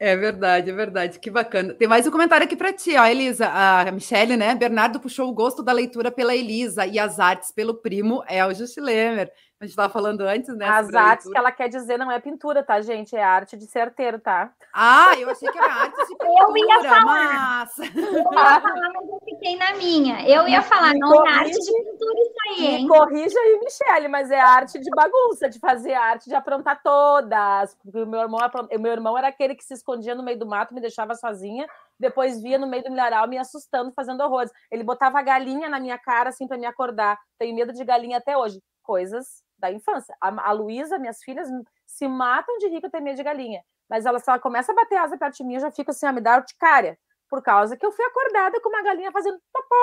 É 0.00 0.14
verdade, 0.16 0.70
é 0.70 0.72
verdade. 0.72 1.18
Que 1.18 1.28
bacana. 1.28 1.74
Tem 1.74 1.88
mais 1.88 2.06
um 2.06 2.10
comentário 2.12 2.44
aqui 2.44 2.56
para 2.56 2.72
ti, 2.72 2.96
ó, 2.96 3.04
Elisa. 3.04 3.48
A 3.48 3.90
Michelle, 3.90 4.36
né? 4.36 4.54
Bernardo 4.54 5.00
puxou 5.00 5.28
o 5.28 5.34
gosto 5.34 5.60
da 5.60 5.72
leitura 5.72 6.10
pela 6.10 6.36
Elisa 6.36 6.86
e 6.86 6.98
as 7.00 7.18
artes 7.18 7.50
pelo 7.50 7.74
primo 7.74 8.22
é 8.28 8.46
o 8.46 8.54
Justilemer. 8.54 9.32
A 9.60 9.64
gente 9.64 9.72
estava 9.72 9.92
falando 9.92 10.20
antes, 10.20 10.56
né? 10.56 10.68
As 10.68 10.94
artes 10.94 11.28
que 11.28 11.36
ela 11.36 11.50
quer 11.50 11.68
dizer 11.68 11.98
não 11.98 12.12
é 12.12 12.20
pintura, 12.20 12.62
tá, 12.62 12.80
gente? 12.80 13.16
É 13.16 13.24
arte 13.24 13.56
de 13.56 13.66
ser 13.66 13.80
arteiro, 13.80 14.20
tá? 14.20 14.52
Ah, 14.72 15.14
eu 15.18 15.28
achei 15.28 15.50
que 15.50 15.58
era 15.58 15.72
arte 15.72 15.96
de 15.96 16.16
pintura, 16.16 16.46
Eu 16.48 16.56
ia 16.56 16.82
falar. 16.84 17.04
mas... 17.04 17.78
Eu 17.78 18.12
ia 18.14 18.22
falar, 18.22 18.92
mas 18.94 19.08
eu 19.08 19.20
fiquei 19.24 19.56
na 19.56 19.74
minha. 19.74 20.28
Eu 20.28 20.46
ia 20.46 20.62
falar, 20.62 20.94
não 20.94 21.26
é 21.26 21.30
arte 21.30 21.58
de 21.58 21.72
pintura, 21.72 22.20
isso 22.20 22.34
aí, 22.46 22.66
hein? 22.66 22.82
Me 22.82 22.88
corrija 22.88 23.36
aí, 23.36 23.58
Michele, 23.58 24.06
mas 24.06 24.30
é 24.30 24.38
arte 24.38 24.78
de 24.78 24.90
bagunça, 24.90 25.48
de 25.48 25.58
fazer 25.58 25.94
arte, 25.94 26.28
de 26.28 26.36
aprontar 26.36 26.80
todas. 26.80 27.74
Porque 27.82 28.00
o 28.00 28.06
meu 28.06 28.20
irmão, 28.20 28.38
o 28.72 28.78
meu 28.78 28.92
irmão 28.92 29.18
era 29.18 29.26
aquele 29.26 29.56
que 29.56 29.64
se 29.64 29.74
escondia 29.74 30.14
no 30.14 30.22
meio 30.22 30.38
do 30.38 30.46
mato, 30.46 30.72
me 30.72 30.80
deixava 30.80 31.16
sozinha, 31.16 31.66
depois 31.98 32.40
via 32.40 32.58
no 32.58 32.68
meio 32.68 32.84
do 32.84 32.90
milharal 32.90 33.26
me 33.26 33.36
assustando, 33.36 33.90
fazendo 33.90 34.20
horrores. 34.20 34.52
Ele 34.70 34.84
botava 34.84 35.20
galinha 35.20 35.68
na 35.68 35.80
minha 35.80 35.98
cara, 35.98 36.28
assim, 36.28 36.46
para 36.46 36.56
me 36.56 36.66
acordar. 36.66 37.18
Tenho 37.36 37.56
medo 37.56 37.72
de 37.72 37.84
galinha 37.84 38.18
até 38.18 38.36
hoje. 38.36 38.62
Coisas 38.84 39.47
da 39.58 39.70
infância. 39.70 40.16
A, 40.20 40.48
a 40.48 40.52
Luísa, 40.52 40.98
minhas 40.98 41.22
filhas, 41.22 41.48
se 41.86 42.06
matam 42.06 42.58
de 42.58 42.66
eu 42.66 42.90
tenho 42.90 43.04
medo 43.04 43.16
de 43.16 43.22
galinha. 43.22 43.62
Mas 43.88 44.04
ela, 44.06 44.18
se 44.18 44.28
ela 44.28 44.38
começa 44.38 44.72
a 44.72 44.74
bater 44.74 44.96
asa 44.96 45.16
perto 45.16 45.36
de 45.36 45.44
mim, 45.44 45.54
eu 45.54 45.60
já 45.60 45.70
fico 45.70 45.90
assim, 45.90 46.06
a 46.06 46.12
me 46.12 46.20
dar 46.20 46.38
urticária. 46.38 46.98
Por 47.28 47.42
causa 47.42 47.76
que 47.76 47.84
eu 47.84 47.92
fui 47.92 48.04
acordada 48.04 48.60
com 48.60 48.68
uma 48.68 48.82
galinha 48.82 49.12
fazendo 49.12 49.38
popó, 49.52 49.76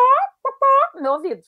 popó 0.43 0.95
no 0.95 1.01
meu 1.01 1.13
ouvido. 1.13 1.41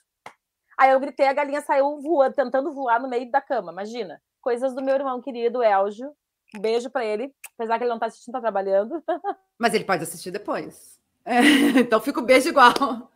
Aí 0.78 0.92
eu 0.92 1.00
gritei, 1.00 1.28
a 1.28 1.34
galinha 1.34 1.62
saiu 1.62 2.00
voando, 2.02 2.36
tentando 2.36 2.74
voar 2.74 3.02
no 3.02 3.10
meio 3.10 3.30
da 3.32 3.42
cama, 3.42 3.72
imagina. 3.72 4.22
Coisas 4.42 4.76
do 4.76 4.84
meu 4.84 4.96
irmão 4.96 5.22
querido, 5.22 5.64
Elgio. 5.64 6.12
Um 6.56 6.60
beijo 6.62 6.90
para 6.90 7.04
ele, 7.04 7.34
apesar 7.56 7.78
que 7.78 7.84
ele 7.84 7.92
não 7.92 8.00
tá 8.00 8.06
assistindo, 8.06 8.34
tá 8.34 8.42
trabalhando. 8.42 9.04
Mas 9.58 9.74
ele 9.74 9.84
pode 9.84 10.04
assistir 10.04 10.32
depois. 10.32 11.00
É, 11.26 11.40
então 11.82 12.00
fica 12.00 12.20
o 12.20 12.24
beijo 12.24 12.50
igual. 12.50 13.12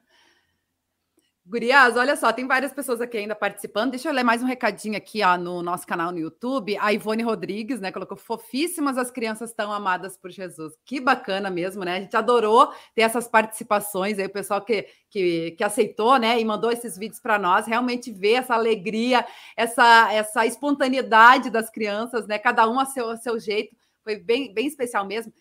Gurias, 1.44 1.98
olha 1.98 2.16
só, 2.16 2.32
tem 2.32 2.46
várias 2.46 2.72
pessoas 2.72 3.02
aqui 3.02 3.18
ainda 3.18 3.34
participando. 3.34 3.92
Deixa 3.92 4.08
eu 4.08 4.14
ler 4.14 4.24
mais 4.24 4.44
um 4.44 4.46
recadinho 4.46 4.96
aqui 4.96 5.24
ó, 5.24 5.36
no 5.38 5.64
nosso 5.64 5.88
canal 5.88 6.12
no 6.12 6.20
YouTube. 6.20 6.78
A 6.78 6.94
Ivone 6.94 7.24
Rodrigues, 7.24 7.80
né, 7.80 7.92
colocou 7.92 8.16
fofíssimas 8.16 8.96
as 8.96 9.10
crianças 9.10 9.52
tão 9.52 9.74
amadas 9.74 10.16
por 10.16 10.30
Jesus. 10.30 10.74
Que 10.86 11.00
bacana 11.02 11.50
mesmo, 11.50 11.84
né? 11.84 11.98
A 11.98 12.00
gente 12.00 12.16
adorou 12.16 12.72
ter 12.94 13.02
essas 13.02 13.28
participações 13.28 14.20
aí, 14.20 14.28
o 14.28 14.32
pessoal 14.32 14.62
que, 14.62 14.86
que, 15.10 15.52
que 15.58 15.64
aceitou, 15.64 16.18
né, 16.18 16.40
e 16.40 16.46
mandou 16.46 16.72
esses 16.72 16.96
vídeos 16.96 17.20
para 17.20 17.40
nós. 17.40 17.66
Realmente 17.66 18.12
ver 18.12 18.34
essa 18.34 18.54
alegria, 18.54 19.26
essa, 19.58 20.14
essa 20.14 20.46
espontaneidade 20.46 21.50
das 21.50 21.72
crianças, 21.72 22.28
né? 22.28 22.38
Cada 22.38 22.70
um 22.70 22.80
a 22.80 22.86
seu, 22.86 23.10
a 23.10 23.18
seu 23.18 23.40
jeito. 23.40 23.76
Foi 24.04 24.16
bem, 24.16 24.54
bem 24.54 24.68
especial 24.68 25.08
mesmo. 25.08 25.34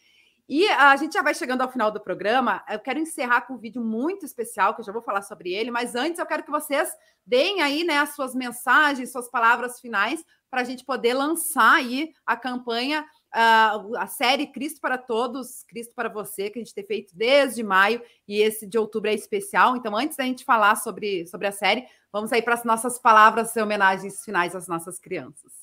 E 0.52 0.68
a 0.68 0.96
gente 0.96 1.12
já 1.12 1.22
vai 1.22 1.32
chegando 1.32 1.60
ao 1.60 1.70
final 1.70 1.92
do 1.92 2.00
programa. 2.00 2.60
Eu 2.68 2.80
quero 2.80 2.98
encerrar 2.98 3.42
com 3.42 3.54
um 3.54 3.56
vídeo 3.56 3.80
muito 3.80 4.26
especial, 4.26 4.74
que 4.74 4.80
eu 4.80 4.84
já 4.84 4.90
vou 4.90 5.00
falar 5.00 5.22
sobre 5.22 5.52
ele, 5.52 5.70
mas 5.70 5.94
antes 5.94 6.18
eu 6.18 6.26
quero 6.26 6.42
que 6.42 6.50
vocês 6.50 6.90
deem 7.24 7.62
aí 7.62 7.84
né, 7.84 7.98
as 7.98 8.16
suas 8.16 8.34
mensagens, 8.34 9.12
suas 9.12 9.30
palavras 9.30 9.78
finais, 9.78 10.24
para 10.50 10.62
a 10.62 10.64
gente 10.64 10.84
poder 10.84 11.14
lançar 11.14 11.76
aí 11.76 12.12
a 12.26 12.36
campanha, 12.36 13.06
uh, 13.32 13.96
a 13.96 14.08
série 14.08 14.48
Cristo 14.48 14.80
para 14.80 14.98
Todos, 14.98 15.62
Cristo 15.68 15.94
para 15.94 16.08
Você, 16.08 16.50
que 16.50 16.58
a 16.58 16.62
gente 16.62 16.74
tem 16.74 16.84
feito 16.84 17.16
desde 17.16 17.62
maio, 17.62 18.02
e 18.26 18.42
esse 18.42 18.66
de 18.66 18.76
outubro 18.76 19.08
é 19.08 19.14
especial. 19.14 19.76
Então, 19.76 19.96
antes 19.96 20.16
da 20.16 20.24
gente 20.24 20.44
falar 20.44 20.74
sobre, 20.74 21.28
sobre 21.28 21.46
a 21.46 21.52
série, 21.52 21.86
vamos 22.12 22.32
aí 22.32 22.42
para 22.42 22.54
as 22.54 22.64
nossas 22.64 22.98
palavras 22.98 23.54
homenagens 23.54 24.24
finais 24.24 24.56
às 24.56 24.66
nossas 24.66 24.98
crianças. 24.98 25.59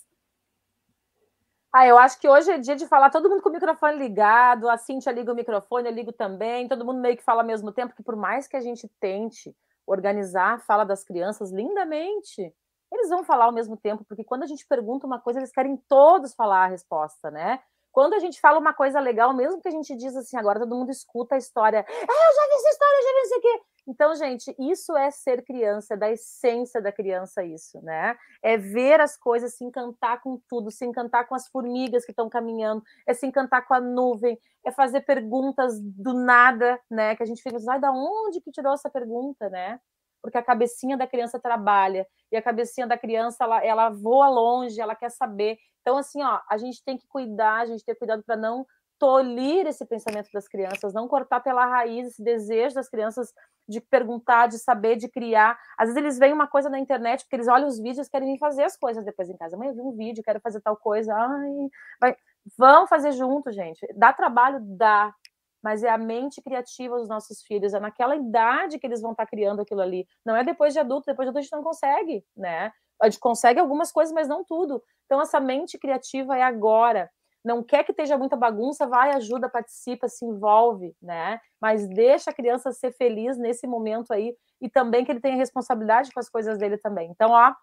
Ah, 1.74 1.86
eu 1.86 1.98
acho 1.98 2.20
que 2.20 2.28
hoje 2.28 2.50
é 2.50 2.58
dia 2.58 2.76
de 2.76 2.88
falar 2.88 3.10
todo 3.10 3.30
mundo 3.30 3.42
com 3.42 3.50
o 3.50 3.52
microfone 3.52 3.98
ligado, 3.98 4.70
a 4.70 4.78
Cintia 4.78 5.12
liga 5.12 5.32
o 5.32 5.36
microfone, 5.36 5.90
eu 5.90 5.94
ligo 5.94 6.12
também, 6.14 6.68
todo 6.68 6.86
mundo 6.86 7.00
meio 7.02 7.18
que 7.18 7.24
fala 7.24 7.42
ao 7.42 7.48
mesmo 7.48 7.72
tempo, 7.72 7.94
que 7.94 8.02
por 8.02 8.16
mais 8.16 8.48
que 8.48 8.56
a 8.56 8.62
gente 8.62 8.88
tente 9.00 9.56
organizar 9.86 10.56
a 10.56 10.60
fala 10.60 10.86
das 10.86 11.04
crianças 11.04 11.52
lindamente, 11.52 12.54
eles 12.92 13.10
vão 13.10 13.24
falar 13.24 13.46
ao 13.46 13.52
mesmo 13.52 13.76
tempo, 13.78 14.06
porque 14.06 14.24
quando 14.24 14.44
a 14.44 14.48
gente 14.48 14.66
pergunta 14.66 15.06
uma 15.06 15.20
coisa, 15.20 15.40
eles 15.40 15.52
querem 15.52 15.78
todos 15.90 16.34
falar 16.34 16.66
a 16.66 16.68
resposta, 16.68 17.30
né? 17.30 17.60
Quando 17.92 18.14
a 18.14 18.20
gente 18.20 18.40
fala 18.40 18.60
uma 18.60 18.74
coisa 18.74 19.00
legal, 19.00 19.34
mesmo 19.34 19.62
que 19.62 19.68
a 19.68 19.72
gente 19.72 19.96
diz 19.96 20.16
assim, 20.16 20.38
agora 20.38 20.60
todo 20.60 20.76
mundo 20.76 20.90
escuta 20.90 21.36
a 21.36 21.38
história, 21.38 21.86
ah, 21.88 21.94
eu 22.02 22.36
já 22.36 22.48
vi 22.48 22.54
essa 22.54 22.70
história, 22.70 22.98
eu 22.98 23.04
já 23.04 23.14
vi 23.14 23.22
isso 23.26 23.36
aqui. 23.36 23.77
Então, 23.88 24.14
gente, 24.16 24.54
isso 24.60 24.98
é 24.98 25.10
ser 25.10 25.46
criança, 25.46 25.94
é 25.94 25.98
da 25.98 26.12
essência 26.12 26.82
da 26.82 26.92
criança 26.92 27.42
isso, 27.44 27.82
né? 27.82 28.18
É 28.44 28.58
ver 28.58 29.00
as 29.00 29.16
coisas, 29.18 29.56
se 29.56 29.64
encantar 29.64 30.22
com 30.22 30.42
tudo, 30.50 30.70
se 30.70 30.86
encantar 30.86 31.26
com 31.26 31.34
as 31.34 31.48
formigas 31.48 32.04
que 32.04 32.12
estão 32.12 32.28
caminhando, 32.30 32.84
é 33.08 33.14
se 33.14 33.26
encantar 33.26 33.66
com 33.66 33.74
a 33.74 33.80
nuvem, 33.80 34.38
é 34.66 34.72
fazer 34.72 35.02
perguntas 35.02 35.80
do 35.82 36.14
nada, 36.14 36.78
né? 36.92 37.16
Que 37.16 37.24
a 37.24 37.26
gente 37.26 37.42
fica 37.42 37.56
assim, 37.56 37.70
ai, 37.70 37.80
da 37.80 37.92
onde 37.92 38.42
que 38.42 38.52
tirou 38.52 38.74
essa 38.74 38.90
pergunta, 38.90 39.50
né? 39.50 39.80
Porque 40.22 40.38
a 40.38 40.44
cabecinha 40.44 40.98
da 40.98 41.08
criança 41.08 41.40
trabalha, 41.40 42.06
e 42.30 42.36
a 42.36 42.42
cabecinha 42.42 42.86
da 42.86 42.98
criança, 42.98 43.46
ela, 43.46 43.64
ela 43.64 43.90
voa 43.90 44.28
longe, 44.28 44.82
ela 44.82 44.96
quer 44.96 45.10
saber. 45.12 45.58
Então, 45.82 45.98
assim, 45.98 46.22
ó, 46.22 46.42
a 46.50 46.58
gente 46.58 46.84
tem 46.84 46.98
que 46.98 47.08
cuidar, 47.08 47.62
a 47.62 47.66
gente 47.66 47.86
tem 47.86 47.96
que 47.96 48.00
cuidado 48.00 48.22
para 48.24 48.36
não 48.36 48.66
tolir 49.00 49.68
esse 49.68 49.86
pensamento 49.86 50.30
das 50.34 50.48
crianças, 50.48 50.94
não 50.94 51.08
cortar 51.08 51.40
pela 51.40 51.66
raiz 51.66 52.08
esse 52.08 52.24
desejo 52.24 52.76
das 52.76 52.90
crianças 52.90 53.34
de 53.68 53.82
perguntar, 53.82 54.48
de 54.48 54.58
saber, 54.58 54.96
de 54.96 55.08
criar. 55.08 55.58
Às 55.78 55.90
vezes 55.90 55.98
eles 55.98 56.20
veem 56.20 56.34
uma 56.34 56.48
coisa 56.48 56.70
na 56.70 56.80
internet, 56.80 57.24
porque 57.24 57.36
eles 57.36 57.48
olham 57.48 57.68
os 57.68 57.80
vídeos, 57.80 58.08
querem 58.08 58.34
vir 58.34 58.40
fazer 58.40 58.64
as 58.64 58.78
coisas 58.78 59.04
depois 59.06 59.30
em 59.30 59.38
casa. 59.38 59.58
Mãe, 59.58 59.70
eu 59.70 59.76
vi 59.76 59.82
um 59.82 59.96
vídeo, 59.96 60.24
quero 60.24 60.40
fazer 60.40 60.62
tal 60.62 60.78
coisa. 60.78 61.14
Ai, 61.14 61.70
vai. 62.00 62.16
Vão 62.58 62.88
fazer 62.88 63.12
junto, 63.12 63.52
gente. 63.52 63.86
Dá 63.96 64.14
trabalho? 64.14 64.60
Dá. 64.62 65.14
Mas 65.62 65.84
é 65.84 65.90
a 65.90 65.98
mente 65.98 66.42
criativa 66.42 66.98
dos 66.98 67.10
nossos 67.10 67.42
filhos, 67.42 67.74
é 67.74 67.80
naquela 67.80 68.16
idade 68.16 68.80
que 68.80 68.88
eles 68.88 69.02
vão 69.02 69.12
estar 69.12 69.26
criando 69.26 69.62
aquilo 69.62 69.82
ali. 69.82 70.08
Não 70.26 70.36
é 70.36 70.44
depois 70.44 70.74
de 70.74 70.80
adulto, 70.80 71.06
depois 71.08 71.26
de 71.26 71.30
adulto 71.30 71.40
a 71.40 71.42
gente 71.42 71.52
não 71.52 71.64
consegue, 71.64 72.24
né? 72.36 72.72
A 73.02 73.10
gente 73.10 73.20
consegue 73.20 73.60
algumas 73.60 73.92
coisas, 73.92 74.14
mas 74.14 74.28
não 74.28 74.44
tudo. 74.44 74.82
Então, 75.06 75.22
essa 75.22 75.40
mente 75.40 75.78
criativa 75.78 76.38
é 76.38 76.42
agora 76.42 77.10
não 77.44 77.64
quer 77.64 77.84
que 77.84 77.92
esteja 77.92 78.18
muita 78.18 78.36
bagunça, 78.36 78.88
vai, 78.88 79.12
ajuda, 79.12 79.50
participa, 79.50 80.08
se 80.08 80.26
envolve, 80.26 80.94
né? 81.02 81.40
Mas 81.62 81.88
deixa 81.88 82.32
a 82.32 82.34
criança 82.34 82.72
ser 82.72 82.92
feliz 82.92 83.38
nesse 83.38 83.66
momento 83.66 84.12
aí 84.12 84.36
e 84.62 84.70
também 84.70 85.06
que 85.06 85.12
ele 85.12 85.22
tenha 85.22 85.36
responsabilidade 85.36 86.12
com 86.12 86.20
as 86.20 86.30
coisas 86.30 86.58
dele 86.58 86.78
também. 86.78 87.10
Então, 87.12 87.32
ó, 87.32 87.54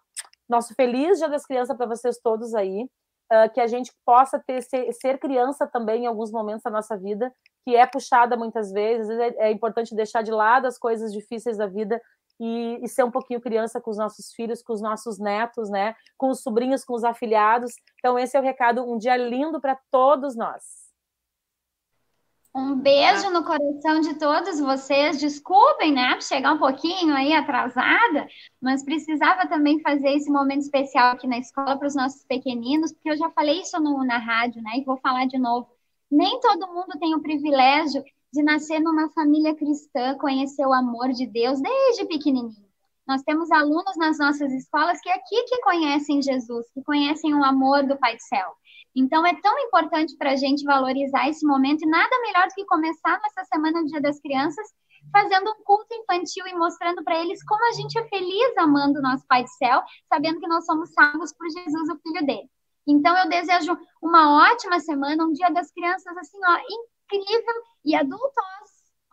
nosso 0.49 0.73
feliz 0.75 1.17
Dia 1.19 1.29
das 1.29 1.45
Crianças 1.45 1.75
para 1.75 1.87
vocês 1.87 2.19
todos 2.21 2.53
aí, 2.53 2.83
uh, 3.31 3.51
que 3.53 3.59
a 3.59 3.67
gente 3.67 3.91
possa 4.05 4.39
ter 4.39 4.61
ser, 4.61 4.91
ser, 4.93 5.19
criança 5.19 5.67
também 5.67 6.03
em 6.03 6.07
alguns 6.07 6.31
momentos 6.31 6.63
da 6.63 6.71
nossa 6.71 6.97
vida, 6.97 7.31
que 7.65 7.75
é 7.75 7.85
puxada 7.85 8.37
muitas 8.37 8.71
vezes, 8.71 9.09
é, 9.09 9.47
é 9.47 9.51
importante 9.51 9.95
deixar 9.95 10.21
de 10.21 10.31
lado 10.31 10.67
as 10.67 10.77
coisas 10.77 11.11
difíceis 11.11 11.57
da 11.57 11.67
vida 11.67 11.99
e, 12.39 12.79
e, 12.83 12.87
ser 12.87 13.03
um 13.03 13.11
pouquinho 13.11 13.41
criança 13.41 13.79
com 13.79 13.91
os 13.91 13.97
nossos 13.97 14.33
filhos, 14.33 14.61
com 14.61 14.73
os 14.73 14.81
nossos 14.81 15.17
netos, 15.19 15.69
né? 15.69 15.95
Com 16.17 16.29
os 16.29 16.41
sobrinhos, 16.41 16.83
com 16.83 16.93
os 16.93 17.03
afilhados. 17.03 17.73
Então, 17.99 18.19
esse 18.19 18.35
é 18.35 18.39
o 18.39 18.43
recado. 18.43 18.83
Um 18.83 18.97
dia 18.97 19.15
lindo 19.15 19.61
para 19.61 19.77
todos 19.89 20.35
nós. 20.35 20.85
Um 22.57 22.73
beijo 22.73 23.29
no 23.31 23.43
coração 23.43 23.99
de 23.99 24.17
todos 24.17 24.61
vocês. 24.61 25.19
Desculpem, 25.19 25.91
né, 25.91 26.19
chegar 26.21 26.53
um 26.53 26.57
pouquinho 26.57 27.13
aí 27.13 27.33
atrasada, 27.33 28.27
mas 28.61 28.81
precisava 28.81 29.45
também 29.45 29.81
fazer 29.81 30.11
esse 30.11 30.31
momento 30.31 30.61
especial 30.61 31.11
aqui 31.11 31.27
na 31.27 31.37
escola 31.37 31.77
para 31.77 31.87
os 31.87 31.95
nossos 31.95 32.23
pequeninos, 32.23 32.93
porque 32.93 33.09
eu 33.09 33.17
já 33.17 33.29
falei 33.31 33.59
isso 33.59 33.77
no, 33.81 34.05
na 34.05 34.17
rádio, 34.17 34.61
né, 34.61 34.71
e 34.77 34.85
vou 34.85 34.95
falar 34.97 35.25
de 35.25 35.37
novo. 35.37 35.67
Nem 36.09 36.39
todo 36.39 36.73
mundo 36.73 36.97
tem 36.97 37.13
o 37.13 37.21
privilégio 37.21 38.01
de 38.35 38.43
nascer 38.43 38.81
numa 38.81 39.09
família 39.11 39.55
cristã, 39.55 40.17
conhecer 40.17 40.65
o 40.65 40.73
amor 40.73 41.09
de 41.13 41.25
Deus 41.25 41.61
desde 41.61 42.05
pequenininho. 42.05 42.65
Nós 43.07 43.21
temos 43.23 43.49
alunos 43.49 43.95
nas 43.97 44.19
nossas 44.19 44.51
escolas 44.51 44.99
que 44.99 45.09
é 45.09 45.13
aqui 45.13 45.43
que 45.45 45.61
conhecem 45.61 46.21
Jesus, 46.21 46.69
que 46.73 46.83
conhecem 46.83 47.33
o 47.33 47.43
amor 47.43 47.87
do 47.87 47.97
Pai 47.97 48.15
do 48.15 48.21
Céu. 48.21 48.51
Então 48.93 49.25
é 49.25 49.33
tão 49.41 49.57
importante 49.59 50.17
para 50.17 50.31
a 50.31 50.35
gente 50.35 50.65
valorizar 50.65 51.29
esse 51.29 51.45
momento 51.45 51.83
e 51.83 51.89
nada 51.89 52.19
melhor 52.21 52.47
do 52.47 52.53
que 52.53 52.65
começar 52.65 53.19
nessa 53.21 53.45
semana 53.45 53.81
do 53.81 53.87
Dia 53.87 54.01
das 54.01 54.19
Crianças 54.19 54.67
fazendo 55.11 55.49
um 55.51 55.63
culto 55.63 55.93
infantil 55.93 56.45
e 56.47 56.55
mostrando 56.55 57.03
para 57.03 57.19
eles 57.21 57.43
como 57.45 57.63
a 57.69 57.73
gente 57.73 57.97
é 57.97 58.03
feliz 58.07 58.57
amando 58.57 58.99
o 58.99 59.01
nosso 59.01 59.25
Pai 59.27 59.43
do 59.43 59.49
Céu, 59.49 59.81
sabendo 60.09 60.39
que 60.39 60.47
nós 60.47 60.65
somos 60.65 60.91
salvos 60.91 61.31
por 61.33 61.47
Jesus, 61.49 61.89
o 61.89 61.99
Filho 61.99 62.25
dele. 62.25 62.49
Então 62.87 63.17
eu 63.17 63.29
desejo 63.29 63.77
uma 64.01 64.51
ótima 64.51 64.79
semana, 64.79 65.25
um 65.25 65.31
Dia 65.31 65.49
das 65.51 65.71
Crianças 65.71 66.17
assim, 66.17 66.37
ó, 66.43 66.57
incrível 67.05 67.55
e 67.83 67.95
adultos. 67.95 68.33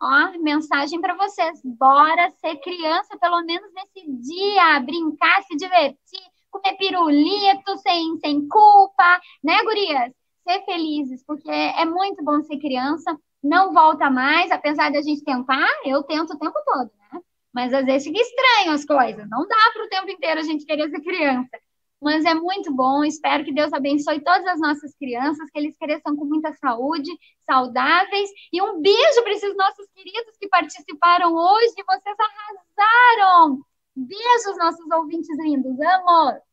Ó, 0.01 0.37
mensagem 0.39 0.99
para 0.99 1.15
vocês. 1.15 1.61
Bora 1.63 2.31
ser 2.41 2.57
criança 2.57 3.17
pelo 3.17 3.41
menos 3.43 3.71
nesse 3.73 4.11
dia, 4.21 4.79
brincar, 4.81 5.43
se 5.43 5.55
divertir, 5.55 6.21
comer 6.51 6.75
pirulito 6.77 7.77
sem, 7.77 8.17
sem 8.17 8.47
culpa, 8.47 9.21
né, 9.43 9.63
gurias? 9.63 10.11
Ser 10.43 10.65
felizes, 10.65 11.23
porque 11.25 11.49
é 11.49 11.85
muito 11.85 12.23
bom 12.23 12.41
ser 12.41 12.57
criança. 12.57 13.17
Não 13.41 13.73
volta 13.73 14.09
mais, 14.09 14.51
apesar 14.51 14.89
de 14.89 14.97
a 14.97 15.01
gente 15.01 15.23
tentar, 15.23 15.67
eu 15.85 16.03
tento 16.03 16.33
o 16.33 16.39
tempo 16.39 16.59
todo, 16.65 16.91
né? 17.11 17.21
Mas 17.53 17.73
às 17.73 17.85
vezes 17.85 18.07
fica 18.07 18.19
estranho 18.19 18.71
as 18.71 18.85
coisas. 18.85 19.29
Não 19.29 19.47
dá 19.47 19.71
para 19.73 19.85
o 19.85 19.89
tempo 19.89 20.09
inteiro 20.09 20.39
a 20.39 20.43
gente 20.43 20.65
querer 20.65 20.89
ser 20.89 21.01
criança 21.01 21.49
mas 22.03 22.25
é 22.25 22.33
muito 22.33 22.73
bom. 22.73 23.03
Espero 23.03 23.43
que 23.43 23.53
Deus 23.53 23.71
abençoe 23.73 24.21
todas 24.21 24.45
as 24.45 24.59
nossas 24.59 24.93
crianças, 24.95 25.49
que 25.49 25.59
eles 25.59 25.77
cresçam 25.77 26.15
com 26.15 26.25
muita 26.25 26.53
saúde, 26.53 27.09
saudáveis. 27.49 28.29
E 28.51 28.61
um 28.61 28.81
beijo 28.81 29.23
para 29.23 29.33
esses 29.33 29.55
nossos 29.55 29.87
queridos 29.95 30.37
que 30.39 30.47
participaram 30.47 31.33
hoje. 31.33 31.73
Vocês 31.87 32.15
arrasaram! 32.19 33.59
Beijos, 33.95 34.57
nossos 34.57 34.91
ouvintes 34.91 35.37
lindos. 35.39 35.79
Amo! 35.79 36.52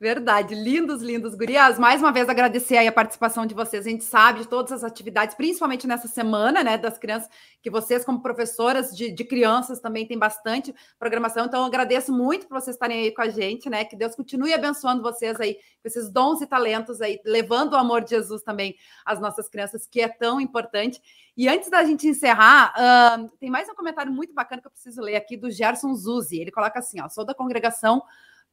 Verdade, 0.00 0.54
lindos, 0.54 1.02
lindos, 1.02 1.34
gurias. 1.34 1.76
Mais 1.76 2.00
uma 2.00 2.12
vez 2.12 2.28
agradecer 2.28 2.78
a 2.78 2.92
participação 2.92 3.44
de 3.44 3.52
vocês. 3.52 3.84
A 3.84 3.90
gente 3.90 4.04
sabe 4.04 4.42
de 4.42 4.48
todas 4.48 4.70
as 4.70 4.84
atividades, 4.84 5.34
principalmente 5.34 5.88
nessa 5.88 6.06
semana, 6.06 6.62
né, 6.62 6.78
das 6.78 6.96
crianças, 6.96 7.28
que 7.60 7.68
vocês, 7.68 8.04
como 8.04 8.22
professoras 8.22 8.96
de, 8.96 9.10
de 9.10 9.24
crianças, 9.24 9.80
também 9.80 10.06
tem 10.06 10.16
bastante 10.16 10.72
programação. 11.00 11.46
Então, 11.46 11.64
agradeço 11.64 12.12
muito 12.12 12.46
por 12.46 12.60
vocês 12.60 12.76
estarem 12.76 13.00
aí 13.00 13.10
com 13.12 13.22
a 13.22 13.28
gente, 13.28 13.68
né? 13.68 13.84
Que 13.84 13.96
Deus 13.96 14.14
continue 14.14 14.54
abençoando 14.54 15.02
vocês 15.02 15.40
aí, 15.40 15.54
com 15.54 15.88
esses 15.88 16.08
dons 16.08 16.40
e 16.42 16.46
talentos 16.46 17.00
aí, 17.00 17.20
levando 17.24 17.72
o 17.72 17.76
amor 17.76 18.04
de 18.04 18.10
Jesus 18.10 18.40
também 18.44 18.76
às 19.04 19.18
nossas 19.18 19.48
crianças, 19.48 19.84
que 19.84 20.00
é 20.00 20.06
tão 20.06 20.40
importante. 20.40 21.02
E 21.36 21.48
antes 21.48 21.68
da 21.68 21.82
gente 21.82 22.06
encerrar, 22.06 22.72
uh, 22.76 23.28
tem 23.40 23.50
mais 23.50 23.68
um 23.68 23.74
comentário 23.74 24.12
muito 24.12 24.32
bacana 24.32 24.62
que 24.62 24.68
eu 24.68 24.72
preciso 24.72 25.02
ler 25.02 25.16
aqui 25.16 25.36
do 25.36 25.50
Gerson 25.50 25.92
Zuzi. 25.92 26.40
Ele 26.40 26.52
coloca 26.52 26.78
assim: 26.78 27.00
ó, 27.00 27.08
sou 27.08 27.24
da 27.24 27.34
congregação 27.34 28.00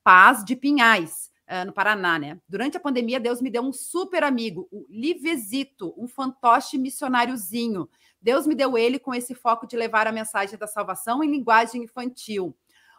Paz 0.03 0.43
de 0.43 0.55
Pinhais 0.55 1.34
no 1.65 1.73
Paraná, 1.73 2.17
né? 2.17 2.39
Durante 2.49 2.77
a 2.77 2.79
pandemia, 2.79 3.19
Deus 3.19 3.41
me 3.41 3.49
deu 3.49 3.61
um 3.61 3.71
super 3.71 4.23
amigo, 4.23 4.67
o 4.71 4.85
Livesito, 4.89 5.93
um 5.97 6.07
fantoche 6.07 6.77
missionáriozinho. 6.77 7.87
Deus 8.21 8.47
me 8.47 8.55
deu 8.55 8.77
ele 8.77 8.97
com 8.97 9.13
esse 9.13 9.35
foco 9.35 9.67
de 9.67 9.77
levar 9.77 10.07
a 10.07 10.11
mensagem 10.11 10.57
da 10.57 10.65
salvação 10.65 11.23
em 11.23 11.29
linguagem 11.29 11.83
infantil. 11.83 12.55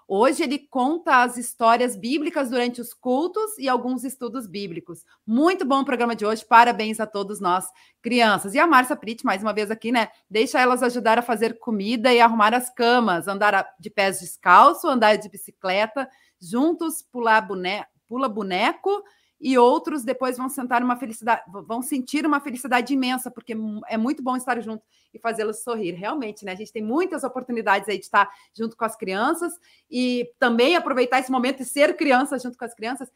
Hoje 0.09 0.45
ele 0.45 0.61
conta 0.61 1.25
as 1.25 1.37
histórias 1.37 1.97
bíblicas 1.97 2.49
durante 2.49 2.81
os 2.81 2.95
cultos 2.95 3.59
e 3.59 3.69
alguns 3.69 4.05
estudos 4.05 4.47
bíblicos. 4.47 5.05
Muito 5.27 5.65
bom 5.65 5.81
o 5.81 5.85
programa 5.85 6.15
de 6.15 6.25
hoje. 6.25 6.45
Parabéns 6.45 7.01
a 7.01 7.07
todos 7.07 7.41
nós, 7.41 7.67
crianças. 8.01 8.55
E 8.55 8.61
a 8.61 8.69
Márcia 8.69 8.95
Prit, 8.95 9.25
mais 9.25 9.43
uma 9.43 9.53
vez 9.53 9.69
aqui, 9.69 9.91
né? 9.91 10.09
Deixa 10.31 10.61
elas 10.61 10.81
ajudar 10.85 11.19
a 11.19 11.23
fazer 11.23 11.59
comida 11.59 12.15
e 12.15 12.21
arrumar 12.21 12.55
as 12.55 12.73
camas, 12.73 13.27
andar 13.27 13.75
de 13.81 13.91
pés 13.91 14.21
descalço, 14.21 14.87
andar 14.87 15.17
de 15.17 15.29
bicicleta, 15.29 16.09
juntos 16.41 17.03
pular 17.03 17.41
boneco 17.41 17.96
pula 18.09 18.29
boneco 18.29 19.03
e 19.41 19.59
outros 19.59 20.03
depois 20.03 20.37
vão 20.37 20.49
sentar 20.49 20.83
uma 20.83 20.97
felicidade, 20.97 21.43
vão 21.47 21.83
sentir 21.83 22.25
uma 22.25 22.41
felicidade 22.41 22.95
imensa, 22.95 23.31
porque 23.31 23.55
é 23.87 23.97
muito 23.97 24.23
bom 24.23 24.37
estar 24.37 24.61
junto 24.63 24.83
e 25.13 25.19
fazê-los 25.19 25.63
sorrir. 25.63 25.93
Realmente, 25.93 26.45
né? 26.45 26.53
A 26.53 26.57
gente 26.57 26.73
tem 26.73 26.83
muitas 26.83 27.23
oportunidades 27.23 27.89
aí 27.89 27.99
de 27.99 28.05
estar 28.05 28.31
junto 28.55 28.77
com 28.77 28.85
as 28.85 28.97
crianças 28.97 29.53
e 29.91 30.31
também 30.39 30.75
aproveitar 30.75 31.19
esse 31.19 31.31
momento 31.31 31.61
e 31.61 31.67
ser 31.67 31.97
criança 31.97 32.39
junto 32.39 32.57
com 32.57 32.65
as 32.65 32.75
crianças. 32.75 33.11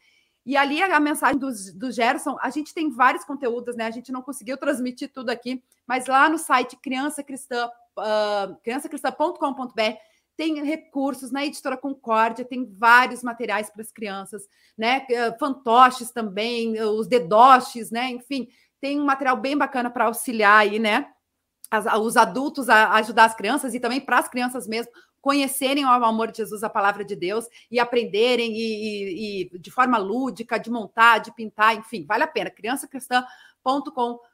E 0.45 0.57
ali 0.57 0.81
a 0.81 0.99
mensagem 0.99 1.39
do, 1.39 1.51
do 1.75 1.91
Gerson, 1.91 2.37
a 2.41 2.49
gente 2.49 2.73
tem 2.73 2.89
vários 2.89 3.23
conteúdos, 3.23 3.75
né? 3.75 3.85
A 3.85 3.91
gente 3.91 4.11
não 4.11 4.21
conseguiu 4.21 4.57
transmitir 4.57 5.11
tudo 5.11 5.29
aqui, 5.29 5.63
mas 5.87 6.05
lá 6.07 6.29
no 6.29 6.37
site 6.37 6.77
criança 6.77 7.23
cristã, 7.23 7.67
uh, 7.97 8.55
criançacristã.com.br 8.63 10.10
tem 10.37 10.63
recursos 10.63 11.31
na 11.31 11.45
editora 11.45 11.77
Concórdia, 11.77 12.45
tem 12.45 12.65
vários 12.65 13.21
materiais 13.23 13.69
para 13.69 13.81
as 13.81 13.91
crianças, 13.91 14.43
né? 14.77 15.05
Eh, 15.09 15.37
fantoches 15.37 16.11
também, 16.11 16.77
eh, 16.77 16.85
os 16.85 17.07
dedoches, 17.07 17.91
né? 17.91 18.09
Enfim, 18.09 18.47
tem 18.79 18.99
um 18.99 19.05
material 19.05 19.37
bem 19.37 19.57
bacana 19.57 19.89
para 19.89 20.05
auxiliar 20.05 20.59
aí, 20.59 20.79
né? 20.79 21.07
As, 21.69 21.85
os 21.99 22.17
adultos 22.17 22.69
a 22.69 22.93
ajudar 22.95 23.25
as 23.25 23.35
crianças 23.35 23.73
e 23.73 23.79
também 23.79 24.01
para 24.01 24.19
as 24.19 24.27
crianças 24.27 24.67
mesmo 24.67 24.91
conhecerem 25.21 25.85
o 25.85 25.89
amor 25.89 26.31
de 26.31 26.37
Jesus, 26.37 26.63
a 26.63 26.69
palavra 26.69 27.05
de 27.05 27.15
Deus 27.15 27.45
e 27.69 27.79
aprenderem 27.79 28.51
e, 28.51 29.43
e, 29.43 29.49
e 29.53 29.59
de 29.59 29.69
forma 29.69 29.97
lúdica, 29.97 30.57
de 30.57 30.71
montar, 30.71 31.19
de 31.19 31.31
pintar, 31.33 31.75
enfim, 31.75 32.03
vale 32.05 32.23
a 32.23 32.27
pena. 32.27 32.49
criançacristã.com.br 32.49 34.30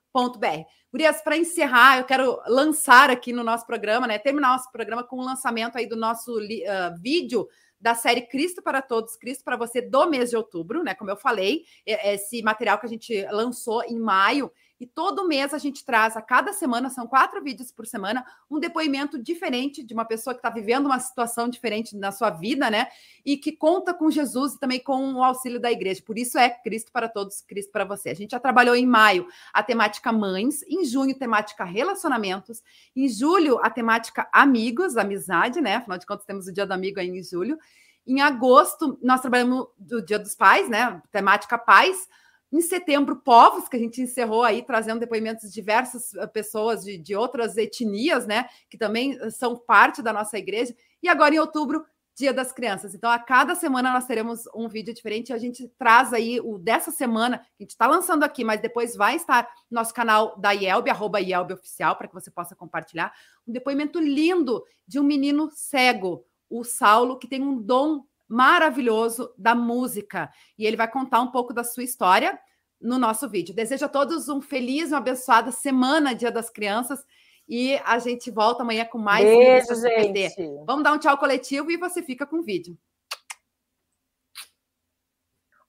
Gurias, 0.91 1.22
para 1.22 1.38
encerrar, 1.38 1.99
eu 1.99 2.03
quero 2.03 2.41
lançar 2.47 3.09
aqui 3.09 3.32
no 3.32 3.43
nosso 3.43 3.68
programa, 3.68 4.07
né? 4.07 4.18
Terminar 4.18 4.53
nosso 4.53 4.72
programa 4.72 5.03
com 5.03 5.18
o 5.18 5.24
lançamento 5.24 5.78
aí 5.78 5.86
do 5.86 5.95
nosso 5.95 6.39
uh, 6.39 6.99
vídeo 6.99 7.47
da 7.80 7.93
série 7.93 8.22
Cristo 8.22 8.61
para 8.61 8.82
Todos, 8.82 9.15
Cristo 9.15 9.43
para 9.43 9.55
Você 9.55 9.80
do 9.80 10.09
mês 10.09 10.32
de 10.32 10.36
outubro, 10.36 10.84
né? 10.84 10.95
Como 10.95 11.11
eu 11.11 11.15
falei, 11.15 11.65
esse 11.86 12.41
material 12.41 12.80
que 12.80 12.88
a 12.88 12.89
gente 12.89 13.24
lançou 13.32 13.84
em 13.84 13.99
maio 13.99 14.51
e 14.80 14.86
todo 14.86 15.28
mês 15.28 15.53
a 15.53 15.57
gente 15.57 15.84
traz, 15.84 16.15
a 16.15 16.21
cada 16.21 16.53
semana, 16.53 16.89
são 16.89 17.07
quatro 17.07 17.43
vídeos 17.43 17.71
por 17.71 17.88
semana, 17.88 18.25
um 18.49 18.59
depoimento 18.59 19.17
diferente 19.17 19.82
de 19.82 19.93
uma 19.93 20.05
pessoa 20.05 20.34
que 20.34 20.39
está 20.39 20.49
vivendo 20.49 20.86
uma 20.86 20.99
situação 20.99 21.49
diferente 21.49 21.95
na 21.95 22.11
sua 22.11 22.30
vida, 22.30 22.69
né? 22.69 22.88
E 23.25 23.38
que 23.38 23.51
conta 23.51 23.93
com 23.93 24.11
Jesus 24.11 24.53
e 24.53 24.59
também 24.59 24.80
com 24.80 25.13
o 25.13 25.23
auxílio 25.23 25.59
da 25.59 25.71
igreja. 25.71 26.01
Por 26.05 26.17
isso 26.17 26.38
é 26.38 26.49
Cristo 26.49 26.91
para 26.91 27.09
todos, 27.09 27.41
Cristo 27.41 27.71
para 27.71 27.86
você. 27.86 28.09
A 28.09 28.15
gente 28.15 28.32
já 28.32 28.39
trabalhou 28.39 28.75
em 28.75 28.86
maio 28.86 29.28
a 29.51 29.63
temática 29.63 30.11
mães, 30.11 30.61
em 30.63 30.86
junho, 30.86 31.17
temática 31.17 31.63
relacionamentos, 31.63 32.61
em 32.95 33.07
julho, 33.09 33.59
a 33.63 33.69
temática 33.69 34.30
amigos, 34.32 34.95
amizade, 34.95 35.59
né? 35.59 35.78
Afinal 35.78 35.97
de 35.97 36.05
contas, 36.05 36.25
temos 36.25 36.47
o 36.47 36.53
dia 36.53 36.65
do 36.65 36.73
amigo 36.73 36.99
aí 36.99 37.09
em 37.09 37.23
julho. 37.23 37.57
Em 38.05 38.21
agosto, 38.21 38.97
nós 39.01 39.19
trabalhamos 39.21 39.67
do 39.78 40.01
Dia 40.01 40.19
dos 40.19 40.36
Pais, 40.36 40.69
né? 40.69 41.01
Temática 41.11 41.57
pais 41.57 42.07
em 42.52 42.62
setembro, 42.62 43.18
povos, 43.18 43.68
que 43.68 43.76
a 43.76 43.80
gente 43.80 44.02
encerrou 44.02 44.43
aí, 44.43 44.62
trazendo 44.62 45.00
depoimentos 45.00 45.50
de 45.50 45.54
diversas 45.54 46.14
eh, 46.16 46.28
pessoas 46.28 46.84
de, 46.84 46.98
de 46.98 47.16
outras 47.16 47.58
etnias, 47.58 48.26
né? 48.26 48.48
Que 48.70 48.78
também 48.78 49.18
eh, 49.20 49.30
são 49.30 49.58
parte 49.58 50.02
da 50.02 50.14
nossa 50.14 50.38
igreja. 50.38 50.74
E 51.04 51.10
agora, 51.10 51.36
em 51.36 51.39
outubro, 51.39 51.86
Dia 52.18 52.34
das 52.34 52.52
Crianças. 52.52 52.95
Então, 52.95 53.12
a 53.12 53.20
cada 53.20 53.54
semana 53.54 53.93
nós 53.93 54.08
teremos 54.08 54.45
um 54.56 54.68
vídeo 54.68 54.91
diferente. 54.91 55.32
A 55.32 55.38
gente 55.38 55.68
traz 55.78 56.12
aí 56.12 56.39
o 56.39 56.58
dessa 56.58 56.89
semana, 56.89 57.38
que 57.38 57.43
a 57.60 57.64
gente 57.64 57.72
está 57.72 57.86
lançando 57.86 58.24
aqui, 58.24 58.43
mas 58.43 58.60
depois 58.60 58.95
vai 58.95 59.16
estar 59.16 59.48
no 59.70 59.76
nosso 59.76 59.93
canal 59.93 60.36
da 60.36 60.52
IELB, 60.52 60.89
arroba 60.89 61.22
IELB 61.22 61.54
Oficial, 61.54 61.95
para 61.95 62.08
que 62.08 62.16
você 62.16 62.32
possa 62.32 62.56
compartilhar. 62.56 63.14
Um 63.48 63.54
depoimento 63.54 64.00
lindo 64.00 64.64
de 64.88 65.00
um 65.00 65.04
menino 65.04 65.52
cego, 65.52 66.26
o 66.50 66.64
Saulo, 66.64 67.20
que 67.20 67.28
tem 67.28 67.43
um 67.43 67.62
dom 67.62 68.04
maravilhoso 68.28 69.34
da 69.38 69.55
música. 69.55 70.32
E 70.57 70.65
ele 70.65 70.78
vai 70.78 70.89
contar 70.89 71.21
um 71.21 71.32
pouco 71.32 71.53
da 71.53 71.63
sua 71.63 71.84
história 71.84 72.39
no 72.80 72.99
nosso 72.99 73.30
vídeo. 73.30 73.55
Desejo 73.55 73.86
a 73.86 73.89
todos 73.89 74.30
um 74.30 74.41
feliz 74.41 74.89
e 74.89 74.93
uma 74.93 74.99
abençoada 74.99 75.51
semana, 75.51 76.13
Dia 76.13 76.32
das 76.32 76.49
Crianças. 76.49 76.99
E 77.47 77.80
a 77.86 77.97
gente 77.97 78.30
volta 78.30 78.63
amanhã 78.63 78.86
com 78.86 78.97
mais 78.97 79.23
Beijo, 79.23 79.75
gente. 79.75 80.36
Vamos 80.65 80.84
dar 80.84 80.93
um 80.93 80.99
tchau 80.99 81.17
coletivo 81.17 81.71
e 81.71 81.78
você 81.78 82.03
fica 82.03 82.25
com 82.25 82.39
o 82.39 82.43
vídeo. 82.43 82.78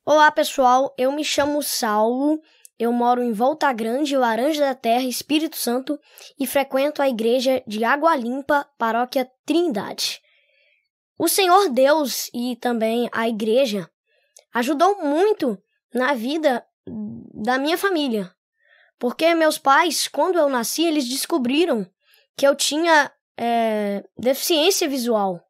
Olá, 0.04 0.30
pessoal. 0.32 0.92
Eu 0.98 1.12
me 1.12 1.24
chamo 1.24 1.62
Saulo. 1.62 2.40
Eu 2.78 2.92
moro 2.92 3.22
em 3.22 3.32
Volta 3.32 3.72
Grande, 3.72 4.16
Laranja 4.16 4.60
da 4.60 4.74
Terra, 4.74 5.02
Espírito 5.02 5.56
Santo 5.56 5.98
e 6.38 6.46
frequento 6.46 7.02
a 7.02 7.08
igreja 7.08 7.62
de 7.66 7.82
Água 7.84 8.14
Limpa, 8.14 8.68
Paróquia 8.78 9.28
Trindade. 9.44 10.20
O 11.18 11.26
Senhor 11.26 11.68
Deus 11.70 12.30
e 12.32 12.54
também 12.56 13.08
a 13.12 13.28
igreja 13.28 13.90
ajudou 14.54 15.02
muito 15.02 15.60
na 15.92 16.14
vida 16.14 16.64
da 17.34 17.58
minha 17.58 17.76
família. 17.76 18.32
Porque 18.98 19.34
meus 19.34 19.58
pais, 19.58 20.08
quando 20.08 20.38
eu 20.38 20.48
nasci, 20.48 20.84
eles 20.84 21.08
descobriram 21.08 21.86
que 22.36 22.46
eu 22.46 22.54
tinha 22.54 23.10
é, 23.36 24.04
deficiência 24.16 24.88
visual. 24.88 25.40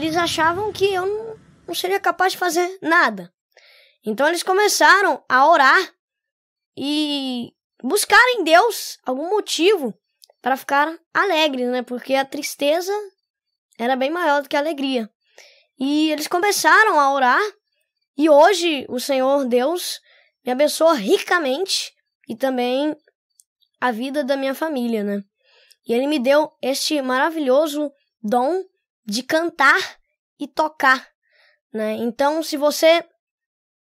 Eles 0.00 0.16
achavam 0.16 0.72
que 0.72 0.86
eu 0.92 1.38
não, 1.66 1.74
seria 1.74 2.00
capaz 2.00 2.32
de 2.32 2.38
fazer 2.38 2.78
nada. 2.80 3.32
Então 4.04 4.26
eles 4.26 4.42
começaram 4.42 5.22
a 5.28 5.46
orar 5.46 5.94
e 6.76 7.52
buscar 7.82 8.22
em 8.30 8.42
Deus 8.42 8.98
algum 9.04 9.28
motivo 9.28 9.94
para 10.40 10.56
ficar 10.56 10.98
alegre, 11.12 11.66
né? 11.66 11.82
Porque 11.82 12.14
a 12.14 12.24
tristeza 12.24 12.92
era 13.78 13.94
bem 13.94 14.10
maior 14.10 14.42
do 14.42 14.48
que 14.48 14.56
a 14.56 14.60
alegria. 14.60 15.10
E 15.78 16.10
eles 16.10 16.26
começaram 16.26 16.98
a 16.98 17.12
orar 17.12 17.40
e 18.16 18.28
hoje 18.28 18.86
o 18.88 18.98
Senhor 18.98 19.46
Deus 19.46 20.00
me 20.44 20.52
abençoa 20.52 20.94
ricamente 20.94 21.92
e 22.28 22.34
também 22.34 22.96
a 23.80 23.90
vida 23.90 24.24
da 24.24 24.36
minha 24.36 24.54
família, 24.54 25.04
né? 25.04 25.22
E 25.86 25.92
ele 25.92 26.06
me 26.06 26.18
deu 26.18 26.50
este 26.62 27.00
maravilhoso 27.02 27.90
dom 28.22 28.62
de 29.10 29.24
cantar 29.24 29.98
e 30.38 30.46
tocar, 30.46 31.08
né? 31.72 31.94
Então, 31.94 32.44
se 32.44 32.56
você 32.56 33.04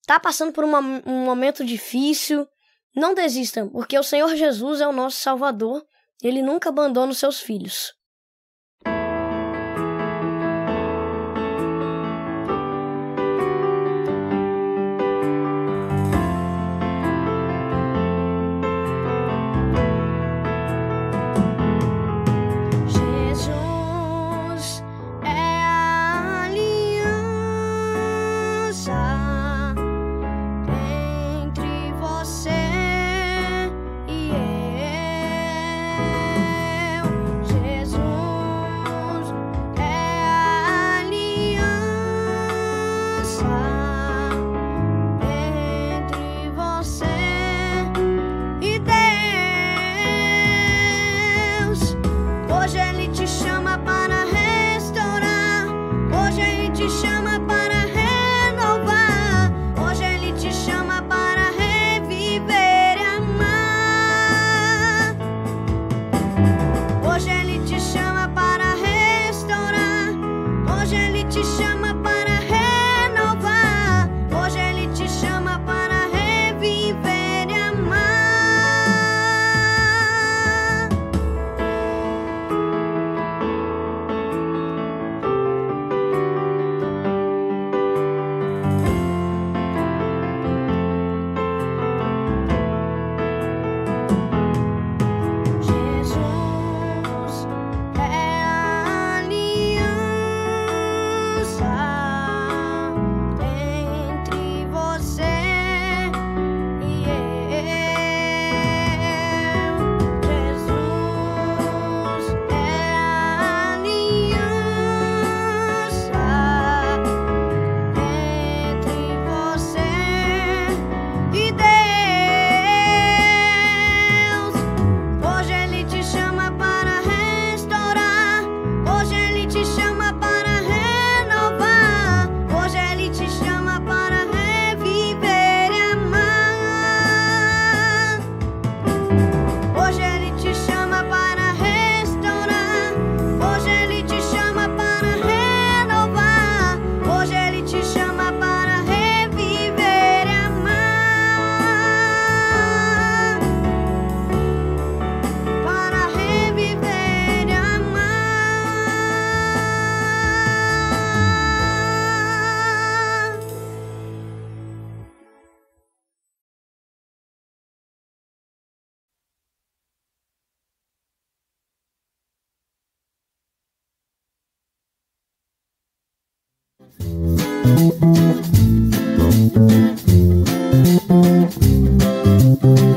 está 0.02 0.20
passando 0.20 0.52
por 0.52 0.66
uma, 0.66 0.80
um 0.80 1.24
momento 1.24 1.64
difícil, 1.64 2.46
não 2.94 3.14
desista, 3.14 3.66
porque 3.68 3.98
o 3.98 4.04
Senhor 4.04 4.36
Jesus 4.36 4.82
é 4.82 4.88
o 4.88 4.92
nosso 4.92 5.18
Salvador. 5.20 5.86
Ele 6.22 6.42
nunca 6.42 6.68
abandona 6.70 7.14
os 7.14 7.18
seus 7.18 7.40
filhos. 7.40 7.94